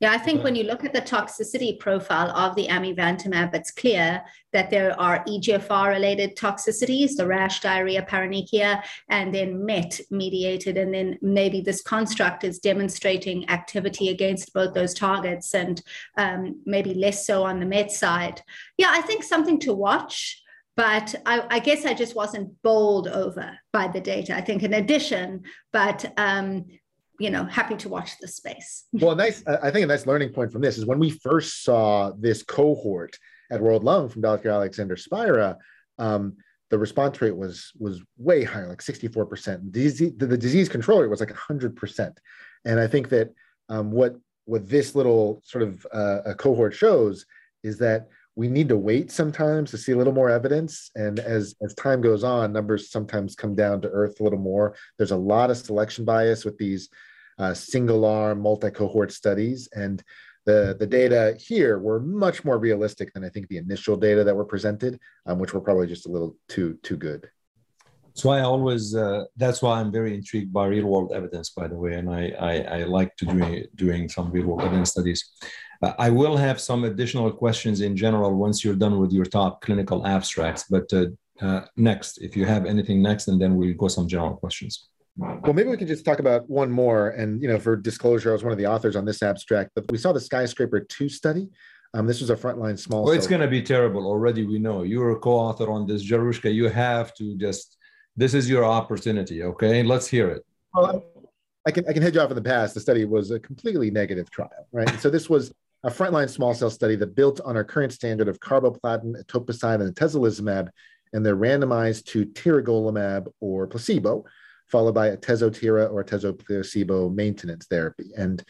Yeah, 0.00 0.12
I 0.12 0.18
think 0.18 0.44
when 0.44 0.54
you 0.54 0.62
look 0.62 0.84
at 0.84 0.92
the 0.92 1.00
toxicity 1.00 1.76
profile 1.76 2.30
of 2.30 2.54
the 2.54 2.68
amivantamab, 2.68 3.52
it's 3.52 3.72
clear 3.72 4.22
that 4.52 4.70
there 4.70 4.98
are 4.98 5.24
EGFR 5.24 5.88
related 5.88 6.36
toxicities, 6.36 7.16
the 7.16 7.26
rash, 7.26 7.60
diarrhea, 7.60 8.02
paronychia, 8.02 8.82
and 9.08 9.34
then 9.34 9.66
MET 9.66 10.00
mediated. 10.10 10.76
And 10.76 10.94
then 10.94 11.18
maybe 11.20 11.60
this 11.60 11.82
construct 11.82 12.44
is 12.44 12.60
demonstrating 12.60 13.48
activity 13.50 14.10
against 14.10 14.52
both 14.52 14.72
those 14.72 14.94
targets 14.94 15.52
and 15.52 15.82
um, 16.16 16.62
maybe 16.64 16.94
less 16.94 17.26
so 17.26 17.42
on 17.42 17.58
the 17.58 17.66
MET 17.66 17.90
side. 17.90 18.40
Yeah, 18.76 18.90
I 18.92 19.00
think 19.00 19.24
something 19.24 19.58
to 19.60 19.72
watch 19.72 20.42
but 20.76 21.12
I, 21.26 21.44
I, 21.50 21.58
guess 21.58 21.84
I 21.84 21.92
just 21.92 22.14
wasn't 22.14 22.62
bowled 22.62 23.08
over 23.08 23.58
by 23.72 23.88
the 23.88 24.00
data. 24.00 24.36
I 24.36 24.42
think 24.42 24.62
in 24.62 24.74
addition, 24.74 25.42
but 25.72 26.12
um, 26.16 26.66
you 27.18 27.30
know, 27.30 27.44
happy 27.44 27.76
to 27.76 27.88
watch 27.88 28.18
the 28.20 28.28
space. 28.28 28.84
well, 28.92 29.16
nice. 29.16 29.42
I 29.46 29.70
think 29.70 29.84
a 29.84 29.86
nice 29.86 30.06
learning 30.06 30.30
point 30.30 30.52
from 30.52 30.62
this 30.62 30.78
is 30.78 30.86
when 30.86 30.98
we 30.98 31.10
first 31.10 31.64
saw 31.64 32.12
this 32.18 32.42
cohort 32.42 33.18
at 33.50 33.60
World 33.60 33.84
Lung 33.84 34.08
from 34.08 34.22
Dr. 34.22 34.50
Alexander 34.50 34.96
Spira, 34.96 35.56
um, 35.98 36.36
the 36.70 36.78
response 36.78 37.20
rate 37.20 37.36
was 37.36 37.72
was 37.78 38.02
way 38.18 38.44
higher, 38.44 38.68
like 38.68 38.82
64%. 38.82 39.72
Disease, 39.72 40.12
the, 40.16 40.26
the 40.26 40.36
disease 40.36 40.68
control 40.68 41.00
rate 41.00 41.10
was 41.10 41.20
like 41.20 41.32
100%. 41.32 42.16
And 42.64 42.78
I 42.78 42.86
think 42.86 43.08
that 43.08 43.32
um, 43.68 43.90
what 43.90 44.16
what 44.44 44.68
this 44.68 44.94
little 44.94 45.42
sort 45.44 45.62
of 45.62 45.86
uh, 45.92 46.34
cohort 46.38 46.74
shows 46.74 47.26
is 47.62 47.78
that 47.78 48.08
we 48.38 48.46
need 48.46 48.68
to 48.68 48.76
wait 48.76 49.10
sometimes 49.10 49.68
to 49.68 49.76
see 49.76 49.90
a 49.90 49.96
little 49.96 50.12
more 50.12 50.30
evidence. 50.30 50.92
And 50.94 51.18
as, 51.18 51.56
as 51.60 51.74
time 51.74 52.00
goes 52.00 52.22
on, 52.22 52.52
numbers 52.52 52.88
sometimes 52.88 53.34
come 53.34 53.56
down 53.56 53.80
to 53.80 53.88
earth 53.88 54.20
a 54.20 54.22
little 54.22 54.38
more. 54.38 54.76
There's 54.96 55.10
a 55.10 55.16
lot 55.16 55.50
of 55.50 55.56
selection 55.56 56.04
bias 56.04 56.44
with 56.44 56.56
these 56.56 56.88
uh, 57.40 57.52
single 57.52 58.04
arm, 58.04 58.40
multi 58.40 58.70
cohort 58.70 59.10
studies. 59.10 59.68
And 59.72 60.00
the, 60.46 60.76
the 60.78 60.86
data 60.86 61.36
here 61.40 61.80
were 61.80 61.98
much 61.98 62.44
more 62.44 62.58
realistic 62.58 63.12
than 63.12 63.24
I 63.24 63.28
think 63.28 63.48
the 63.48 63.56
initial 63.56 63.96
data 63.96 64.22
that 64.22 64.36
were 64.36 64.44
presented, 64.44 65.00
um, 65.26 65.40
which 65.40 65.52
were 65.52 65.60
probably 65.60 65.88
just 65.88 66.06
a 66.06 66.10
little 66.12 66.36
too, 66.48 66.78
too 66.84 66.96
good. 66.96 67.28
That's 68.18 68.24
why 68.24 68.38
I 68.38 68.42
always, 68.42 68.96
uh, 68.96 69.26
that's 69.36 69.62
why 69.62 69.78
I'm 69.78 69.92
very 69.92 70.12
intrigued 70.12 70.52
by 70.52 70.66
real 70.66 70.86
world 70.86 71.12
evidence, 71.14 71.50
by 71.50 71.68
the 71.68 71.76
way. 71.76 71.94
And 71.94 72.10
I, 72.10 72.32
I, 72.40 72.54
I 72.78 72.82
like 72.82 73.14
to 73.18 73.26
do 73.26 73.64
doing 73.76 74.08
some 74.08 74.32
real 74.32 74.46
world 74.46 74.62
evidence 74.62 74.90
studies. 74.90 75.24
Uh, 75.80 75.92
I 76.00 76.10
will 76.10 76.36
have 76.36 76.60
some 76.60 76.82
additional 76.82 77.30
questions 77.30 77.80
in 77.80 77.96
general 77.96 78.34
once 78.34 78.64
you're 78.64 78.74
done 78.74 78.98
with 78.98 79.12
your 79.12 79.24
top 79.24 79.60
clinical 79.60 80.04
abstracts. 80.04 80.64
But 80.68 80.92
uh, 80.92 81.06
uh, 81.40 81.66
next, 81.76 82.18
if 82.18 82.36
you 82.36 82.44
have 82.44 82.66
anything 82.66 83.00
next, 83.00 83.28
and 83.28 83.40
then 83.40 83.54
we'll 83.54 83.74
go 83.74 83.86
some 83.86 84.08
general 84.08 84.34
questions. 84.34 84.88
Well, 85.16 85.52
maybe 85.52 85.68
we 85.68 85.76
can 85.76 85.86
just 85.86 86.04
talk 86.04 86.18
about 86.18 86.50
one 86.50 86.72
more. 86.72 87.10
And 87.10 87.40
you 87.40 87.46
know, 87.46 87.60
for 87.60 87.76
disclosure, 87.76 88.30
I 88.30 88.32
was 88.32 88.42
one 88.42 88.50
of 88.50 88.58
the 88.58 88.66
authors 88.66 88.96
on 88.96 89.04
this 89.04 89.22
abstract. 89.22 89.70
But 89.76 89.92
we 89.92 89.98
saw 89.98 90.12
the 90.12 90.18
Skyscraper 90.20 90.80
Two 90.80 91.08
study. 91.08 91.50
Um, 91.94 92.08
this 92.08 92.20
was 92.20 92.30
a 92.30 92.36
frontline 92.36 92.80
small. 92.80 93.04
Well, 93.04 93.14
it's 93.14 93.28
going 93.28 93.42
to 93.42 93.46
be 93.46 93.62
terrible 93.62 94.08
already. 94.08 94.44
We 94.44 94.58
know 94.58 94.82
you're 94.82 95.12
a 95.12 95.20
co-author 95.20 95.70
on 95.70 95.86
this, 95.86 96.04
Jarushka. 96.04 96.52
You 96.52 96.68
have 96.68 97.14
to 97.14 97.36
just. 97.36 97.76
This 98.18 98.34
is 98.34 98.50
your 98.50 98.64
opportunity. 98.64 99.44
Okay, 99.44 99.84
let's 99.84 100.08
hear 100.08 100.28
it. 100.28 100.44
Well, 100.74 101.04
I 101.64 101.70
can 101.70 101.88
I 101.88 101.92
can 101.92 102.02
head 102.02 102.16
you 102.16 102.20
off 102.20 102.30
in 102.30 102.34
the 102.34 102.42
past. 102.42 102.74
The 102.74 102.80
study 102.80 103.04
was 103.04 103.30
a 103.30 103.38
completely 103.38 103.92
negative 103.92 104.28
trial, 104.28 104.66
right? 104.72 104.90
And 104.90 104.98
so 104.98 105.08
this 105.08 105.30
was 105.30 105.52
a 105.84 105.88
frontline 105.88 106.28
small 106.28 106.52
cell 106.52 106.68
study 106.68 106.96
that 106.96 107.14
built 107.14 107.40
on 107.42 107.56
our 107.56 107.62
current 107.62 107.92
standard 107.92 108.26
of 108.26 108.40
carboplatin, 108.40 109.14
etoposide, 109.24 109.80
and 109.80 109.94
atezolizumab, 109.94 110.68
and 111.12 111.24
they're 111.24 111.36
randomized 111.36 112.06
to 112.06 112.26
tiragolumab 112.26 113.28
or 113.38 113.68
placebo, 113.68 114.24
followed 114.66 114.96
by 114.96 115.14
atezotira 115.14 115.88
or 115.88 116.02
atezo 116.02 117.14
maintenance 117.14 117.66
therapy. 117.66 118.10
And 118.16 118.42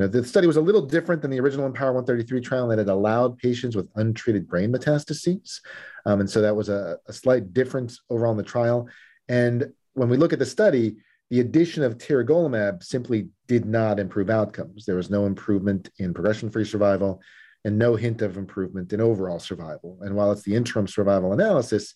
know, 0.00 0.08
the 0.08 0.24
study 0.24 0.46
was 0.46 0.56
a 0.56 0.60
little 0.60 0.82
different 0.82 1.22
than 1.22 1.30
the 1.30 1.40
original 1.40 1.68
IMpower 1.68 1.94
133 1.94 2.40
trial 2.40 2.68
that 2.68 2.78
had 2.78 2.88
allowed 2.88 3.38
patients 3.38 3.76
with 3.76 3.88
untreated 3.96 4.48
brain 4.48 4.72
metastases. 4.72 5.60
Um, 6.06 6.20
and 6.20 6.30
so 6.30 6.40
that 6.42 6.56
was 6.56 6.68
a, 6.68 6.98
a 7.06 7.12
slight 7.12 7.52
difference 7.52 8.00
overall 8.10 8.32
in 8.32 8.36
the 8.36 8.42
trial. 8.42 8.88
And 9.28 9.72
when 9.94 10.08
we 10.08 10.16
look 10.16 10.32
at 10.32 10.38
the 10.38 10.46
study, 10.46 10.96
the 11.30 11.40
addition 11.40 11.82
of 11.82 11.98
tiragolumab 11.98 12.82
simply 12.82 13.28
did 13.46 13.64
not 13.64 14.00
improve 14.00 14.30
outcomes. 14.30 14.84
There 14.84 14.96
was 14.96 15.10
no 15.10 15.26
improvement 15.26 15.90
in 15.98 16.12
progression-free 16.12 16.64
survival 16.64 17.20
and 17.64 17.78
no 17.78 17.94
hint 17.94 18.22
of 18.22 18.36
improvement 18.36 18.92
in 18.92 19.00
overall 19.00 19.38
survival. 19.38 19.98
And 20.02 20.16
while 20.16 20.32
it's 20.32 20.42
the 20.42 20.56
interim 20.56 20.88
survival 20.88 21.32
analysis, 21.32 21.94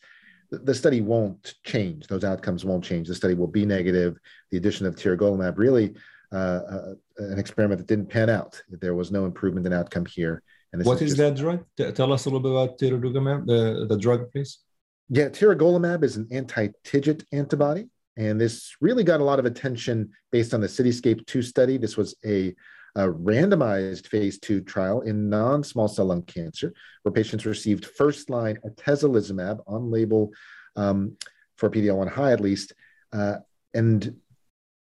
the 0.51 0.75
study 0.75 1.01
won't 1.01 1.55
change. 1.65 2.07
Those 2.07 2.23
outcomes 2.23 2.65
won't 2.65 2.85
change. 2.85 3.09
The 3.09 3.15
study 3.15 3.35
will 3.35 3.49
be 3.49 3.67
negative. 3.67 4.19
The 4.51 4.59
addition 4.59 4.87
of 4.87 4.95
tiragolumab 4.95 5.59
really 5.59 5.95
uh, 6.33 6.37
uh, 6.37 6.95
an 7.19 7.39
experiment 7.39 7.79
that 7.79 7.87
didn't 7.87 8.11
pan 8.11 8.29
out. 8.31 8.61
There 8.69 8.95
was 8.95 9.11
no 9.11 9.25
improvement 9.25 9.67
in 9.67 9.73
outcome 9.73 10.07
here. 10.07 10.43
And 10.73 10.85
what 10.85 11.01
is, 11.01 11.13
is 11.13 11.19
that 11.19 11.37
drug? 11.37 11.65
Tell 11.95 12.13
us 12.13 12.27
a 12.27 12.31
little 12.31 12.41
bit 12.41 12.51
about 12.51 12.79
tiragolumab, 12.79 13.47
the, 13.47 13.87
the 13.89 13.97
drug, 13.97 14.31
please. 14.33 14.59
Yeah, 15.09 15.29
tiragolumab 15.29 16.03
is 16.03 16.17
an 16.17 16.29
anti-TIGIT 16.33 17.25
antibody. 17.33 17.89
And 18.17 18.41
this 18.41 18.75
really 18.81 19.05
got 19.05 19.21
a 19.21 19.25
lot 19.25 19.39
of 19.39 19.45
attention 19.45 20.11
based 20.31 20.55
on 20.55 20.61
the 20.61 20.67
Cityscape 20.67 21.27
2 21.27 21.43
study. 21.43 21.77
This 21.79 21.97
was 21.97 22.15
a, 22.25 22.55
a 22.95 23.09
randomized 23.09 24.07
phase 24.07 24.39
two 24.39 24.61
trial 24.61 25.01
in 25.01 25.29
non 25.29 25.65
small 25.65 25.89
cell 25.89 26.07
lung 26.07 26.23
cancer, 26.23 26.73
where 27.03 27.13
patients 27.13 27.45
received 27.45 27.87
first 27.87 28.31
line 28.31 28.59
atezolizumab 28.65 29.61
on 29.67 29.91
label 29.91 30.31
um, 30.77 31.17
for 31.57 31.71
PD 31.71 31.89
L 31.89 31.99
one 31.99 32.09
high 32.09 32.33
at 32.33 32.41
least, 32.41 32.73
uh, 33.13 33.37
and 33.75 34.17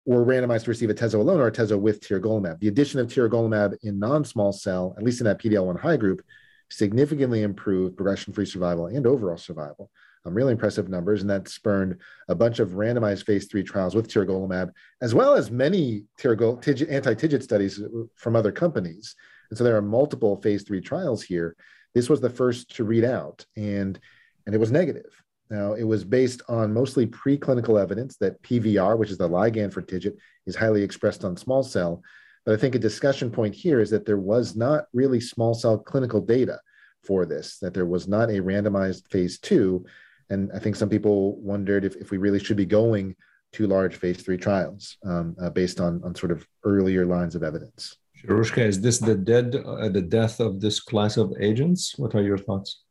were 0.07 0.25
randomized 0.25 0.65
to 0.65 0.71
receive 0.71 0.89
atezo 0.89 1.15
alone 1.15 1.41
or 1.41 1.51
atezo 1.51 1.79
with 1.79 2.01
tiragolumab. 2.01 2.61
The 2.61 2.69
addition 2.69 3.01
of 3.01 3.09
tiragolumab 3.09 3.77
in 3.83 3.99
non 3.99 4.25
small 4.25 4.53
cell, 4.53 4.95
at 4.97 5.05
least 5.05 5.21
in 5.21 5.27
that 5.27 5.39
PD 5.39 5.55
L 5.55 5.67
one 5.67 5.77
high 5.77 5.97
group, 5.97 6.23
significantly 6.71 7.43
improved 7.43 7.97
progression 7.97 8.33
free 8.33 8.47
survival 8.47 8.87
and 8.87 9.07
overall 9.07 9.37
survival 9.37 9.91
um, 10.27 10.35
really 10.35 10.53
impressive 10.53 10.89
numbers, 10.89 11.21
and 11.21 11.31
that 11.31 11.49
spurned 11.49 11.99
a 12.29 12.35
bunch 12.35 12.59
of 12.59 12.71
randomized 12.71 13.25
phase 13.25 13.47
three 13.47 13.63
trials 13.63 13.95
with 13.95 14.09
tiragolumab, 14.09 14.73
as 15.01 15.15
well 15.15 15.35
as 15.35 15.51
many 15.51 16.05
tiragol- 16.21 16.57
anti-TIGIT 16.91 17.43
studies 17.43 17.81
from 18.17 18.35
other 18.35 18.53
companies. 18.53 19.15
And 19.51 19.57
so 19.57 19.63
there 19.63 19.77
are 19.77 19.83
multiple 19.83 20.41
phase 20.43 20.65
three 20.65 20.81
trials 20.81 21.23
here. 21.23 21.57
This 21.95 22.09
was 22.09 22.21
the 22.21 22.31
first 22.31 22.75
to 22.77 22.85
read 22.85 23.05
out, 23.05 23.47
and 23.57 23.99
and 24.45 24.55
it 24.55 24.59
was 24.59 24.71
negative. 24.71 25.23
Now, 25.51 25.75
it 25.75 25.85
was 25.85 26.05
based 26.05 26.43
on 26.49 26.75
mostly 26.75 27.07
preclinical 27.07 27.81
evidence 27.81 28.17
that 28.17 28.43
PVR, 28.43 28.99
which 28.99 29.11
is 29.11 29.19
the 29.19 29.29
ligand 29.29 29.73
for 29.73 29.83
TIGIT, 29.83 30.17
is 30.47 30.57
highly 30.57 30.83
expressed 30.83 31.25
on 31.25 31.37
small 31.37 31.63
cell. 31.63 32.03
But 32.45 32.55
I 32.55 32.57
think 32.59 32.75
a 32.75 32.81
discussion 32.81 33.31
point 33.31 33.55
here 33.55 33.81
is 33.81 33.91
that 33.91 34.07
there 34.07 34.19
was 34.19 34.57
not 34.57 34.87
really 34.93 35.21
small 35.21 35.55
cell 35.55 35.79
clinical 35.79 36.21
data 36.21 36.61
for 37.05 37.27
this, 37.27 37.59
that 37.59 37.75
there 37.75 37.87
was 37.87 38.09
not 38.09 38.31
a 38.31 38.43
randomized 38.43 39.09
phase 39.11 39.39
two. 39.39 39.85
And 40.31 40.51
I 40.53 40.59
think 40.59 40.75
some 40.75 40.89
people 40.89 41.37
wondered 41.41 41.85
if, 41.85 41.97
if 41.97 42.11
we 42.11 42.19
really 42.19 42.41
should 42.41 42.57
be 42.57 42.67
going 42.67 43.15
to 43.53 43.67
large 43.67 43.97
phase 43.97 44.23
three 44.23 44.37
trials 44.37 44.97
um, 45.05 45.37
uh, 45.41 45.51
based 45.51 45.81
on, 45.81 46.03
on 46.05 46.15
sort 46.15 46.33
of 46.33 46.47
earlier 46.65 47.07
lines 47.07 47.35
of 47.35 47.43
evidence. 47.43 47.97
Jarushka, 48.25 48.59
is 48.59 48.81
this 48.81 48.99
the 48.99 49.15
dead, 49.15 49.55
uh, 49.65 49.89
the 49.89 50.03
death 50.03 50.41
of 50.41 50.61
this 50.61 50.81
class 50.81 51.17
of 51.17 51.33
agents? 51.39 51.95
What 51.97 52.15
are 52.15 52.23
your 52.23 52.39
thoughts? 52.39 52.83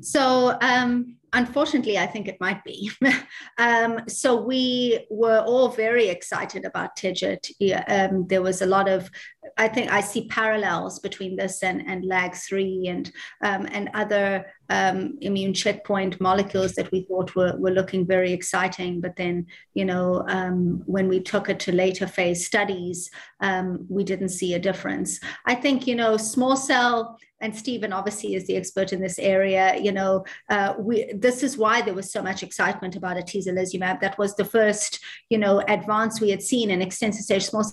So, 0.00 0.56
um, 0.60 1.16
unfortunately, 1.32 1.98
I 1.98 2.06
think 2.06 2.28
it 2.28 2.40
might 2.40 2.64
be. 2.64 2.90
um, 3.58 4.00
so 4.08 4.40
we 4.40 5.06
were 5.10 5.40
all 5.40 5.68
very 5.68 6.08
excited 6.08 6.64
about 6.64 6.96
TIGIT. 6.96 7.50
Um, 7.88 8.26
there 8.26 8.42
was 8.42 8.62
a 8.62 8.66
lot 8.66 8.88
of, 8.88 9.10
I 9.56 9.68
think 9.68 9.90
I 9.92 10.00
see 10.00 10.26
parallels 10.26 10.98
between 10.98 11.36
this 11.36 11.62
and, 11.62 11.82
and 11.86 12.04
LAG3 12.04 12.88
and, 12.90 13.12
um, 13.42 13.68
and 13.70 13.90
other 13.94 14.46
um, 14.68 15.18
immune 15.20 15.54
checkpoint 15.54 16.20
molecules 16.20 16.74
that 16.74 16.90
we 16.90 17.02
thought 17.02 17.34
were, 17.34 17.56
were 17.58 17.70
looking 17.70 18.06
very 18.06 18.32
exciting. 18.32 19.00
But 19.00 19.16
then, 19.16 19.46
you 19.74 19.84
know, 19.84 20.24
um, 20.28 20.82
when 20.86 21.08
we 21.08 21.20
took 21.20 21.48
it 21.48 21.60
to 21.60 21.72
later 21.72 22.06
phase 22.06 22.46
studies, 22.46 23.10
um, 23.40 23.86
we 23.88 24.04
didn't 24.04 24.30
see 24.30 24.54
a 24.54 24.58
difference. 24.60 25.20
I 25.46 25.54
think, 25.54 25.86
you 25.86 25.94
know, 25.94 26.16
small 26.16 26.56
cell 26.56 27.18
and 27.40 27.56
Stephen 27.56 27.92
obviously 27.92 28.34
is 28.34 28.46
the 28.46 28.56
expert 28.56 28.92
in 28.92 29.00
this 29.00 29.18
area. 29.18 29.76
You 29.80 29.92
know, 29.92 30.24
uh, 30.48 30.74
we 30.78 31.12
this 31.14 31.42
is 31.42 31.56
why 31.56 31.82
there 31.82 31.94
was 31.94 32.12
so 32.12 32.22
much 32.22 32.42
excitement 32.42 32.96
about 32.96 33.16
atezolizumab. 33.16 34.00
That 34.00 34.18
was 34.18 34.34
the 34.36 34.44
first, 34.44 35.00
you 35.28 35.38
know, 35.38 35.60
advance 35.68 36.20
we 36.20 36.30
had 36.30 36.42
seen 36.42 36.70
in 36.70 36.82
extensive 36.82 37.24
stage 37.24 37.44
small 37.44 37.64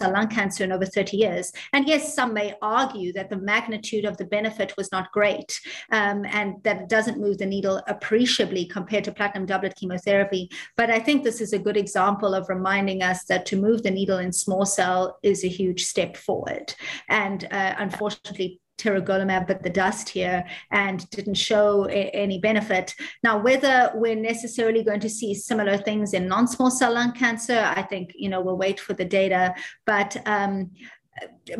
cell 0.00 0.12
lung 0.12 0.28
cancer 0.28 0.64
in 0.64 0.72
over 0.72 0.86
30 0.86 1.16
years. 1.16 1.52
And 1.72 1.88
yes, 1.88 2.14
some 2.14 2.32
may 2.32 2.54
argue 2.62 3.12
that 3.14 3.30
the 3.30 3.36
magnitude 3.36 4.04
of 4.04 4.16
the 4.16 4.24
benefit 4.24 4.76
was 4.76 4.92
not 4.92 5.10
great 5.12 5.60
um, 5.90 6.24
and 6.26 6.62
that 6.62 6.82
it 6.82 6.88
doesn't 6.88 7.20
move 7.20 7.38
the 7.38 7.46
needle 7.46 7.82
appreciably 7.88 8.64
compared 8.64 9.04
to 9.04 9.12
platinum 9.12 9.46
doublet 9.46 9.76
chemotherapy. 9.76 10.50
But 10.76 10.90
I 10.90 11.00
think 11.00 11.24
this 11.24 11.40
is 11.40 11.52
a 11.52 11.58
good 11.58 11.76
example 11.76 12.34
of 12.34 12.48
reminding 12.48 13.02
us 13.02 13.24
that 13.24 13.46
to 13.46 13.56
move 13.56 13.82
the 13.82 13.90
needle 13.90 14.18
in 14.18 14.32
small 14.32 14.64
cell 14.64 15.18
is 15.22 15.44
a 15.44 15.48
huge 15.48 15.84
step 15.84 16.16
forward. 16.16 16.74
And 17.08 17.44
uh, 17.50 17.74
unfortunately, 17.78 18.60
tiragolumab 18.78 19.46
but 19.46 19.62
the 19.62 19.70
dust 19.70 20.08
here 20.08 20.44
and 20.70 21.08
didn't 21.10 21.34
show 21.34 21.86
a, 21.88 22.10
any 22.10 22.38
benefit. 22.38 22.94
Now, 23.22 23.38
whether 23.38 23.90
we're 23.94 24.14
necessarily 24.14 24.82
going 24.82 25.00
to 25.00 25.10
see 25.10 25.34
similar 25.34 25.76
things 25.76 26.14
in 26.14 26.28
non-small 26.28 26.70
cell 26.70 26.94
lung 26.94 27.12
cancer, 27.12 27.58
I 27.58 27.82
think 27.82 28.12
you 28.14 28.28
know 28.28 28.40
we'll 28.40 28.56
wait 28.56 28.80
for 28.80 28.94
the 28.94 29.04
data. 29.04 29.54
But 29.86 30.16
um, 30.26 30.70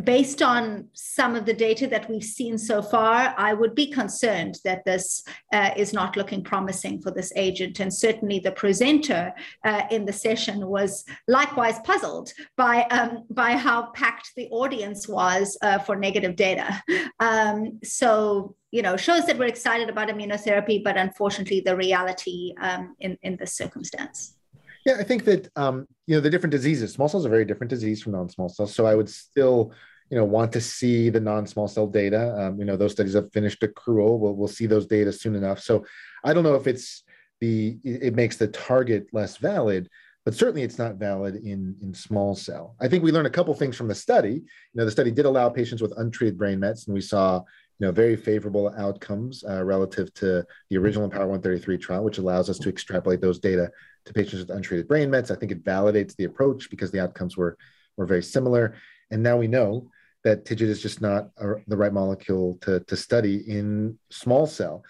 based 0.05 0.43
on 0.43 0.89
some 0.93 1.35
of 1.35 1.45
the 1.47 1.53
data 1.53 1.87
that 1.87 2.09
we've 2.09 2.25
seen 2.25 2.59
so 2.59 2.83
far, 2.83 3.35
I 3.37 3.55
would 3.55 3.75
be 3.75 3.87
concerned 3.87 4.59
that 4.65 4.85
this 4.85 5.23
uh, 5.53 5.71
is 5.77 5.93
not 5.93 6.17
looking 6.17 6.43
promising 6.43 7.01
for 7.01 7.11
this 7.11 7.33
agent. 7.37 7.81
And 7.81 7.93
certainly 7.93 8.39
the 8.39 8.53
presenter 8.53 9.33
uh, 9.65 9.83
in 9.91 10.05
the 10.05 10.13
session 10.13 10.67
was 10.67 11.05
likewise 11.27 11.79
puzzled 11.85 12.33
by, 12.57 12.83
um, 12.91 13.25
by 13.31 13.53
how 13.53 13.91
packed 13.93 14.33
the 14.37 14.49
audience 14.51 15.09
was 15.09 15.57
uh, 15.63 15.79
for 15.79 15.97
negative 15.97 16.37
data. 16.37 16.83
Um, 17.21 17.81
so, 17.83 18.55
you 18.71 18.83
know, 18.83 18.97
shows 18.97 19.27
that 19.27 19.39
we're 19.39 19.47
excited 19.47 19.89
about 19.89 20.09
immunotherapy, 20.09 20.85
but 20.85 20.97
unfortunately 20.97 21.61
the 21.61 21.77
reality 21.77 22.55
um, 22.61 22.95
in, 23.01 23.17
in 23.23 23.37
this 23.37 23.55
circumstance. 23.55 24.37
Yeah, 24.85 24.97
I 25.01 25.05
think 25.05 25.25
that 25.25 25.51
um, 25.57 25.87
you 26.09 26.15
know 26.15 26.21
the 26.23 26.31
different 26.31 26.53
diseases. 26.53 26.95
Small 26.95 27.07
cells 27.07 27.27
are 27.27 27.29
very 27.29 27.45
different 27.45 27.69
disease 27.69 28.03
from 28.03 28.13
non-small 28.13 28.49
cells. 28.49 28.75
So 28.75 28.87
I 28.87 28.95
would 28.95 29.11
still 29.11 29.75
you 30.11 30.17
know 30.17 30.25
want 30.25 30.53
to 30.53 30.61
see 30.61 31.11
the 31.11 31.21
non-small 31.21 31.69
cell 31.69 31.87
data. 31.87 32.35
Um, 32.41 32.59
you 32.59 32.65
know 32.65 32.79
those 32.79 32.93
studies 32.93 33.13
have 33.13 33.31
finished 33.31 33.61
accrual. 33.61 34.19
We'll 34.19 34.35
we'll 34.35 34.49
see 34.49 34.65
those 34.65 34.87
data 34.87 35.13
soon 35.13 35.37
enough. 35.37 35.61
So 35.61 35.85
I 36.25 36.33
don't 36.33 36.45
know 36.45 36.55
if 36.55 36.67
it's 36.67 37.05
the 37.43 37.77
it 37.85 38.15
makes 38.15 38.39
the 38.39 38.49
target 38.49 39.09
less 39.13 39.37
valid, 39.37 39.91
but 40.25 40.35
certainly 40.35 40.63
it's 40.63 40.79
not 40.79 40.95
valid 40.95 41.37
in 41.37 41.77
in 41.83 41.93
small 41.93 42.35
cell. 42.35 42.75
I 42.81 42.89
think 42.89 43.05
we 43.05 43.13
learned 43.13 43.27
a 43.27 43.37
couple 43.39 43.53
things 43.53 43.77
from 43.77 43.89
the 43.89 43.95
study. 43.95 44.33
You 44.33 44.77
know 44.77 44.87
the 44.87 44.91
study 44.91 45.11
did 45.11 45.27
allow 45.27 45.51
patients 45.51 45.83
with 45.83 45.93
untreated 45.99 46.39
brain 46.39 46.59
mets, 46.59 46.87
and 46.87 46.95
we 46.95 47.03
saw 47.03 47.43
you 47.79 47.87
know 47.87 47.93
very 47.93 48.17
favorable 48.17 48.73
outcomes 48.79 49.45
uh, 49.47 49.63
relative 49.63 50.15
to 50.15 50.43
the 50.71 50.79
original 50.79 51.07
IMpower 51.07 51.29
133 51.29 51.77
trial, 51.77 52.03
which 52.03 52.17
allows 52.17 52.49
us 52.49 52.59
to 52.61 52.71
extrapolate 52.71 53.21
those 53.21 53.41
data 53.41 53.71
to 54.09 54.15
patients 54.15 54.41
with 54.41 54.51
untreated 54.51 54.89
brain 54.89 55.11
mets. 55.11 55.31
I 55.31 55.37
think 55.37 55.53
it 55.53 55.65
validates 55.65 56.17
the 56.17 56.25
approach 56.25 56.69
because 56.71 56.91
the 56.91 57.01
outcomes 57.01 57.37
were, 57.37 57.57
were 57.97 58.07
very 58.07 58.23
similar. 58.23 58.75
And 59.11 59.23
now 59.23 59.37
we 59.37 59.47
know 59.47 59.91
that 60.25 60.45
TIGIT 60.45 60.69
is 60.69 60.83
just 60.83 61.01
not 61.01 61.31
a, 61.39 61.55
the 61.69 61.77
right 61.77 61.93
molecule 61.93 62.59
to, 62.63 62.81
to 62.81 62.97
study 62.97 63.45
in 63.49 63.99
small 64.11 64.47
cell. 64.47 64.83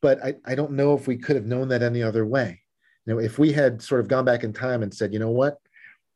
But 0.00 0.24
I, 0.24 0.34
I 0.46 0.54
don't 0.54 0.72
know 0.72 0.94
if 0.94 1.06
we 1.06 1.18
could 1.18 1.36
have 1.36 1.46
known 1.46 1.68
that 1.68 1.82
any 1.82 2.02
other 2.02 2.24
way. 2.24 2.62
You 3.04 3.14
know, 3.14 3.20
if 3.20 3.38
we 3.38 3.52
had 3.52 3.82
sort 3.82 4.00
of 4.00 4.08
gone 4.08 4.24
back 4.24 4.44
in 4.44 4.52
time 4.52 4.82
and 4.82 4.92
said, 4.92 5.12
you 5.12 5.18
know 5.18 5.30
what, 5.30 5.58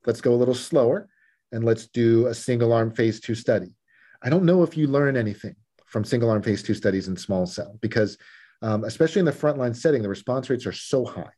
let's 0.07 0.21
go 0.21 0.33
a 0.33 0.37
little 0.37 0.55
slower 0.55 1.09
and 1.53 1.65
let's 1.65 1.87
do 1.89 2.27
a 2.27 2.35
single 2.35 2.73
arm 2.73 2.91
phase 2.91 3.21
two 3.21 3.35
study. 3.35 3.75
I 4.23 4.31
don't 4.31 4.45
know 4.45 4.63
if 4.63 4.77
you 4.77 4.87
learn 4.87 5.17
anything 5.17 5.57
from 5.87 6.05
single 6.05 6.31
arm 6.31 6.43
phase 6.43 6.63
two 6.63 6.75
studies 6.75 7.09
in 7.09 7.17
small 7.17 7.47
cell 7.47 7.79
because, 7.83 8.17
um, 8.63 8.85
especially 8.85 9.21
in 9.21 9.27
the 9.27 9.33
frontline 9.33 9.77
setting, 9.77 10.03
the 10.03 10.09
response 10.09 10.49
rates 10.49 10.67
are 10.67 10.73
so 10.73 11.05
high 11.05 11.31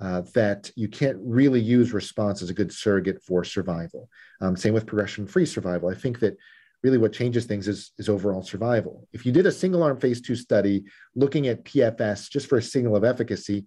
uh, 0.00 0.22
that 0.34 0.70
you 0.76 0.88
can't 0.88 1.18
really 1.20 1.60
use 1.60 1.92
response 1.92 2.42
as 2.42 2.50
a 2.50 2.54
good 2.54 2.72
surrogate 2.72 3.22
for 3.22 3.44
survival. 3.44 4.08
Um, 4.40 4.56
same 4.56 4.74
with 4.74 4.86
progression-free 4.86 5.46
survival. 5.46 5.88
I 5.88 5.94
think 5.94 6.18
that 6.20 6.36
really 6.82 6.98
what 6.98 7.12
changes 7.12 7.46
things 7.46 7.68
is, 7.68 7.92
is 7.98 8.08
overall 8.08 8.42
survival. 8.42 9.06
If 9.12 9.24
you 9.24 9.32
did 9.32 9.46
a 9.46 9.52
single 9.52 9.82
arm 9.82 9.98
phase 9.98 10.20
two 10.20 10.36
study 10.36 10.84
looking 11.14 11.46
at 11.46 11.64
PFS 11.64 12.30
just 12.30 12.48
for 12.48 12.58
a 12.58 12.62
signal 12.62 12.96
of 12.96 13.04
efficacy, 13.04 13.64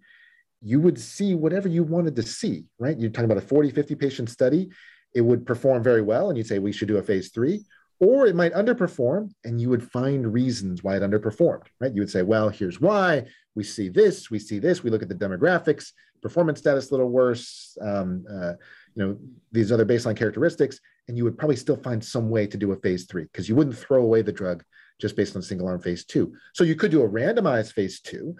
you 0.61 0.79
would 0.81 0.99
see 0.99 1.33
whatever 1.33 1.67
you 1.67 1.83
wanted 1.83 2.15
to 2.17 2.23
see, 2.23 2.65
right? 2.77 2.97
You're 2.97 3.09
talking 3.09 3.31
about 3.31 3.43
a 3.43 3.47
40, 3.47 3.71
50 3.71 3.95
patient 3.95 4.29
study, 4.29 4.69
it 5.15 5.21
would 5.21 5.45
perform 5.45 5.81
very 5.81 6.01
well, 6.01 6.29
and 6.29 6.37
you'd 6.37 6.47
say 6.47 6.59
we 6.59 6.71
should 6.71 6.87
do 6.87 6.97
a 6.97 7.03
phase 7.03 7.31
three 7.31 7.63
or 7.99 8.27
it 8.27 8.35
might 8.35 8.53
underperform 8.53 9.31
and 9.43 9.59
you 9.59 9.69
would 9.69 9.91
find 9.91 10.31
reasons 10.31 10.83
why 10.83 10.95
it 10.95 11.01
underperformed 11.01 11.65
right 11.79 11.93
you 11.93 12.01
would 12.01 12.09
say 12.09 12.21
well 12.21 12.49
here's 12.49 12.79
why 12.79 13.23
we 13.55 13.63
see 13.63 13.89
this 13.89 14.29
we 14.29 14.39
see 14.39 14.59
this 14.59 14.83
we 14.83 14.89
look 14.89 15.01
at 15.01 15.09
the 15.09 15.15
demographics 15.15 15.91
performance 16.27 16.59
status 16.59 16.89
a 16.89 16.93
little 16.93 17.09
worse 17.09 17.77
um, 17.81 18.25
uh, 18.29 18.53
you 18.95 19.03
know 19.03 19.17
these 19.51 19.71
other 19.71 19.85
baseline 19.85 20.17
characteristics 20.17 20.79
and 21.07 21.17
you 21.17 21.23
would 21.23 21.37
probably 21.37 21.55
still 21.55 21.77
find 21.77 22.03
some 22.03 22.29
way 22.29 22.45
to 22.45 22.57
do 22.57 22.71
a 22.71 22.75
phase 22.77 23.05
three 23.05 23.23
because 23.23 23.47
you 23.47 23.55
wouldn't 23.55 23.77
throw 23.77 24.01
away 24.01 24.21
the 24.21 24.31
drug 24.31 24.63
just 24.99 25.15
based 25.15 25.35
on 25.35 25.41
single 25.41 25.67
arm 25.67 25.79
phase 25.79 26.03
two. 26.03 26.33
So 26.53 26.63
you 26.63 26.75
could 26.75 26.91
do 26.91 27.03
a 27.03 27.09
randomized 27.09 27.73
phase 27.73 28.01
two 28.01 28.35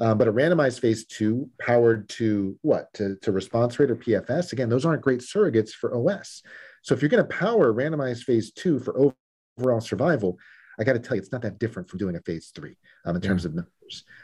um, 0.00 0.16
but 0.16 0.28
a 0.28 0.32
randomized 0.32 0.80
phase 0.80 1.04
two 1.04 1.50
powered 1.60 2.08
to 2.10 2.56
what? 2.62 2.92
To, 2.94 3.16
to 3.22 3.32
response 3.32 3.78
rate 3.78 3.90
or 3.90 3.96
pfs 3.96 4.52
again 4.52 4.68
those 4.68 4.84
aren't 4.84 5.02
great 5.02 5.20
surrogates 5.20 5.70
for 5.70 5.94
os 5.94 6.42
so 6.82 6.94
if 6.94 7.02
you're 7.02 7.08
going 7.08 7.26
to 7.26 7.36
power 7.36 7.72
randomized 7.72 8.24
phase 8.24 8.50
two 8.52 8.78
for 8.78 9.12
overall 9.58 9.80
survival, 9.80 10.38
I 10.78 10.84
got 10.84 10.94
to 10.94 10.98
tell 10.98 11.16
you, 11.16 11.22
it's 11.22 11.32
not 11.32 11.42
that 11.42 11.58
different 11.58 11.88
from 11.88 11.98
doing 11.98 12.16
a 12.16 12.20
phase 12.20 12.52
three 12.54 12.76
um, 13.04 13.16
in 13.16 13.22
yeah. 13.22 13.28
terms 13.28 13.44
of 13.44 13.54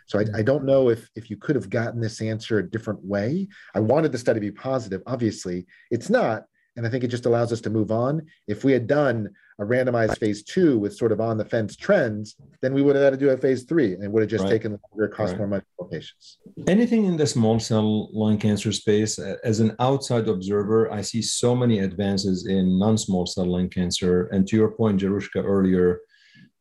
So 0.07 0.19
I, 0.19 0.25
I, 0.39 0.43
don't 0.43 0.65
know 0.65 0.91
if 0.91 1.09
if 1.15 1.31
you 1.31 1.37
could 1.37 1.57
have 1.57 1.71
gotten 1.71 2.01
this 2.01 2.21
answer 2.21 2.59
a 2.59 2.71
different 2.71 3.05
way. 3.05 3.49
I 3.75 3.81
wanted 3.81 4.13
the 4.13 4.19
study 4.19 4.39
to 4.39 4.47
be 4.47 4.51
positive. 4.51 5.03
Obviously, 5.07 5.67
it's 5.91 6.11
not, 6.11 6.45
and 6.77 6.87
I 6.87 6.91
think 6.91 7.05
it 7.05 7.09
just 7.09 7.27
allows 7.27 7.53
us 7.53 7.61
to 7.63 7.71
move 7.71 7.91
on. 7.91 8.23
If 8.47 8.65
we 8.65 8.73
had 8.73 8.87
done 8.87 9.31
a 9.61 9.65
randomized 9.65 10.19
phase 10.19 10.43
two 10.43 10.79
with 10.79 10.97
sort 10.97 11.13
of 11.13 11.21
on 11.21 11.39
the 11.39 11.45
fence 11.45 11.77
trends, 11.77 12.37
then 12.61 12.75
we 12.75 12.83
would 12.83 12.97
have 12.97 13.05
had 13.05 13.13
to 13.13 13.17
do 13.17 13.31
a 13.31 13.37
phase 13.37 13.63
three 13.63 13.95
and 13.95 14.03
it 14.03 14.11
would 14.11 14.23
have 14.23 14.31
just 14.31 14.45
right. 14.45 14.51
taken 14.51 14.79
longer, 14.91 15.09
cost 15.09 15.33
right. 15.33 15.39
more 15.39 15.47
money 15.47 15.63
for 15.77 15.89
patients. 15.89 16.39
Anything 16.67 17.05
in 17.05 17.17
the 17.17 17.27
small 17.27 17.61
cell 17.61 18.11
lung 18.13 18.39
cancer 18.39 18.73
space, 18.73 19.19
as 19.19 19.61
an 19.61 19.77
outside 19.79 20.29
observer, 20.29 20.91
I 20.91 21.03
see 21.03 21.23
so 21.23 21.55
many 21.55 21.79
advances 21.81 22.47
in 22.47 22.79
non 22.79 22.99
small 22.99 23.27
cell 23.27 23.47
lung 23.47 23.69
cancer. 23.69 24.27
And 24.33 24.47
to 24.49 24.57
your 24.57 24.71
point, 24.71 25.01
Jarushka, 25.01 25.45
earlier, 25.45 26.01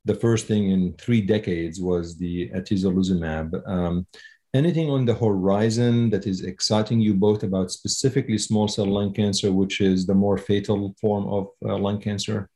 the 0.05 0.15
first 0.15 0.47
thing 0.47 0.71
in 0.71 0.93
three 0.93 1.21
decades 1.21 1.79
was 1.79 2.17
the 2.17 2.49
atezolizumab. 2.49 3.67
Um, 3.67 4.05
anything 4.53 4.89
on 4.89 5.05
the 5.05 5.15
horizon 5.15 6.09
that 6.09 6.27
is 6.27 6.43
exciting 6.43 6.99
you 6.99 7.13
both 7.13 7.43
about 7.43 7.71
specifically 7.71 8.37
small 8.37 8.67
cell 8.67 8.85
lung 8.85 9.13
cancer, 9.13 9.51
which 9.51 9.81
is 9.81 10.05
the 10.05 10.13
more 10.13 10.37
fatal 10.37 10.93
form 10.99 11.27
of 11.27 11.47
uh, 11.65 11.77
lung 11.77 11.99
cancer? 11.99 12.49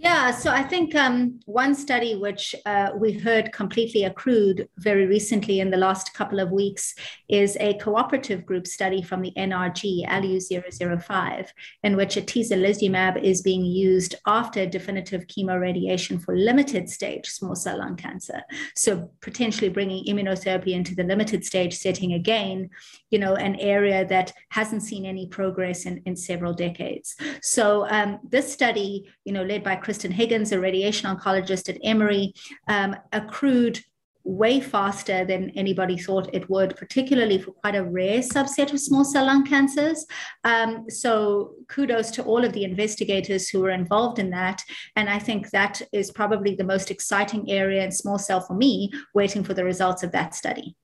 Yeah, 0.00 0.30
so 0.30 0.52
I 0.52 0.62
think 0.62 0.94
um, 0.94 1.40
one 1.46 1.74
study 1.74 2.14
which 2.14 2.54
uh, 2.64 2.90
we 2.96 3.14
heard 3.14 3.50
completely 3.50 4.04
accrued 4.04 4.68
very 4.76 5.06
recently 5.06 5.58
in 5.58 5.70
the 5.70 5.76
last 5.76 6.14
couple 6.14 6.38
of 6.38 6.52
weeks 6.52 6.94
is 7.28 7.56
a 7.58 7.74
cooperative 7.78 8.46
group 8.46 8.68
study 8.68 9.02
from 9.02 9.22
the 9.22 9.32
NRG, 9.36 10.06
ALU005, 10.06 11.48
in 11.82 11.96
which 11.96 12.14
atezolizumab 12.14 13.20
is 13.20 13.42
being 13.42 13.64
used 13.64 14.14
after 14.24 14.66
definitive 14.66 15.26
chemoradiation 15.26 16.22
for 16.22 16.36
limited 16.36 16.88
stage 16.88 17.26
small 17.26 17.56
cell 17.56 17.78
lung 17.78 17.96
cancer. 17.96 18.40
So 18.76 19.10
potentially 19.20 19.68
bringing 19.68 20.04
immunotherapy 20.04 20.74
into 20.74 20.94
the 20.94 21.02
limited 21.02 21.44
stage 21.44 21.76
setting 21.76 22.12
again, 22.12 22.70
you 23.10 23.18
know, 23.18 23.34
an 23.34 23.56
area 23.56 24.06
that 24.06 24.32
hasn't 24.50 24.84
seen 24.84 25.04
any 25.04 25.26
progress 25.26 25.86
in, 25.86 26.02
in 26.06 26.14
several 26.14 26.52
decades. 26.52 27.16
So 27.42 27.84
um, 27.90 28.20
this 28.22 28.52
study, 28.52 29.10
you 29.24 29.32
know, 29.32 29.42
led 29.42 29.64
by 29.64 29.74
Kristin 29.88 30.12
Higgins, 30.12 30.52
a 30.52 30.60
radiation 30.60 31.08
oncologist 31.08 31.70
at 31.70 31.78
Emory, 31.82 32.34
um, 32.68 32.94
accrued 33.12 33.80
way 34.22 34.60
faster 34.60 35.24
than 35.24 35.48
anybody 35.50 35.96
thought 35.96 36.28
it 36.34 36.50
would, 36.50 36.76
particularly 36.76 37.38
for 37.38 37.52
quite 37.52 37.74
a 37.74 37.82
rare 37.82 38.18
subset 38.18 38.70
of 38.70 38.78
small 38.78 39.02
cell 39.02 39.24
lung 39.24 39.46
cancers. 39.46 40.04
Um, 40.44 40.84
so, 40.90 41.54
kudos 41.68 42.10
to 42.12 42.22
all 42.24 42.44
of 42.44 42.52
the 42.52 42.64
investigators 42.64 43.48
who 43.48 43.60
were 43.60 43.70
involved 43.70 44.18
in 44.18 44.28
that. 44.30 44.62
And 44.96 45.08
I 45.08 45.18
think 45.18 45.48
that 45.50 45.80
is 45.92 46.10
probably 46.10 46.54
the 46.54 46.64
most 46.64 46.90
exciting 46.90 47.50
area 47.50 47.82
in 47.82 47.90
small 47.90 48.18
cell 48.18 48.42
for 48.42 48.54
me, 48.54 48.92
waiting 49.14 49.42
for 49.42 49.54
the 49.54 49.64
results 49.64 50.02
of 50.02 50.12
that 50.12 50.34
study. 50.34 50.76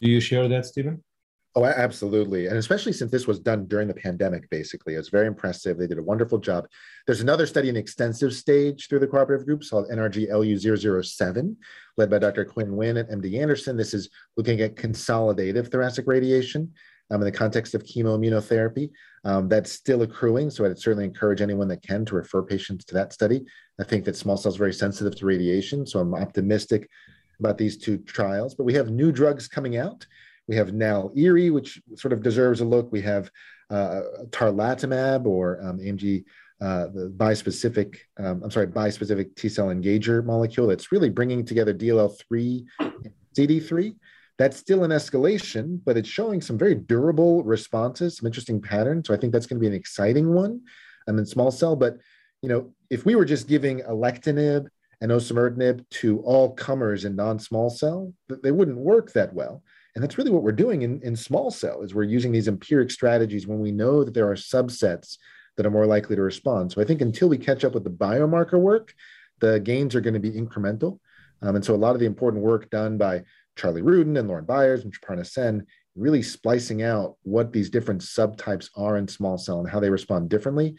Do 0.00 0.10
you 0.10 0.20
share 0.20 0.48
that, 0.48 0.66
Stephen? 0.66 1.04
Oh, 1.56 1.64
absolutely. 1.64 2.46
And 2.46 2.56
especially 2.56 2.92
since 2.92 3.10
this 3.10 3.26
was 3.26 3.40
done 3.40 3.66
during 3.66 3.88
the 3.88 3.94
pandemic, 3.94 4.48
basically. 4.50 4.94
It 4.94 4.98
was 4.98 5.08
very 5.08 5.26
impressive. 5.26 5.78
They 5.78 5.88
did 5.88 5.98
a 5.98 6.02
wonderful 6.02 6.38
job. 6.38 6.68
There's 7.06 7.22
another 7.22 7.44
study 7.44 7.68
in 7.68 7.76
extensive 7.76 8.32
stage 8.32 8.88
through 8.88 9.00
the 9.00 9.08
cooperative 9.08 9.46
group 9.46 9.64
called 9.68 9.88
NRG 9.90 10.30
LU007, 10.30 11.56
led 11.96 12.08
by 12.08 12.18
Dr. 12.20 12.44
Quinn 12.44 12.68
Nguyen 12.68 13.00
at 13.00 13.10
MD 13.10 13.40
Anderson. 13.40 13.76
This 13.76 13.94
is 13.94 14.10
looking 14.36 14.60
at 14.60 14.76
consolidative 14.76 15.72
thoracic 15.72 16.06
radiation 16.06 16.72
um, 17.10 17.20
in 17.20 17.24
the 17.24 17.32
context 17.32 17.74
of 17.74 17.82
chemoimmunotherapy. 17.82 18.90
Um, 19.24 19.48
that's 19.48 19.72
still 19.72 20.02
accruing, 20.02 20.50
so 20.50 20.64
I'd 20.64 20.78
certainly 20.78 21.04
encourage 21.04 21.40
anyone 21.40 21.66
that 21.68 21.82
can 21.82 22.04
to 22.06 22.14
refer 22.14 22.42
patients 22.42 22.84
to 22.86 22.94
that 22.94 23.12
study. 23.12 23.44
I 23.80 23.84
think 23.84 24.04
that 24.04 24.16
small 24.16 24.36
cells 24.36 24.54
are 24.54 24.58
very 24.58 24.72
sensitive 24.72 25.16
to 25.16 25.26
radiation, 25.26 25.84
so 25.84 25.98
I'm 25.98 26.14
optimistic 26.14 26.88
about 27.40 27.58
these 27.58 27.76
two 27.76 27.98
trials. 27.98 28.54
But 28.54 28.64
we 28.64 28.74
have 28.74 28.90
new 28.90 29.10
drugs 29.10 29.48
coming 29.48 29.76
out. 29.76 30.06
We 30.50 30.56
have 30.56 30.74
now 30.74 31.12
Erie, 31.14 31.50
which 31.50 31.80
sort 31.94 32.12
of 32.12 32.24
deserves 32.24 32.60
a 32.60 32.64
look. 32.64 32.90
We 32.90 33.02
have 33.02 33.30
uh, 33.70 34.00
tarlatamab 34.30 35.24
or 35.24 35.62
um, 35.62 35.78
AMG, 35.78 36.24
uh, 36.60 36.88
the 36.88 37.14
bispecific, 37.16 37.98
um, 38.18 38.42
I'm 38.42 38.50
sorry, 38.50 38.66
bispecific 38.66 39.36
T 39.36 39.48
cell 39.48 39.68
engager 39.68 40.24
molecule 40.24 40.66
that's 40.66 40.90
really 40.90 41.08
bringing 41.08 41.44
together 41.44 41.72
DLL3 41.72 42.66
CD3. 43.38 43.94
That's 44.38 44.56
still 44.56 44.82
an 44.82 44.90
escalation, 44.90 45.78
but 45.84 45.96
it's 45.96 46.08
showing 46.08 46.40
some 46.40 46.58
very 46.58 46.74
durable 46.74 47.44
responses, 47.44 48.16
some 48.16 48.26
interesting 48.26 48.60
patterns. 48.60 49.06
So 49.06 49.14
I 49.14 49.18
think 49.18 49.32
that's 49.32 49.46
going 49.46 49.58
to 49.58 49.60
be 49.60 49.68
an 49.68 49.80
exciting 49.80 50.34
one. 50.34 50.62
And 51.06 51.16
then 51.16 51.26
small 51.26 51.52
cell, 51.52 51.76
but 51.76 51.98
you 52.42 52.48
know, 52.48 52.72
if 52.90 53.04
we 53.04 53.14
were 53.14 53.24
just 53.24 53.46
giving 53.46 53.82
alectinib 53.82 54.66
and 55.00 55.12
osimertinib 55.12 55.88
to 55.90 56.18
all 56.22 56.54
comers 56.54 57.04
in 57.04 57.14
non-small 57.14 57.70
cell, 57.70 58.12
they 58.42 58.50
wouldn't 58.50 58.78
work 58.78 59.12
that 59.12 59.32
well. 59.32 59.62
And 59.94 60.02
that's 60.04 60.18
really 60.18 60.30
what 60.30 60.42
we're 60.42 60.52
doing 60.52 60.82
in, 60.82 61.00
in 61.02 61.16
small 61.16 61.50
cell 61.50 61.82
is 61.82 61.94
we're 61.94 62.04
using 62.04 62.32
these 62.32 62.48
empiric 62.48 62.90
strategies 62.90 63.46
when 63.46 63.58
we 63.58 63.72
know 63.72 64.04
that 64.04 64.14
there 64.14 64.30
are 64.30 64.36
subsets 64.36 65.16
that 65.56 65.66
are 65.66 65.70
more 65.70 65.86
likely 65.86 66.16
to 66.16 66.22
respond. 66.22 66.70
So 66.70 66.80
I 66.80 66.84
think 66.84 67.00
until 67.00 67.28
we 67.28 67.38
catch 67.38 67.64
up 67.64 67.74
with 67.74 67.84
the 67.84 67.90
biomarker 67.90 68.58
work, 68.58 68.94
the 69.40 69.58
gains 69.58 69.94
are 69.94 70.00
going 70.00 70.14
to 70.14 70.20
be 70.20 70.30
incremental. 70.30 71.00
Um, 71.42 71.56
and 71.56 71.64
so 71.64 71.74
a 71.74 71.76
lot 71.76 71.94
of 71.94 72.00
the 72.00 72.06
important 72.06 72.42
work 72.42 72.70
done 72.70 72.98
by 72.98 73.24
Charlie 73.56 73.82
Rudin 73.82 74.16
and 74.16 74.28
Lauren 74.28 74.44
Byers 74.44 74.84
and 74.84 74.92
Triparna 74.92 75.26
Sen, 75.26 75.66
really 75.96 76.22
splicing 76.22 76.82
out 76.82 77.16
what 77.22 77.52
these 77.52 77.68
different 77.68 78.00
subtypes 78.00 78.70
are 78.76 78.96
in 78.96 79.08
small 79.08 79.38
cell 79.38 79.58
and 79.58 79.68
how 79.68 79.80
they 79.80 79.90
respond 79.90 80.28
differently. 80.28 80.76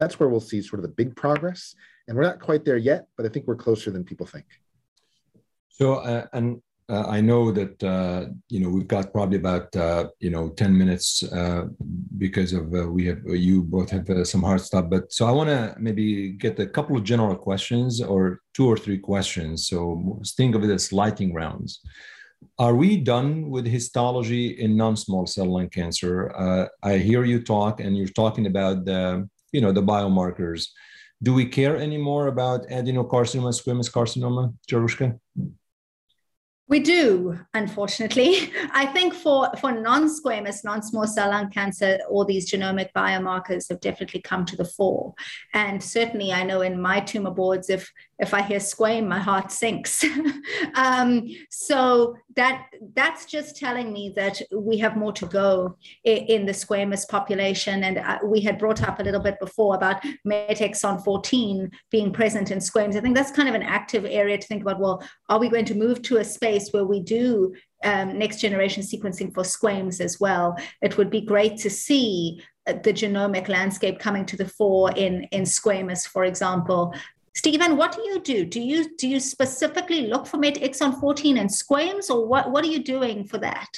That's 0.00 0.18
where 0.18 0.28
we'll 0.28 0.40
see 0.40 0.60
sort 0.60 0.80
of 0.80 0.82
the 0.82 0.94
big 0.94 1.14
progress. 1.14 1.74
And 2.08 2.16
we're 2.16 2.24
not 2.24 2.40
quite 2.40 2.64
there 2.64 2.76
yet, 2.76 3.06
but 3.16 3.26
I 3.26 3.28
think 3.28 3.46
we're 3.46 3.56
closer 3.56 3.90
than 3.90 4.04
people 4.04 4.26
think. 4.26 4.46
So, 5.68 5.94
uh, 5.94 6.26
and 6.32 6.60
uh, 6.90 7.06
I 7.08 7.20
know 7.20 7.52
that 7.52 7.82
uh, 7.82 8.26
you 8.48 8.60
know 8.60 8.68
we've 8.68 8.88
got 8.88 9.12
probably 9.12 9.38
about 9.38 9.74
uh, 9.76 10.08
you 10.18 10.30
know 10.30 10.48
ten 10.50 10.76
minutes 10.76 11.22
uh, 11.22 11.66
because 12.18 12.52
of 12.52 12.74
uh, 12.74 12.88
we 12.88 13.06
have 13.06 13.20
you 13.24 13.62
both 13.62 13.90
have 13.90 14.10
uh, 14.10 14.24
some 14.24 14.42
hard 14.42 14.60
stuff. 14.60 14.86
But 14.90 15.12
so 15.12 15.26
I 15.26 15.30
want 15.30 15.50
to 15.50 15.76
maybe 15.78 16.32
get 16.32 16.58
a 16.58 16.66
couple 16.66 16.96
of 16.96 17.04
general 17.04 17.36
questions 17.36 18.02
or 18.02 18.40
two 18.54 18.66
or 18.66 18.76
three 18.76 18.98
questions. 18.98 19.68
So 19.68 20.20
think 20.36 20.54
of 20.56 20.64
it 20.64 20.70
as 20.70 20.92
lightning 20.92 21.32
rounds. 21.32 21.80
Are 22.58 22.74
we 22.74 22.96
done 22.96 23.50
with 23.50 23.66
histology 23.66 24.60
in 24.60 24.76
non-small 24.76 25.26
cell 25.26 25.46
lung 25.46 25.68
cancer? 25.68 26.14
I 26.82 26.98
hear 26.98 27.24
you 27.24 27.40
talk, 27.42 27.80
and 27.80 27.96
you're 27.96 28.18
talking 28.22 28.46
about 28.46 28.84
the 28.84 29.28
you 29.52 29.60
know 29.60 29.70
the 29.70 29.82
biomarkers. 29.82 30.66
Do 31.22 31.34
we 31.34 31.44
care 31.44 31.76
anymore 31.76 32.28
about 32.28 32.66
adenocarcinoma, 32.68 33.52
squamous 33.52 33.90
carcinoma, 33.92 34.54
Jarushka? 34.70 35.18
We 36.70 36.78
do, 36.78 37.36
unfortunately. 37.52 38.52
I 38.72 38.86
think 38.86 39.12
for, 39.12 39.50
for 39.60 39.72
non-squamous, 39.72 40.62
non-small 40.62 41.08
cell 41.08 41.30
lung 41.30 41.50
cancer, 41.50 41.98
all 42.08 42.24
these 42.24 42.48
genomic 42.48 42.90
biomarkers 42.96 43.68
have 43.70 43.80
definitely 43.80 44.20
come 44.20 44.44
to 44.44 44.56
the 44.56 44.64
fore. 44.64 45.12
And 45.52 45.82
certainly 45.82 46.32
I 46.32 46.44
know 46.44 46.60
in 46.60 46.80
my 46.80 47.00
tumor 47.00 47.32
boards, 47.32 47.70
if 47.70 47.92
if 48.20 48.34
I 48.34 48.42
hear 48.42 48.60
squame, 48.60 49.08
my 49.08 49.18
heart 49.18 49.50
sinks. 49.50 50.04
um, 50.74 51.26
so 51.50 52.16
that 52.36 52.66
that's 52.94 53.24
just 53.24 53.56
telling 53.56 53.92
me 53.92 54.12
that 54.14 54.40
we 54.54 54.76
have 54.78 54.96
more 54.96 55.12
to 55.12 55.26
go 55.26 55.76
in, 56.04 56.18
in 56.18 56.46
the 56.46 56.52
squamous 56.52 57.08
population. 57.08 57.84
And 57.84 57.98
uh, 57.98 58.18
we 58.22 58.40
had 58.40 58.58
brought 58.58 58.82
up 58.86 59.00
a 59.00 59.02
little 59.02 59.20
bit 59.20 59.40
before 59.40 59.74
about 59.74 60.04
MET 60.24 60.58
exon 60.58 61.02
14 61.02 61.70
being 61.90 62.12
present 62.12 62.50
in 62.50 62.60
squames. 62.60 62.94
I 62.94 63.00
think 63.00 63.16
that's 63.16 63.30
kind 63.30 63.48
of 63.48 63.54
an 63.54 63.62
active 63.62 64.04
area 64.04 64.36
to 64.36 64.46
think 64.46 64.62
about. 64.62 64.80
Well, 64.80 65.02
are 65.30 65.38
we 65.38 65.48
going 65.48 65.64
to 65.66 65.74
move 65.74 66.02
to 66.02 66.18
a 66.18 66.24
space 66.24 66.70
where 66.72 66.84
we 66.84 67.00
do 67.00 67.54
um, 67.82 68.18
next 68.18 68.40
generation 68.40 68.82
sequencing 68.82 69.32
for 69.32 69.44
squames 69.44 69.98
as 70.00 70.20
well? 70.20 70.56
It 70.82 70.98
would 70.98 71.10
be 71.10 71.22
great 71.22 71.56
to 71.58 71.70
see 71.70 72.42
uh, 72.66 72.74
the 72.84 72.92
genomic 72.92 73.48
landscape 73.48 73.98
coming 73.98 74.26
to 74.26 74.36
the 74.36 74.46
fore 74.46 74.92
in, 74.92 75.24
in 75.32 75.44
squamous, 75.44 76.06
for 76.06 76.24
example, 76.24 76.94
Stephen, 77.40 77.78
what 77.78 77.92
do 77.92 78.02
you 78.02 78.20
do? 78.20 78.44
Do 78.44 78.60
you 78.60 78.94
do 78.98 79.08
you 79.08 79.18
specifically 79.18 80.08
look 80.08 80.26
for 80.26 80.36
MET 80.36 80.56
exon 80.56 81.00
14 81.00 81.38
and 81.38 81.50
squames, 81.50 82.10
or 82.10 82.26
what, 82.26 82.50
what 82.50 82.62
are 82.62 82.68
you 82.68 82.84
doing 82.84 83.24
for 83.24 83.38
that? 83.38 83.70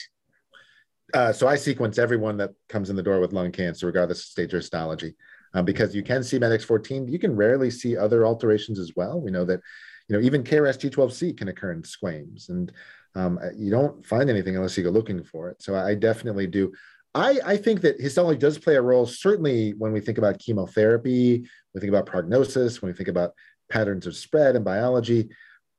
Uh, 1.15 1.33
so 1.33 1.47
I 1.47 1.55
sequence 1.55 1.97
everyone 1.97 2.37
that 2.39 2.51
comes 2.69 2.91
in 2.91 2.97
the 2.97 3.05
door 3.05 3.21
with 3.21 3.33
lung 3.33 3.53
cancer, 3.53 3.87
regardless 3.87 4.19
of 4.19 4.25
stage 4.25 4.53
or 4.53 4.57
histology, 4.57 5.15
um, 5.55 5.65
because 5.65 5.95
you 5.95 6.03
can 6.03 6.25
see 6.25 6.41
METX14. 6.41 7.09
You 7.09 7.21
can 7.21 7.37
rarely 7.37 7.71
see 7.71 7.97
other 7.97 8.27
alterations 8.27 8.81
as 8.81 8.95
well. 8.97 9.21
We 9.21 9.31
know 9.31 9.45
that, 9.45 9.61
you 10.09 10.17
know, 10.17 10.25
even 10.25 10.43
KRAS 10.43 10.79
G12C 10.81 11.37
can 11.37 11.47
occur 11.47 11.71
in 11.71 11.85
squames, 11.85 12.49
and 12.49 12.73
um, 13.15 13.39
uh, 13.41 13.51
you 13.57 13.71
don't 13.71 14.05
find 14.05 14.29
anything 14.29 14.57
unless 14.57 14.77
you 14.77 14.83
go 14.83 14.91
looking 14.91 15.23
for 15.23 15.51
it. 15.51 15.63
So 15.63 15.77
I 15.77 15.95
definitely 15.95 16.49
do. 16.49 16.73
I, 17.15 17.39
I 17.45 17.57
think 17.59 17.83
that 17.83 18.01
histology 18.01 18.39
does 18.39 18.59
play 18.59 18.77
a 18.77 18.83
role, 18.83 19.07
certainly 19.07 19.75
when 19.75 19.93
we 19.93 20.01
think 20.01 20.19
about 20.19 20.39
chemotherapy, 20.39 21.47
we 21.75 21.81
think 21.81 21.91
about 21.91 22.07
prognosis, 22.07 22.81
when 22.81 22.91
we 22.91 22.97
think 22.97 23.09
about 23.09 23.35
patterns 23.75 24.07
of 24.07 24.15
spread 24.15 24.55
and 24.57 24.65
biology. 24.65 25.23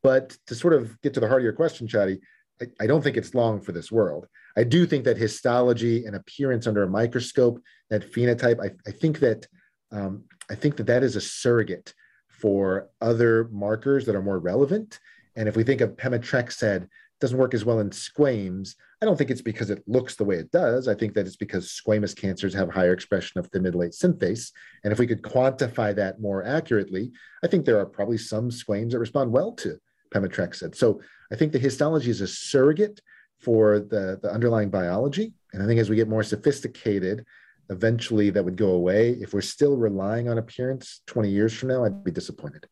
But 0.02 0.26
to 0.48 0.56
sort 0.56 0.74
of 0.74 1.00
get 1.02 1.14
to 1.14 1.20
the 1.22 1.28
heart 1.28 1.42
of 1.42 1.46
your 1.46 1.54
question, 1.62 1.88
Chadi, 1.88 2.20
I, 2.62 2.66
I 2.84 2.88
don't 2.88 3.04
think 3.04 3.18
it's 3.18 3.36
long 3.42 3.62
for 3.62 3.72
this 3.72 3.92
world. 3.92 4.28
I 4.58 4.64
do 4.64 4.86
think 4.86 5.04
that 5.06 5.18
histology 5.18 6.06
and 6.06 6.16
appearance 6.16 6.68
under 6.68 6.84
a 6.84 6.96
microscope, 7.02 7.62
that 7.90 8.12
phenotype, 8.14 8.60
I, 8.60 8.70
I 8.90 8.92
think 8.92 9.20
that 9.20 9.48
um, 9.92 10.24
I 10.50 10.56
think 10.56 10.76
that 10.78 10.88
that 10.88 11.04
is 11.04 11.16
a 11.16 11.22
surrogate 11.22 11.94
for 12.28 12.90
other 13.00 13.48
markers 13.52 14.06
that 14.06 14.16
are 14.16 14.30
more 14.30 14.40
relevant. 14.40 15.00
And 15.36 15.48
if 15.48 15.56
we 15.56 15.64
think 15.64 15.82
of 15.82 15.96
pemetrexed 15.96 16.88
doesn't 17.24 17.38
work 17.38 17.54
as 17.54 17.64
well 17.64 17.80
in 17.80 17.90
squames. 17.90 18.76
I 19.02 19.06
don't 19.06 19.18
think 19.18 19.32
it's 19.32 19.42
because 19.42 19.70
it 19.70 19.82
looks 19.88 20.16
the 20.16 20.26
way 20.26 20.36
it 20.36 20.52
does. 20.52 20.90
I 20.90 20.94
think 20.94 21.14
that 21.14 21.26
it's 21.26 21.38
because 21.38 21.70
squamous 21.70 22.14
cancers 22.14 22.54
have 22.54 22.70
higher 22.70 22.92
expression 22.92 23.40
of 23.40 23.50
thymidylate 23.50 23.98
synthase. 23.98 24.52
And 24.84 24.92
if 24.92 25.00
we 25.00 25.08
could 25.08 25.22
quantify 25.22 25.96
that 25.96 26.20
more 26.20 26.44
accurately, 26.44 27.14
I 27.42 27.48
think 27.48 27.64
there 27.64 27.80
are 27.80 27.86
probably 27.86 28.18
some 28.18 28.52
squames 28.52 28.92
that 28.92 29.00
respond 29.00 29.32
well 29.32 29.54
to 29.54 29.80
pemetrexed. 30.14 30.76
So 30.76 31.00
I 31.32 31.38
think 31.38 31.54
the 31.54 31.60
histology 31.60 32.10
is 32.10 32.20
a 32.20 32.28
surrogate 32.28 33.00
for 33.40 33.80
the, 33.80 34.20
the 34.22 34.30
underlying 34.30 34.70
biology. 34.70 35.32
And 35.54 35.64
I 35.64 35.66
think 35.66 35.80
as 35.80 35.90
we 35.90 35.96
get 35.96 36.10
more 36.10 36.24
sophisticated, 36.24 37.26
eventually 37.70 38.32
that 38.32 38.44
would 38.44 38.58
go 38.58 38.72
away. 38.72 39.12
If 39.12 39.34
we're 39.34 39.40
still 39.40 39.78
relying 39.78 40.28
on 40.28 40.40
appearance 40.40 41.00
20 41.08 41.30
years 41.30 41.54
from 41.54 41.70
now, 41.70 41.86
I'd 41.86 42.04
be 42.04 42.12
disappointed. 42.12 42.68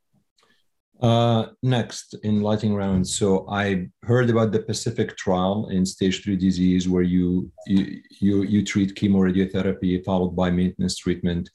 Uh, 1.02 1.48
next 1.64 2.14
in 2.22 2.42
lighting 2.42 2.76
round. 2.76 3.08
So 3.08 3.50
I 3.50 3.88
heard 4.04 4.30
about 4.30 4.52
the 4.52 4.60
Pacific 4.60 5.18
trial 5.18 5.68
in 5.70 5.84
stage 5.84 6.24
three 6.24 6.36
disease 6.36 6.88
where 6.88 7.02
you 7.02 7.52
you 7.66 8.02
you, 8.20 8.44
you 8.44 8.64
treat 8.64 8.94
chemoradiotherapy 8.94 10.06
followed 10.06 10.36
by 10.36 10.52
maintenance 10.52 10.98
treatment. 10.98 11.50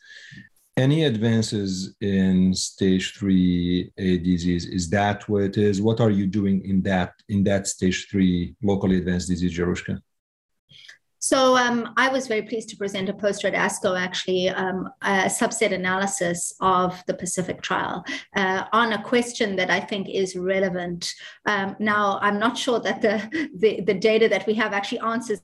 Any 0.77 1.05
advances 1.05 1.95
in 2.01 2.55
stage 2.55 3.15
three 3.17 3.93
A 3.99 4.19
disease? 4.19 4.67
Is 4.67 4.91
that 4.91 5.29
what 5.29 5.45
it 5.45 5.59
is? 5.59 5.81
What 5.81 6.01
are 6.01 6.11
you 6.11 6.27
doing 6.27 6.65
in 6.65 6.83
that 6.83 7.13
in 7.29 7.45
that 7.45 7.69
stage 7.69 8.09
three 8.11 8.57
locally 8.65 8.97
advanced 8.99 9.29
disease, 9.29 9.57
Jarushka? 9.57 10.01
So 11.19 11.57
um, 11.57 11.93
I 11.97 12.09
was 12.09 12.27
very 12.27 12.43
pleased 12.43 12.69
to 12.71 12.77
present 12.77 13.09
a 13.09 13.15
poster 13.15 13.49
at 13.49 13.55
ASCO, 13.55 13.99
actually, 13.99 14.49
um, 14.51 14.89
a 15.03 15.25
subset 15.27 15.73
analysis 15.73 16.55
of 16.61 17.03
the 17.07 17.15
Pacific 17.15 17.63
trial 17.63 18.05
uh, 18.37 18.65
on 18.73 18.93
a 18.93 19.03
question 19.03 19.57
that 19.57 19.71
I 19.71 19.81
think 19.81 20.09
is 20.09 20.37
relevant. 20.37 21.13
Um, 21.47 21.77
now, 21.79 22.19
I'm 22.21 22.39
not 22.39 22.59
sure 22.59 22.81
that 22.81 23.03
the, 23.03 23.49
the, 23.57 23.81
the 23.81 23.95
data 23.95 24.29
that 24.29 24.47
we 24.47 24.55
have 24.55 24.73
actually 24.73 25.01
answers 25.01 25.41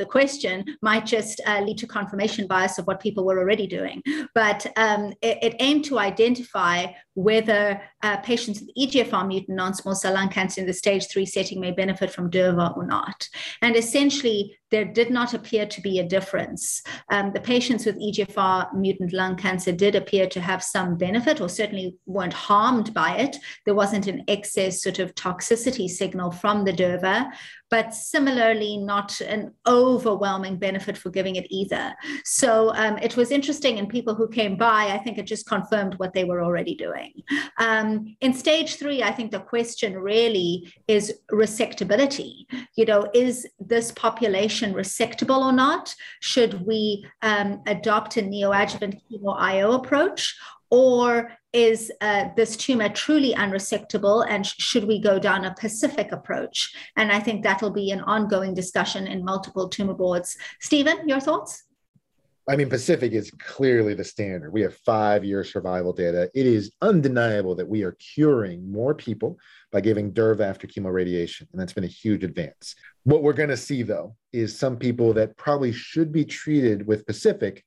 the 0.00 0.06
question 0.06 0.64
might 0.82 1.04
just 1.04 1.40
uh, 1.46 1.60
lead 1.60 1.78
to 1.78 1.86
confirmation 1.86 2.46
bias 2.46 2.78
of 2.78 2.86
what 2.86 3.00
people 3.00 3.24
were 3.24 3.38
already 3.38 3.66
doing. 3.66 4.02
But 4.34 4.66
um, 4.76 5.12
it, 5.20 5.38
it, 5.42 5.56
aimed 5.60 5.84
to 5.86 5.98
identify 5.98 6.86
whether 7.14 7.80
uh, 8.02 8.16
patients 8.18 8.60
with 8.60 8.70
EGFR 8.78 9.26
mutant 9.28 9.56
non-small 9.56 9.94
cell 9.94 10.14
lung 10.14 10.30
cancer 10.30 10.60
in 10.60 10.66
the 10.66 10.72
stage 10.72 11.06
three 11.08 11.26
setting 11.26 11.60
may 11.60 11.70
benefit 11.70 12.10
from 12.10 12.30
durva 12.30 12.72
or 12.76 12.86
not. 12.86 13.28
And 13.60 13.76
essentially, 13.76 14.56
there 14.70 14.84
did 14.84 15.10
not 15.10 15.34
appear 15.34 15.66
to 15.66 15.80
be 15.80 15.98
a 15.98 16.08
difference. 16.08 16.82
Um, 17.10 17.32
the 17.32 17.40
patients 17.40 17.86
with 17.86 18.00
EGFR 18.00 18.74
mutant 18.74 19.12
lung 19.12 19.36
cancer 19.36 19.72
did 19.72 19.94
appear 19.94 20.26
to 20.28 20.40
have 20.40 20.62
some 20.62 20.96
benefit, 20.96 21.40
or 21.40 21.48
certainly 21.48 21.96
weren't 22.06 22.32
harmed 22.32 22.94
by 22.94 23.16
it. 23.16 23.36
There 23.66 23.74
wasn't 23.74 24.06
an 24.06 24.24
excess 24.28 24.82
sort 24.82 24.98
of 24.98 25.14
toxicity 25.14 25.88
signal 25.88 26.30
from 26.30 26.64
the 26.64 26.72
durva, 26.72 27.30
but 27.70 27.94
similarly, 27.94 28.76
not 28.76 29.20
an 29.20 29.54
overwhelming 29.66 30.56
benefit 30.56 30.98
for 30.98 31.10
giving 31.10 31.36
it 31.36 31.46
either. 31.50 31.94
So 32.24 32.74
um, 32.74 32.98
it 32.98 33.16
was 33.16 33.30
interesting, 33.30 33.78
and 33.78 33.88
people 33.88 34.14
who 34.14 34.28
came 34.28 34.56
by, 34.56 34.88
I 34.88 34.98
think 34.98 35.18
it 35.18 35.26
just 35.26 35.46
confirmed 35.46 35.94
what 35.94 36.12
they 36.12 36.24
were 36.24 36.42
already 36.42 36.74
doing. 36.74 37.12
Um, 37.58 38.16
in 38.20 38.34
stage 38.34 38.76
three, 38.76 39.02
I 39.02 39.12
think 39.12 39.30
the 39.30 39.40
question 39.40 39.96
really 39.96 40.72
is 40.88 41.20
resectability. 41.30 42.46
You 42.76 42.84
know, 42.86 43.08
is 43.14 43.46
this 43.60 43.92
population 43.92 44.59
resectable 44.68 45.44
or 45.44 45.52
not? 45.52 45.94
Should 46.20 46.66
we 46.66 47.06
um, 47.22 47.62
adopt 47.66 48.16
a 48.16 48.22
neoadjuvant 48.22 49.00
chemo 49.10 49.36
IO 49.38 49.72
approach? 49.72 50.36
Or 50.70 51.32
is 51.52 51.90
uh, 52.00 52.26
this 52.36 52.56
tumor 52.56 52.88
truly 52.88 53.34
unresectable 53.34 54.24
and 54.28 54.46
sh- 54.46 54.54
should 54.58 54.84
we 54.84 55.00
go 55.00 55.18
down 55.18 55.44
a 55.44 55.54
Pacific 55.54 56.12
approach? 56.12 56.72
And 56.96 57.10
I 57.10 57.18
think 57.18 57.42
that'll 57.42 57.72
be 57.72 57.90
an 57.90 58.00
ongoing 58.02 58.54
discussion 58.54 59.08
in 59.08 59.24
multiple 59.24 59.68
tumor 59.68 59.94
boards. 59.94 60.36
Stephen, 60.60 61.08
your 61.08 61.20
thoughts? 61.20 61.64
I 62.50 62.56
mean, 62.56 62.68
Pacific 62.68 63.12
is 63.12 63.30
clearly 63.38 63.94
the 63.94 64.02
standard. 64.02 64.52
We 64.52 64.62
have 64.62 64.74
five 64.78 65.24
year 65.24 65.44
survival 65.44 65.92
data. 65.92 66.28
It 66.34 66.46
is 66.46 66.72
undeniable 66.82 67.54
that 67.54 67.68
we 67.68 67.84
are 67.84 67.92
curing 67.92 68.68
more 68.72 68.92
people 68.92 69.38
by 69.70 69.80
giving 69.80 70.12
durva 70.12 70.40
after 70.44 70.66
chemoradiation. 70.66 71.42
And 71.52 71.60
that's 71.60 71.72
been 71.72 71.84
a 71.84 71.86
huge 71.86 72.24
advance. 72.24 72.74
What 73.04 73.22
we're 73.22 73.34
going 73.34 73.50
to 73.50 73.56
see, 73.56 73.84
though, 73.84 74.16
is 74.32 74.58
some 74.58 74.76
people 74.76 75.12
that 75.12 75.36
probably 75.36 75.70
should 75.70 76.10
be 76.10 76.24
treated 76.24 76.84
with 76.84 77.06
Pacific 77.06 77.62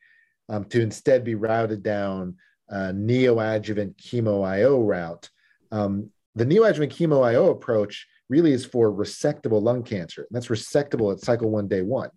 um, 0.50 0.66
to 0.66 0.82
instead 0.82 1.24
be 1.24 1.36
routed 1.36 1.82
down 1.82 2.36
uh, 2.70 2.92
neoadjuvant 2.94 3.96
chemo 3.96 4.46
IO 4.46 4.82
route. 4.82 5.30
Um, 5.72 6.10
the 6.36 6.46
neoadjuvant 6.46 6.90
chemo 6.90 7.26
IO 7.26 7.52
approach 7.52 8.06
really 8.28 8.52
is 8.52 8.66
for 8.66 8.92
resectable 8.92 9.62
lung 9.62 9.84
cancer. 9.84 10.24
And 10.24 10.36
that's 10.36 10.48
resectable 10.48 11.14
at 11.14 11.22
cycle 11.22 11.50
one, 11.50 11.70
day 11.70 11.84
one. 11.84 12.10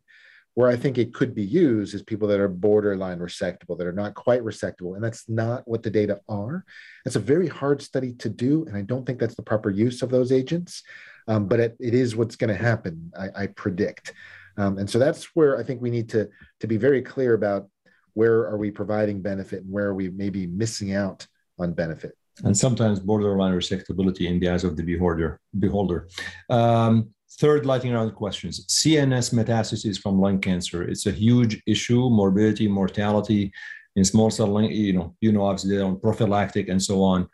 Where 0.57 0.69
I 0.69 0.77
think 0.77 0.99
it 0.99 1.15
could 1.15 1.35
be 1.35 1.45
used 1.45 1.95
is 1.95 2.03
people 2.03 2.27
that 2.29 2.41
are 2.41 2.49
borderline 2.49 3.19
resectable, 3.19 3.79
that 3.79 3.87
are 3.87 3.93
not 3.93 4.15
quite 4.15 4.43
resectable. 4.43 4.95
And 4.95 5.05
that's 5.05 5.29
not 5.29 5.63
what 5.69 5.83
the 5.83 5.91
data 5.91 6.21
are. 6.29 6.65
That's 7.05 7.17
a 7.17 7.21
very 7.21 7.47
hard 7.47 7.81
study 7.81 8.15
to 8.15 8.29
do. 8.29 8.65
And 8.67 8.77
I 8.77 8.83
don't 8.83 9.05
think 9.07 9.19
that's 9.19 9.37
the 9.37 9.43
proper 9.43 9.71
use 9.71 10.03
of 10.03 10.11
those 10.11 10.33
agents. 10.33 10.83
Um, 11.29 11.47
but 11.47 11.61
it, 11.61 11.77
it 11.79 11.95
is 11.95 12.17
what's 12.17 12.37
going 12.37 12.57
to 12.57 12.63
happen, 12.63 13.13
I, 13.19 13.43
I 13.43 13.47
predict. 13.49 14.15
Um, 14.57 14.79
and 14.79 14.89
so 14.89 14.99
that's 14.99 15.25
where 15.37 15.59
I 15.59 15.63
think 15.63 15.83
we 15.83 15.91
need 15.91 16.09
to, 16.11 16.29
to 16.61 16.67
be 16.67 16.79
very 16.79 17.03
clear 17.03 17.35
about 17.35 17.69
where 18.15 18.49
are 18.49 18.57
we 18.57 18.71
providing 18.71 19.21
benefit 19.21 19.63
and 19.63 19.71
where 19.71 19.87
are 19.87 19.95
we 19.95 20.09
maybe 20.09 20.47
missing 20.47 20.95
out 20.95 21.27
on 21.59 21.75
benefit 21.75 22.17
and 22.45 22.57
sometimes 22.57 23.01
borderline 23.01 23.53
resectability 23.53 24.27
in 24.27 24.39
the 24.41 24.49
eyes 24.49 24.65
of 24.65 24.77
the 24.77 24.83
beholder 24.83 25.41
beholder 25.59 26.09
um, 26.51 27.09
third 27.39 27.67
lightning 27.67 27.93
round 27.93 28.15
questions 28.15 28.67
cns 28.67 29.33
metastases 29.33 30.01
from 30.01 30.21
lung 30.21 30.41
cancer 30.41 30.83
it's 30.83 31.07
a 31.07 31.13
huge 31.13 31.63
issue 31.67 32.09
morbidity 32.11 32.69
mortality 32.69 33.53
in 33.97 34.05
small 34.05 34.31
cell 34.31 34.47
lung 34.47 34.65
you 34.65 34.93
know 34.93 35.15
you 35.21 35.33
know 35.33 35.45
obviously 35.45 35.81
on 35.81 35.99
prophylactic 36.01 36.69
and 36.69 36.83
so 36.83 37.03
on 37.03 37.29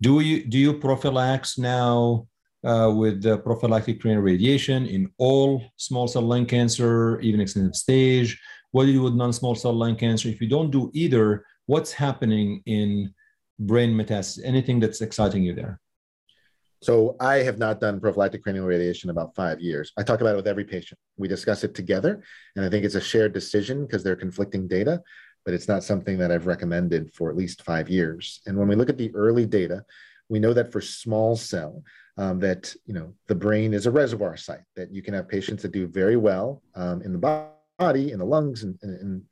do 0.00 0.20
you 0.20 0.44
do 0.44 0.58
you 0.58 0.74
prophylax 0.74 1.58
now 1.58 2.26
uh, 2.64 2.90
with 2.94 3.22
the 3.22 3.38
prophylactic 3.38 4.00
cranial 4.00 4.22
radiation 4.22 4.86
in 4.86 5.10
all 5.18 5.62
small 5.76 6.08
cell 6.08 6.22
lung 6.22 6.46
cancer, 6.46 7.20
even 7.20 7.40
extensive 7.40 7.76
stage? 7.76 8.40
what 8.74 8.86
do 8.86 8.90
you 8.90 8.98
do 8.98 9.02
with 9.04 9.14
non-small 9.14 9.54
cell 9.54 9.72
lung 9.72 9.94
cancer? 9.94 10.28
If 10.28 10.40
you 10.40 10.48
don't 10.48 10.72
do 10.72 10.90
either, 10.94 11.46
what's 11.66 11.92
happening 11.92 12.60
in 12.66 13.14
brain 13.60 13.94
metastasis? 13.94 14.40
Anything 14.44 14.80
that's 14.80 15.00
exciting 15.00 15.44
you 15.44 15.54
there? 15.54 15.80
So 16.84 17.16
I 17.18 17.36
have 17.36 17.56
not 17.56 17.80
done 17.80 17.98
prophylactic 17.98 18.42
cranial 18.42 18.66
radiation 18.66 19.08
in 19.08 19.16
about 19.16 19.34
five 19.34 19.58
years. 19.58 19.90
I 19.96 20.02
talk 20.02 20.20
about 20.20 20.34
it 20.34 20.36
with 20.36 20.46
every 20.46 20.66
patient. 20.66 21.00
We 21.16 21.28
discuss 21.28 21.64
it 21.64 21.74
together, 21.74 22.22
and 22.56 22.62
I 22.62 22.68
think 22.68 22.84
it's 22.84 22.94
a 22.94 23.00
shared 23.00 23.32
decision 23.32 23.86
because 23.86 24.04
they're 24.04 24.14
conflicting 24.14 24.68
data, 24.68 25.02
but 25.46 25.54
it's 25.54 25.66
not 25.66 25.82
something 25.82 26.18
that 26.18 26.30
I've 26.30 26.46
recommended 26.46 27.10
for 27.14 27.30
at 27.30 27.36
least 27.36 27.62
five 27.62 27.88
years. 27.88 28.42
And 28.44 28.58
when 28.58 28.68
we 28.68 28.74
look 28.74 28.90
at 28.90 28.98
the 28.98 29.10
early 29.14 29.46
data, 29.46 29.82
we 30.28 30.38
know 30.38 30.52
that 30.52 30.72
for 30.72 30.82
small 30.82 31.36
cell, 31.36 31.82
um, 32.18 32.38
that 32.40 32.74
you 32.84 32.92
know 32.92 33.14
the 33.28 33.34
brain 33.34 33.72
is 33.72 33.86
a 33.86 33.90
reservoir 33.90 34.36
site. 34.36 34.66
That 34.76 34.92
you 34.92 35.00
can 35.00 35.14
have 35.14 35.26
patients 35.26 35.62
that 35.62 35.72
do 35.72 35.86
very 35.86 36.18
well 36.18 36.62
um, 36.74 37.00
in 37.00 37.12
the 37.12 37.48
body 37.78 38.12
in 38.12 38.18
the 38.18 38.26
lungs, 38.26 38.62
and, 38.62 38.78
and 38.82 39.22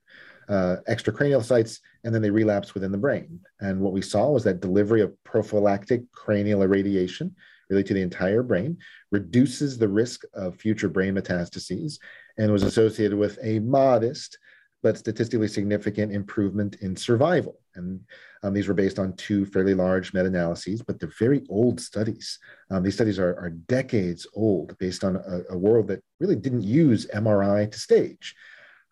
uh, 0.52 0.76
extracranial 0.86 1.42
sites, 1.42 1.80
and 2.04 2.14
then 2.14 2.20
they 2.20 2.30
relapse 2.30 2.74
within 2.74 2.92
the 2.92 2.98
brain. 2.98 3.40
And 3.60 3.80
what 3.80 3.94
we 3.94 4.02
saw 4.02 4.28
was 4.30 4.44
that 4.44 4.60
delivery 4.60 5.00
of 5.00 5.12
prophylactic 5.24 6.02
cranial 6.12 6.62
irradiation, 6.62 7.34
really 7.70 7.84
to 7.84 7.94
the 7.94 8.02
entire 8.02 8.42
brain, 8.42 8.76
reduces 9.10 9.78
the 9.78 9.88
risk 9.88 10.24
of 10.34 10.56
future 10.56 10.90
brain 10.90 11.14
metastases 11.14 11.98
and 12.36 12.52
was 12.52 12.64
associated 12.64 13.16
with 13.16 13.38
a 13.42 13.60
modest 13.60 14.38
but 14.82 14.98
statistically 14.98 15.48
significant 15.48 16.12
improvement 16.12 16.76
in 16.80 16.96
survival. 16.96 17.60
And 17.76 18.00
um, 18.42 18.52
these 18.52 18.66
were 18.66 18.74
based 18.74 18.98
on 18.98 19.14
two 19.14 19.46
fairly 19.46 19.74
large 19.74 20.12
meta 20.12 20.26
analyses, 20.26 20.82
but 20.82 20.98
they're 20.98 21.12
very 21.18 21.42
old 21.48 21.80
studies. 21.80 22.38
Um, 22.68 22.82
these 22.82 22.94
studies 22.94 23.18
are, 23.18 23.38
are, 23.38 23.50
decades 23.50 24.26
old 24.34 24.76
based 24.78 25.04
on 25.04 25.16
a, 25.16 25.54
a, 25.54 25.56
world 25.56 25.86
that 25.86 26.02
really 26.18 26.34
didn't 26.34 26.62
use 26.62 27.06
MRI 27.14 27.70
to 27.70 27.78
stage. 27.78 28.34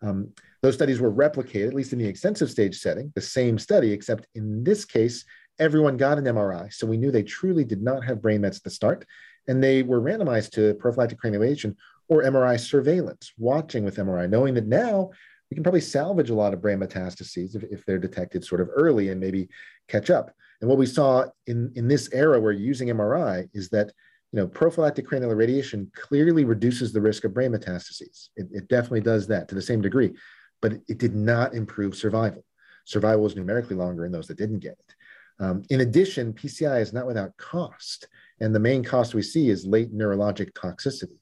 Um, 0.01 0.31
those 0.61 0.75
studies 0.75 0.99
were 0.99 1.11
replicated, 1.11 1.67
at 1.67 1.73
least 1.73 1.93
in 1.93 1.99
the 1.99 2.07
extensive 2.07 2.49
stage 2.49 2.79
setting, 2.79 3.11
the 3.15 3.21
same 3.21 3.57
study, 3.57 3.91
except 3.91 4.27
in 4.35 4.63
this 4.63 4.85
case, 4.85 5.25
everyone 5.59 5.97
got 5.97 6.17
an 6.17 6.25
MRI. 6.25 6.71
So 6.73 6.85
we 6.87 6.97
knew 6.97 7.11
they 7.11 7.23
truly 7.23 7.63
did 7.63 7.81
not 7.81 8.03
have 8.03 8.21
brain 8.21 8.41
mets 8.41 8.57
at 8.57 8.63
the 8.63 8.69
start. 8.69 9.05
And 9.47 9.63
they 9.63 9.81
were 9.81 10.01
randomized 10.01 10.51
to 10.51 10.75
prophylactic 10.75 11.19
cranial 11.19 11.41
cranioablation 11.41 11.75
or 12.09 12.23
MRI 12.23 12.59
surveillance, 12.59 13.31
watching 13.37 13.83
with 13.83 13.97
MRI, 13.97 14.29
knowing 14.29 14.53
that 14.53 14.67
now 14.67 15.09
we 15.49 15.55
can 15.55 15.63
probably 15.63 15.81
salvage 15.81 16.29
a 16.29 16.35
lot 16.35 16.53
of 16.53 16.61
brain 16.61 16.79
metastases 16.79 17.55
if, 17.55 17.63
if 17.63 17.85
they're 17.85 17.97
detected 17.97 18.43
sort 18.45 18.61
of 18.61 18.69
early 18.75 19.09
and 19.09 19.19
maybe 19.19 19.49
catch 19.87 20.09
up. 20.09 20.31
And 20.61 20.69
what 20.69 20.77
we 20.77 20.85
saw 20.85 21.25
in, 21.47 21.71
in 21.75 21.87
this 21.87 22.09
era 22.13 22.39
where 22.39 22.51
using 22.51 22.89
MRI 22.89 23.49
is 23.53 23.69
that 23.69 23.91
you 24.31 24.39
know, 24.39 24.47
prophylactic 24.47 25.05
cranial 25.05 25.31
irradiation 25.31 25.91
clearly 25.93 26.45
reduces 26.45 26.93
the 26.93 27.01
risk 27.01 27.25
of 27.25 27.33
brain 27.33 27.51
metastases. 27.51 28.29
It, 28.37 28.47
it 28.51 28.67
definitely 28.69 29.01
does 29.01 29.27
that 29.27 29.49
to 29.49 29.55
the 29.55 29.61
same 29.61 29.81
degree, 29.81 30.13
but 30.61 30.73
it, 30.87 30.97
did 30.97 31.15
not 31.15 31.53
improve 31.53 31.95
survival. 31.95 32.43
Survival 32.85 33.23
was 33.23 33.35
numerically 33.35 33.75
longer 33.75 34.05
in 34.05 34.11
those 34.11 34.27
that 34.27 34.37
didn't 34.37 34.59
get 34.59 34.73
it. 34.73 34.95
Um, 35.43 35.63
in 35.69 35.81
addition, 35.81 36.33
PCI 36.33 36.81
is 36.81 36.93
not 36.93 37.07
without 37.07 37.35
cost, 37.37 38.07
and 38.39 38.53
the 38.53 38.59
main 38.59 38.83
cost 38.83 39.13
we 39.13 39.23
see 39.23 39.49
is 39.49 39.65
late 39.65 39.93
neurologic 39.93 40.53
toxicity. 40.53 41.17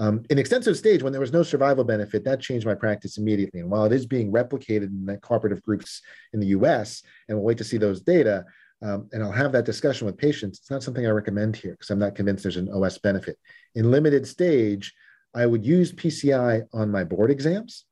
Um, 0.00 0.24
in 0.28 0.38
extensive 0.38 0.76
stage, 0.76 1.02
when 1.02 1.12
there 1.12 1.20
was 1.20 1.32
no 1.32 1.44
survival 1.44 1.84
benefit, 1.84 2.24
that 2.24 2.40
changed 2.40 2.66
my 2.66 2.74
practice 2.74 3.16
immediately. 3.16 3.60
And 3.60 3.70
while 3.70 3.84
it 3.84 3.92
is 3.92 4.06
being 4.06 4.32
replicated 4.32 4.88
in 4.88 5.06
the 5.06 5.18
cooperative 5.18 5.62
groups 5.62 6.02
in 6.32 6.40
the 6.40 6.48
US, 6.48 7.02
and 7.28 7.38
we'll 7.38 7.44
wait 7.44 7.58
to 7.58 7.64
see 7.64 7.76
those 7.76 8.00
data, 8.00 8.44
um, 8.82 9.08
and 9.12 9.22
I'll 9.22 9.30
have 9.30 9.52
that 9.52 9.64
discussion 9.64 10.06
with 10.06 10.18
patients, 10.18 10.58
it's 10.58 10.70
not 10.70 10.82
something 10.82 11.06
I 11.06 11.10
recommend 11.10 11.56
here 11.56 11.72
because 11.72 11.90
I'm 11.90 12.00
not 12.00 12.16
convinced 12.16 12.42
there's 12.42 12.56
an 12.56 12.72
OS 12.72 12.98
benefit. 12.98 13.38
In 13.76 13.90
limited 13.90 14.26
stage, 14.26 14.92
I 15.32 15.46
would 15.46 15.64
use 15.64 15.92
PCI 15.92 16.62
on 16.72 16.90
my 16.90 17.04
board 17.04 17.30
exams, 17.30 17.84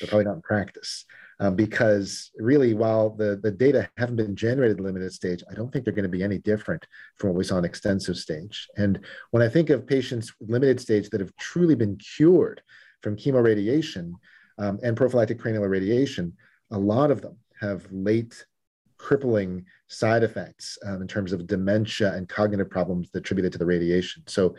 but 0.00 0.08
probably 0.08 0.24
not 0.24 0.36
in 0.36 0.42
practice 0.42 1.04
um, 1.40 1.56
because 1.56 2.30
really, 2.36 2.74
while 2.74 3.10
the, 3.10 3.38
the 3.42 3.50
data 3.50 3.88
haven't 3.96 4.16
been 4.16 4.36
generated 4.36 4.78
at 4.78 4.84
limited 4.84 5.12
stage, 5.12 5.42
I 5.50 5.54
don't 5.54 5.72
think 5.72 5.84
they're 5.84 5.94
going 5.94 6.04
to 6.04 6.08
be 6.08 6.22
any 6.22 6.38
different 6.38 6.86
from 7.16 7.30
what 7.30 7.36
we 7.36 7.44
saw 7.44 7.58
in 7.58 7.64
extensive 7.64 8.16
stage. 8.16 8.68
And 8.76 9.00
when 9.30 9.42
I 9.42 9.48
think 9.48 9.70
of 9.70 9.86
patients 9.86 10.32
with 10.38 10.50
limited 10.50 10.80
stage 10.80 11.10
that 11.10 11.20
have 11.20 11.34
truly 11.36 11.74
been 11.74 11.96
cured 11.96 12.62
from 13.02 13.16
chemoradiation 13.16 14.12
um, 14.58 14.78
and 14.82 14.96
prophylactic 14.96 15.40
cranial 15.40 15.64
irradiation, 15.64 16.32
a 16.70 16.78
lot 16.78 17.10
of 17.10 17.20
them 17.20 17.36
have 17.60 17.86
late 17.90 18.44
crippling 18.96 19.64
side 19.88 20.22
effects 20.22 20.78
um, 20.86 21.02
in 21.02 21.08
terms 21.08 21.32
of 21.32 21.46
dementia 21.46 22.14
and 22.14 22.28
cognitive 22.28 22.70
problems 22.70 23.10
attributed 23.14 23.52
to 23.52 23.58
the 23.58 23.66
radiation. 23.66 24.22
So 24.26 24.54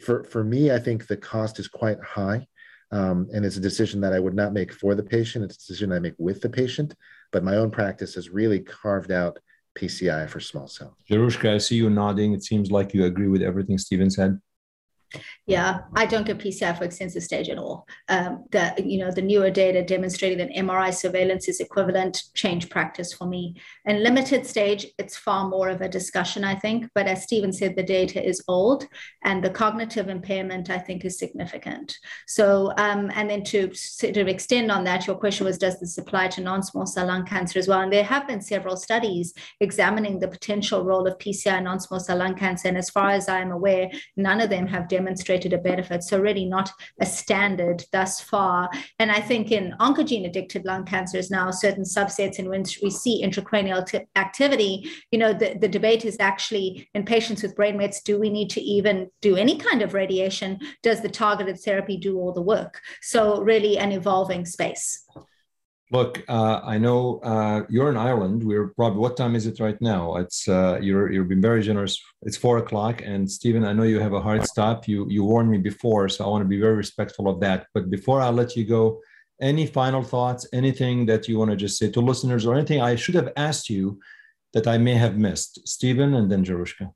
for, 0.00 0.24
for 0.24 0.42
me, 0.42 0.72
I 0.72 0.78
think 0.78 1.06
the 1.06 1.16
cost 1.16 1.58
is 1.60 1.68
quite 1.68 2.00
high. 2.02 2.46
Um, 2.90 3.28
and 3.32 3.44
it's 3.44 3.56
a 3.56 3.60
decision 3.60 4.00
that 4.00 4.12
I 4.12 4.20
would 4.20 4.34
not 4.34 4.52
make 4.52 4.72
for 4.72 4.94
the 4.94 5.02
patient. 5.02 5.44
It's 5.44 5.56
a 5.56 5.58
decision 5.58 5.92
I 5.92 5.98
make 5.98 6.14
with 6.18 6.40
the 6.40 6.48
patient. 6.48 6.94
But 7.32 7.44
my 7.44 7.56
own 7.56 7.70
practice 7.70 8.14
has 8.14 8.30
really 8.30 8.60
carved 8.60 9.12
out 9.12 9.38
PCI 9.78 10.28
for 10.28 10.40
small 10.40 10.66
cell. 10.66 10.96
Jarushka, 11.10 11.54
I 11.54 11.58
see 11.58 11.76
you 11.76 11.90
nodding. 11.90 12.32
It 12.32 12.42
seems 12.42 12.70
like 12.70 12.94
you 12.94 13.04
agree 13.04 13.28
with 13.28 13.42
everything 13.42 13.78
Stephen 13.78 14.10
said. 14.10 14.40
Yeah, 15.46 15.80
I 15.94 16.04
don't 16.04 16.26
give 16.26 16.38
PCI 16.38 16.76
for 16.76 16.84
extensive 16.84 17.22
stage 17.22 17.48
at 17.48 17.58
all. 17.58 17.86
Um, 18.08 18.44
the 18.50 18.74
you 18.84 18.98
know 18.98 19.10
the 19.10 19.22
newer 19.22 19.50
data 19.50 19.82
demonstrating 19.82 20.38
that 20.38 20.50
MRI 20.50 20.92
surveillance 20.92 21.48
is 21.48 21.60
equivalent 21.60 22.24
change 22.34 22.68
practice 22.68 23.14
for 23.14 23.26
me. 23.26 23.56
In 23.86 24.02
limited 24.02 24.46
stage, 24.46 24.86
it's 24.98 25.16
far 25.16 25.48
more 25.48 25.70
of 25.70 25.80
a 25.80 25.88
discussion, 25.88 26.44
I 26.44 26.54
think. 26.54 26.90
But 26.94 27.06
as 27.06 27.22
Stephen 27.22 27.52
said, 27.52 27.76
the 27.76 27.82
data 27.82 28.22
is 28.22 28.42
old, 28.48 28.86
and 29.24 29.42
the 29.42 29.50
cognitive 29.50 30.08
impairment 30.08 30.68
I 30.68 30.78
think 30.78 31.04
is 31.04 31.18
significant. 31.18 31.96
So 32.26 32.72
um, 32.76 33.10
and 33.14 33.30
then 33.30 33.44
to 33.44 33.72
sort 33.74 34.18
of 34.18 34.28
extend 34.28 34.70
on 34.70 34.84
that, 34.84 35.06
your 35.06 35.16
question 35.16 35.46
was, 35.46 35.56
does 35.56 35.80
this 35.80 35.96
apply 35.96 36.28
to 36.28 36.42
non-small 36.42 36.86
cell 36.86 37.06
lung 37.06 37.24
cancer 37.24 37.58
as 37.58 37.68
well? 37.68 37.80
And 37.80 37.92
there 37.92 38.04
have 38.04 38.28
been 38.28 38.42
several 38.42 38.76
studies 38.76 39.32
examining 39.60 40.18
the 40.18 40.28
potential 40.28 40.84
role 40.84 41.06
of 41.06 41.16
PCI 41.18 41.58
in 41.58 41.64
non-small 41.64 42.00
cell 42.00 42.18
lung 42.18 42.34
cancer, 42.34 42.68
and 42.68 42.76
as 42.76 42.90
far 42.90 43.10
as 43.10 43.28
I 43.28 43.40
am 43.40 43.52
aware, 43.52 43.90
none 44.16 44.42
of 44.42 44.50
them 44.50 44.66
have 44.66 44.88
demonstrated 44.98 45.52
a 45.52 45.58
benefit. 45.58 46.02
So, 46.02 46.20
really, 46.20 46.44
not 46.44 46.70
a 47.00 47.06
standard 47.06 47.84
thus 47.92 48.20
far. 48.20 48.68
And 48.98 49.10
I 49.12 49.20
think 49.20 49.52
in 49.52 49.74
oncogene 49.80 50.26
addicted 50.26 50.64
lung 50.64 50.84
cancers 50.84 51.30
now, 51.30 51.50
certain 51.50 51.84
subsets 51.84 52.38
in 52.38 52.48
which 52.48 52.80
we 52.82 52.90
see 52.90 53.24
intracranial 53.24 53.86
t- 53.86 54.06
activity, 54.16 54.90
you 55.12 55.18
know, 55.18 55.32
the, 55.32 55.56
the 55.60 55.68
debate 55.68 56.04
is 56.04 56.16
actually 56.18 56.88
in 56.94 57.04
patients 57.04 57.42
with 57.42 57.56
brain 57.56 57.76
mets 57.76 58.02
do 58.02 58.18
we 58.18 58.30
need 58.30 58.50
to 58.50 58.60
even 58.60 59.08
do 59.22 59.36
any 59.36 59.56
kind 59.56 59.82
of 59.82 59.94
radiation? 59.94 60.58
Does 60.82 61.00
the 61.00 61.08
targeted 61.08 61.58
therapy 61.60 61.96
do 61.96 62.18
all 62.18 62.32
the 62.32 62.48
work? 62.56 62.80
So, 63.02 63.40
really, 63.40 63.78
an 63.78 63.92
evolving 63.92 64.44
space. 64.46 65.04
Look, 65.90 66.22
uh, 66.28 66.60
I 66.64 66.76
know 66.76 67.18
uh, 67.20 67.62
you're 67.70 67.88
in 67.88 67.96
Ireland. 67.96 68.44
We're 68.44 68.68
probably 68.68 68.98
what 68.98 69.16
time 69.16 69.34
is 69.34 69.46
it 69.46 69.58
right 69.58 69.80
now? 69.80 70.16
It's 70.16 70.46
uh, 70.46 70.78
you're 70.82 71.10
you've 71.10 71.28
been 71.28 71.40
very 71.40 71.62
generous. 71.62 71.98
It's 72.22 72.36
four 72.36 72.58
o'clock, 72.58 73.00
and 73.02 73.30
Stephen, 73.30 73.64
I 73.64 73.72
know 73.72 73.84
you 73.84 73.98
have 73.98 74.12
a 74.12 74.20
hard 74.20 74.44
stop. 74.44 74.86
You 74.86 75.06
you 75.08 75.24
warned 75.24 75.50
me 75.50 75.56
before, 75.56 76.10
so 76.10 76.26
I 76.26 76.28
want 76.28 76.42
to 76.44 76.48
be 76.48 76.60
very 76.60 76.76
respectful 76.76 77.26
of 77.26 77.40
that. 77.40 77.68
But 77.72 77.88
before 77.88 78.20
I 78.20 78.28
let 78.28 78.54
you 78.54 78.64
go, 78.66 79.00
any 79.40 79.66
final 79.66 80.02
thoughts? 80.02 80.46
Anything 80.52 81.06
that 81.06 81.26
you 81.26 81.38
want 81.38 81.52
to 81.52 81.56
just 81.56 81.78
say 81.78 81.90
to 81.90 82.00
listeners, 82.00 82.44
or 82.44 82.54
anything 82.54 82.82
I 82.82 82.94
should 82.94 83.14
have 83.14 83.32
asked 83.36 83.70
you 83.70 83.98
that 84.52 84.66
I 84.66 84.76
may 84.76 84.94
have 84.94 85.16
missed, 85.16 85.66
Stephen, 85.66 86.14
and 86.14 86.30
then 86.30 86.44
Jarushka. 86.44 86.92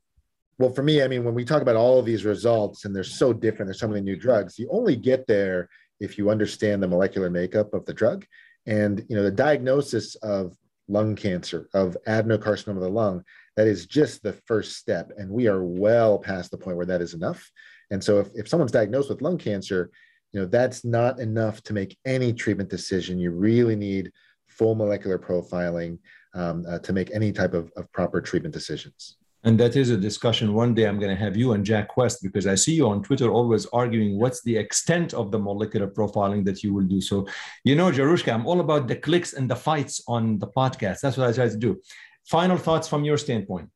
Well, 0.59 0.71
for 0.71 0.83
me, 0.83 1.01
I 1.01 1.07
mean, 1.07 1.23
when 1.23 1.33
we 1.33 1.45
talk 1.45 1.63
about 1.63 1.75
all 1.75 1.97
of 1.97 2.05
these 2.05 2.25
results, 2.25 2.85
and 2.85 2.95
they're 2.95 3.03
so 3.03 3.33
different, 3.33 3.69
there's 3.69 3.79
so 3.79 3.87
many 3.87 4.01
new 4.01 4.15
drugs. 4.15 4.59
You 4.59 4.69
only 4.71 4.95
get 4.95 5.25
there 5.25 5.67
if 5.99 6.19
you 6.19 6.29
understand 6.29 6.83
the 6.83 6.87
molecular 6.87 7.31
makeup 7.31 7.73
of 7.73 7.85
the 7.85 7.93
drug 7.93 8.25
and 8.65 9.05
you 9.09 9.15
know 9.15 9.23
the 9.23 9.31
diagnosis 9.31 10.15
of 10.15 10.55
lung 10.87 11.15
cancer 11.15 11.69
of 11.73 11.97
adenocarcinoma 12.07 12.75
of 12.75 12.81
the 12.81 12.89
lung 12.89 13.23
that 13.55 13.67
is 13.67 13.85
just 13.85 14.23
the 14.23 14.33
first 14.33 14.77
step. 14.77 15.11
And 15.17 15.29
we 15.29 15.47
are 15.47 15.63
well 15.63 16.17
past 16.17 16.51
the 16.51 16.57
point 16.57 16.75
where 16.75 16.87
that 16.87 17.01
is 17.01 17.13
enough. 17.13 17.49
And 17.91 18.03
so 18.03 18.19
if, 18.19 18.27
if 18.33 18.47
someone's 18.49 18.71
diagnosed 18.71 19.09
with 19.09 19.21
lung 19.21 19.37
cancer 19.37 19.91
you 20.33 20.41
know 20.41 20.47
that's 20.47 20.83
not 20.83 21.19
enough 21.19 21.61
to 21.63 21.73
make 21.73 21.97
any 22.05 22.33
treatment 22.33 22.69
decision. 22.69 23.19
You 23.19 23.31
really 23.31 23.75
need 23.75 24.11
full 24.47 24.75
molecular 24.75 25.17
profiling 25.17 25.99
um, 26.33 26.65
uh, 26.67 26.79
to 26.79 26.91
make 26.91 27.11
any 27.11 27.31
type 27.31 27.53
of, 27.53 27.71
of 27.77 27.91
proper 27.93 28.19
treatment 28.19 28.53
decisions 28.53 29.17
and 29.43 29.59
that 29.59 29.75
is 29.75 29.89
a 29.89 29.97
discussion 29.97 30.53
one 30.53 30.73
day 30.73 30.85
I'm 30.85 30.99
going 30.99 31.15
to 31.15 31.21
have 31.21 31.35
you 31.35 31.51
and 31.51 31.65
Jack 31.65 31.97
West 31.97 32.23
because 32.23 32.47
I 32.47 32.55
see 32.55 32.73
you 32.73 32.87
on 32.87 33.03
Twitter 33.03 33.29
always 33.29 33.65
arguing 33.67 34.19
what's 34.19 34.41
the 34.41 34.55
extent 34.55 35.13
of 35.13 35.31
the 35.31 35.39
molecular 35.39 35.87
profiling 35.87 36.45
that 36.45 36.63
you 36.63 36.73
will 36.73 36.85
do. 36.85 37.01
So, 37.01 37.27
you 37.63 37.75
know, 37.75 37.91
Jarushka, 37.91 38.33
I'm 38.33 38.45
all 38.45 38.61
about 38.61 38.87
the 38.87 38.95
clicks 38.95 39.33
and 39.33 39.49
the 39.49 39.55
fights 39.55 40.01
on 40.07 40.39
the 40.39 40.47
podcast. 40.47 41.01
That's 41.01 41.17
what 41.17 41.29
I 41.29 41.33
try 41.33 41.49
to 41.49 41.57
do. 41.57 41.81
Final 42.25 42.57
thoughts 42.57 42.87
from 42.87 43.03
your 43.03 43.17
standpoint. 43.17 43.69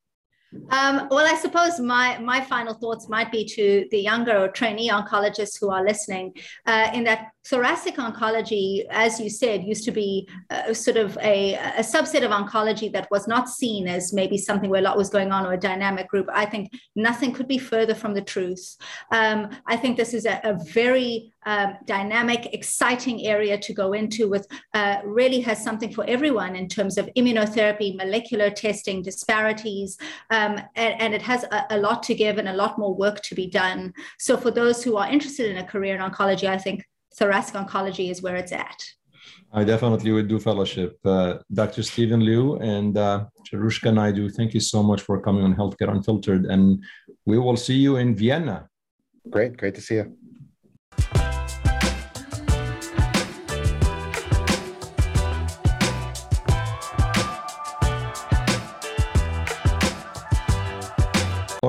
Um, 0.69 1.09
well, 1.11 1.27
I 1.27 1.35
suppose 1.35 1.77
my 1.77 2.17
my 2.19 2.39
final 2.39 2.73
thoughts 2.73 3.09
might 3.09 3.31
be 3.33 3.43
to 3.43 3.85
the 3.91 3.99
younger 3.99 4.37
or 4.37 4.47
trainee 4.47 4.89
oncologists 4.89 5.59
who 5.59 5.69
are 5.69 5.83
listening, 5.83 6.33
uh, 6.65 6.89
in 6.93 7.03
that 7.03 7.31
thoracic 7.49 7.95
oncology, 7.95 8.85
as 8.89 9.19
you 9.19 9.29
said, 9.29 9.63
used 9.63 9.85
to 9.85 9.91
be 9.91 10.27
uh, 10.49 10.73
sort 10.73 10.97
of 10.97 11.17
a, 11.21 11.53
a, 11.55 11.81
subset 11.81 12.23
of 12.23 12.31
oncology 12.31 12.91
that 12.91 13.07
was 13.09 13.27
not 13.27 13.47
seen 13.47 13.87
as 13.87 14.11
maybe 14.13 14.37
something 14.37 14.69
where 14.69 14.81
a 14.81 14.83
lot 14.83 14.97
was 14.97 15.09
going 15.09 15.31
on 15.31 15.45
or 15.45 15.53
a 15.53 15.59
dynamic 15.59 16.07
group. 16.09 16.27
I 16.31 16.45
think 16.45 16.71
nothing 16.95 17.31
could 17.31 17.47
be 17.47 17.57
further 17.57 17.95
from 17.95 18.13
the 18.13 18.21
truth. 18.21 18.75
Um, 19.11 19.49
I 19.65 19.77
think 19.77 19.95
this 19.95 20.13
is 20.13 20.25
a, 20.25 20.41
a 20.43 20.57
very 20.71 21.31
um, 21.45 21.75
dynamic, 21.85 22.53
exciting 22.53 23.25
area 23.25 23.57
to 23.57 23.73
go 23.73 23.93
into 23.93 24.27
with 24.27 24.45
uh, 24.73 24.97
really 25.05 25.39
has 25.41 25.63
something 25.63 25.93
for 25.93 26.03
everyone 26.05 26.57
in 26.57 26.67
terms 26.67 26.97
of 26.97 27.09
immunotherapy, 27.15 27.95
molecular 27.95 28.49
testing, 28.49 29.01
disparities, 29.01 29.97
um, 30.31 30.59
and, 30.75 31.01
and, 31.01 31.13
it 31.13 31.21
has 31.21 31.45
a, 31.45 31.65
a, 31.69 31.77
lot 31.77 32.03
to 32.03 32.13
give 32.13 32.37
and 32.37 32.49
a 32.49 32.53
lot 32.53 32.77
more 32.77 32.93
work 32.93 33.21
to 33.21 33.33
be 33.33 33.47
done. 33.47 33.93
So 34.19 34.35
for 34.35 34.51
those 34.51 34.83
who 34.83 34.97
are 34.97 35.09
interested 35.09 35.49
in 35.49 35.57
a 35.57 35.63
career 35.63 35.95
in 35.95 36.01
oncology, 36.01 36.49
I 36.49 36.57
think 36.57 36.83
thoracic 37.17 37.55
oncology 37.55 38.11
is 38.11 38.21
where 38.21 38.35
it's 38.35 38.51
at. 38.51 38.79
I 39.53 39.63
definitely 39.63 40.11
would 40.11 40.27
do 40.27 40.39
fellowship. 40.39 40.97
Uh, 41.05 41.37
Dr. 41.53 41.83
Stephen 41.83 42.19
Liu 42.19 42.57
and 42.57 42.97
uh, 42.97 43.25
Jarushka 43.49 43.91
Naidoo, 43.91 44.33
thank 44.33 44.53
you 44.53 44.59
so 44.59 44.83
much 44.83 45.01
for 45.01 45.19
coming 45.21 45.43
on 45.43 45.55
Healthcare 45.55 45.89
Unfiltered. 45.89 46.45
And 46.45 46.83
we 47.25 47.39
will 47.39 47.57
see 47.57 47.75
you 47.75 47.95
in 47.97 48.15
Vienna. 48.15 48.67
Great. 49.29 49.57
Great 49.57 49.75
to 49.75 49.81
see 49.81 49.95
you. 49.95 50.17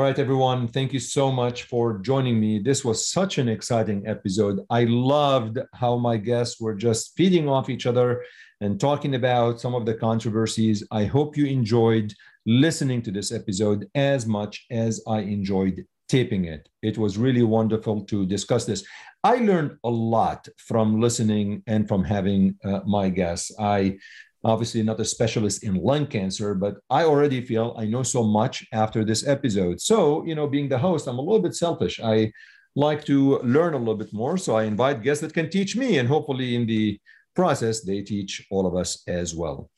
Right, 0.09 0.19
everyone. 0.19 0.67
Thank 0.67 0.95
you 0.95 1.01
so 1.01 1.31
much 1.31 1.65
for 1.65 1.99
joining 1.99 2.41
me. 2.41 2.61
This 2.61 2.83
was 2.83 3.07
such 3.07 3.37
an 3.37 3.47
exciting 3.47 4.07
episode. 4.07 4.61
I 4.71 4.85
loved 4.85 5.59
how 5.75 5.99
my 5.99 6.17
guests 6.17 6.59
were 6.59 6.75
just 6.75 7.15
feeding 7.15 7.47
off 7.47 7.69
each 7.69 7.85
other 7.85 8.25
and 8.63 8.81
talking 8.81 9.17
about 9.17 9.61
some 9.61 9.75
of 9.75 9.85
the 9.85 9.93
controversies. 9.93 10.83
I 10.91 11.05
hope 11.05 11.37
you 11.37 11.45
enjoyed 11.45 12.15
listening 12.47 13.03
to 13.03 13.11
this 13.11 13.31
episode 13.33 13.87
as 13.95 14.25
much 14.25 14.65
as 14.71 15.03
I 15.07 15.19
enjoyed 15.19 15.85
taping 16.09 16.47
it. 16.47 16.71
It 16.83 16.97
was 16.97 17.19
really 17.19 17.43
wonderful 17.43 18.03
to 18.07 18.25
discuss 18.25 18.65
this. 18.65 18.83
I 19.23 19.37
learned 19.37 19.77
a 19.85 19.91
lot 19.91 20.49
from 20.57 21.03
listening 21.03 21.63
and 21.67 21.87
from 21.87 22.03
having 22.03 22.57
uh, 22.65 22.81
my 22.87 23.11
guests. 23.11 23.53
I 23.61 23.99
obviously 24.45 24.83
not 24.83 25.01
a 25.01 25.05
specialist 25.05 25.65
in 25.65 25.75
lung 25.75 26.07
cancer, 26.07 26.55
but 26.55 26.77
I 26.91 27.05
already 27.05 27.41
feel 27.41 27.75
I 27.77 27.87
know 27.87 28.03
so 28.03 28.23
much 28.23 28.67
after 28.73 29.05
this 29.05 29.27
episode. 29.27 29.81
So, 29.81 30.25
you 30.25 30.35
know, 30.35 30.47
being 30.47 30.69
the 30.69 30.79
host, 30.79 31.07
I'm 31.07 31.19
a 31.19 31.23
little 31.23 31.43
bit 31.43 31.55
selfish. 31.55 32.01
I 32.01 32.33
like 32.77 33.05
to 33.07 33.39
learn 33.39 33.75
a 33.75 33.79
little 33.79 33.97
bit 33.97 34.13
more. 34.13 34.37
So 34.39 34.57
I 34.57 34.65
invite 34.65 35.03
guests 35.03 35.23
that 35.23 35.35
can 35.35 35.51
teach 35.51 35.77
me, 35.77 35.99
and 35.99 36.09
hopefully 36.09 36.55
in 36.55 36.67
the 36.67 37.01
process, 37.35 37.83
they 37.83 38.03
teach 38.03 38.47
all 38.51 38.67
of 38.67 38.77
us 38.77 39.03
as 39.09 39.35
well. 39.35 39.71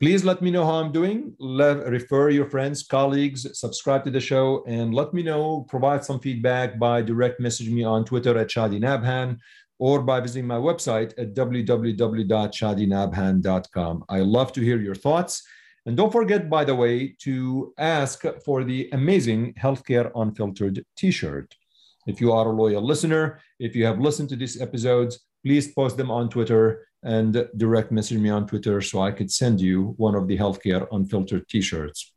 Please 0.00 0.24
let 0.24 0.42
me 0.42 0.50
know 0.50 0.64
how 0.64 0.76
I'm 0.82 0.90
doing. 0.90 1.32
Refer 1.38 2.30
your 2.30 2.50
friends, 2.50 2.82
colleagues, 2.82 3.46
subscribe 3.56 4.02
to 4.04 4.10
the 4.10 4.20
show, 4.20 4.64
and 4.66 4.92
let 4.92 5.14
me 5.14 5.22
know. 5.22 5.64
Provide 5.68 6.04
some 6.04 6.18
feedback 6.18 6.76
by 6.76 7.02
direct 7.02 7.38
message 7.38 7.70
me 7.70 7.84
on 7.84 8.04
Twitter 8.04 8.36
at 8.36 8.48
Chadi 8.48 8.80
Nabhan 8.80 9.38
or 9.82 10.00
by 10.00 10.20
visiting 10.20 10.46
my 10.46 10.60
website 10.68 11.12
at 11.18 11.34
www.chadinabhan.com. 11.34 14.04
I 14.08 14.20
love 14.20 14.52
to 14.52 14.60
hear 14.60 14.80
your 14.80 14.94
thoughts. 14.94 15.42
And 15.86 15.96
don't 15.96 16.12
forget, 16.12 16.48
by 16.48 16.64
the 16.64 16.76
way, 16.76 17.16
to 17.22 17.74
ask 17.78 18.22
for 18.44 18.62
the 18.62 18.88
amazing 18.92 19.54
Healthcare 19.54 20.12
Unfiltered 20.14 20.84
t 20.96 21.10
shirt. 21.10 21.56
If 22.06 22.20
you 22.20 22.30
are 22.30 22.46
a 22.46 22.52
loyal 22.52 22.80
listener, 22.80 23.40
if 23.58 23.74
you 23.74 23.84
have 23.84 23.98
listened 23.98 24.28
to 24.28 24.36
these 24.36 24.60
episodes, 24.60 25.18
please 25.44 25.72
post 25.72 25.96
them 25.96 26.12
on 26.12 26.30
Twitter 26.30 26.86
and 27.02 27.48
direct 27.56 27.90
message 27.90 28.18
me 28.18 28.30
on 28.30 28.46
Twitter 28.46 28.80
so 28.80 29.00
I 29.00 29.10
could 29.10 29.32
send 29.32 29.60
you 29.60 29.94
one 29.96 30.14
of 30.14 30.28
the 30.28 30.38
Healthcare 30.38 30.86
Unfiltered 30.92 31.48
t 31.48 31.60
shirts. 31.60 32.12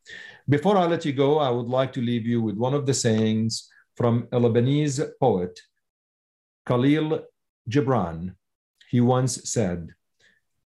Before 0.47 0.77
I 0.77 0.85
let 0.85 1.03
you 1.03 1.13
go, 1.13 1.39
I 1.39 1.49
would 1.49 1.69
like 1.79 1.93
to 1.93 2.01
leave 2.01 2.27
you 2.27 2.43
with 2.43 2.57
one 2.57 2.75
of 2.75 2.85
the 2.85 2.93
sayings 2.93 3.67
from 3.95 4.27
a 4.31 4.39
Lebanese 4.39 5.03
poet, 5.19 5.59
Khalil 6.67 7.25
Gibran, 7.69 8.35
he 8.89 9.01
once 9.01 9.49
said, 9.49 9.95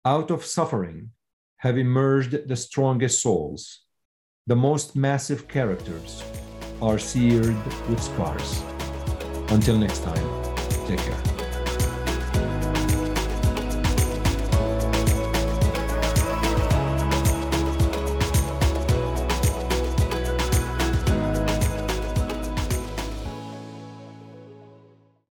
Out 0.05 0.31
of 0.31 0.45
suffering 0.45 1.11
have 1.57 1.77
emerged 1.77 2.47
the 2.47 2.55
strongest 2.55 3.21
souls. 3.21 3.81
The 4.47 4.55
most 4.55 4.95
massive 4.95 5.47
characters 5.47 6.23
are 6.81 6.97
seared 6.97 7.55
with 7.89 8.01
scars. 8.01 8.63
Until 9.51 9.77
next 9.77 10.03
time, 10.03 10.55
take 10.87 10.99
care. 10.99 11.28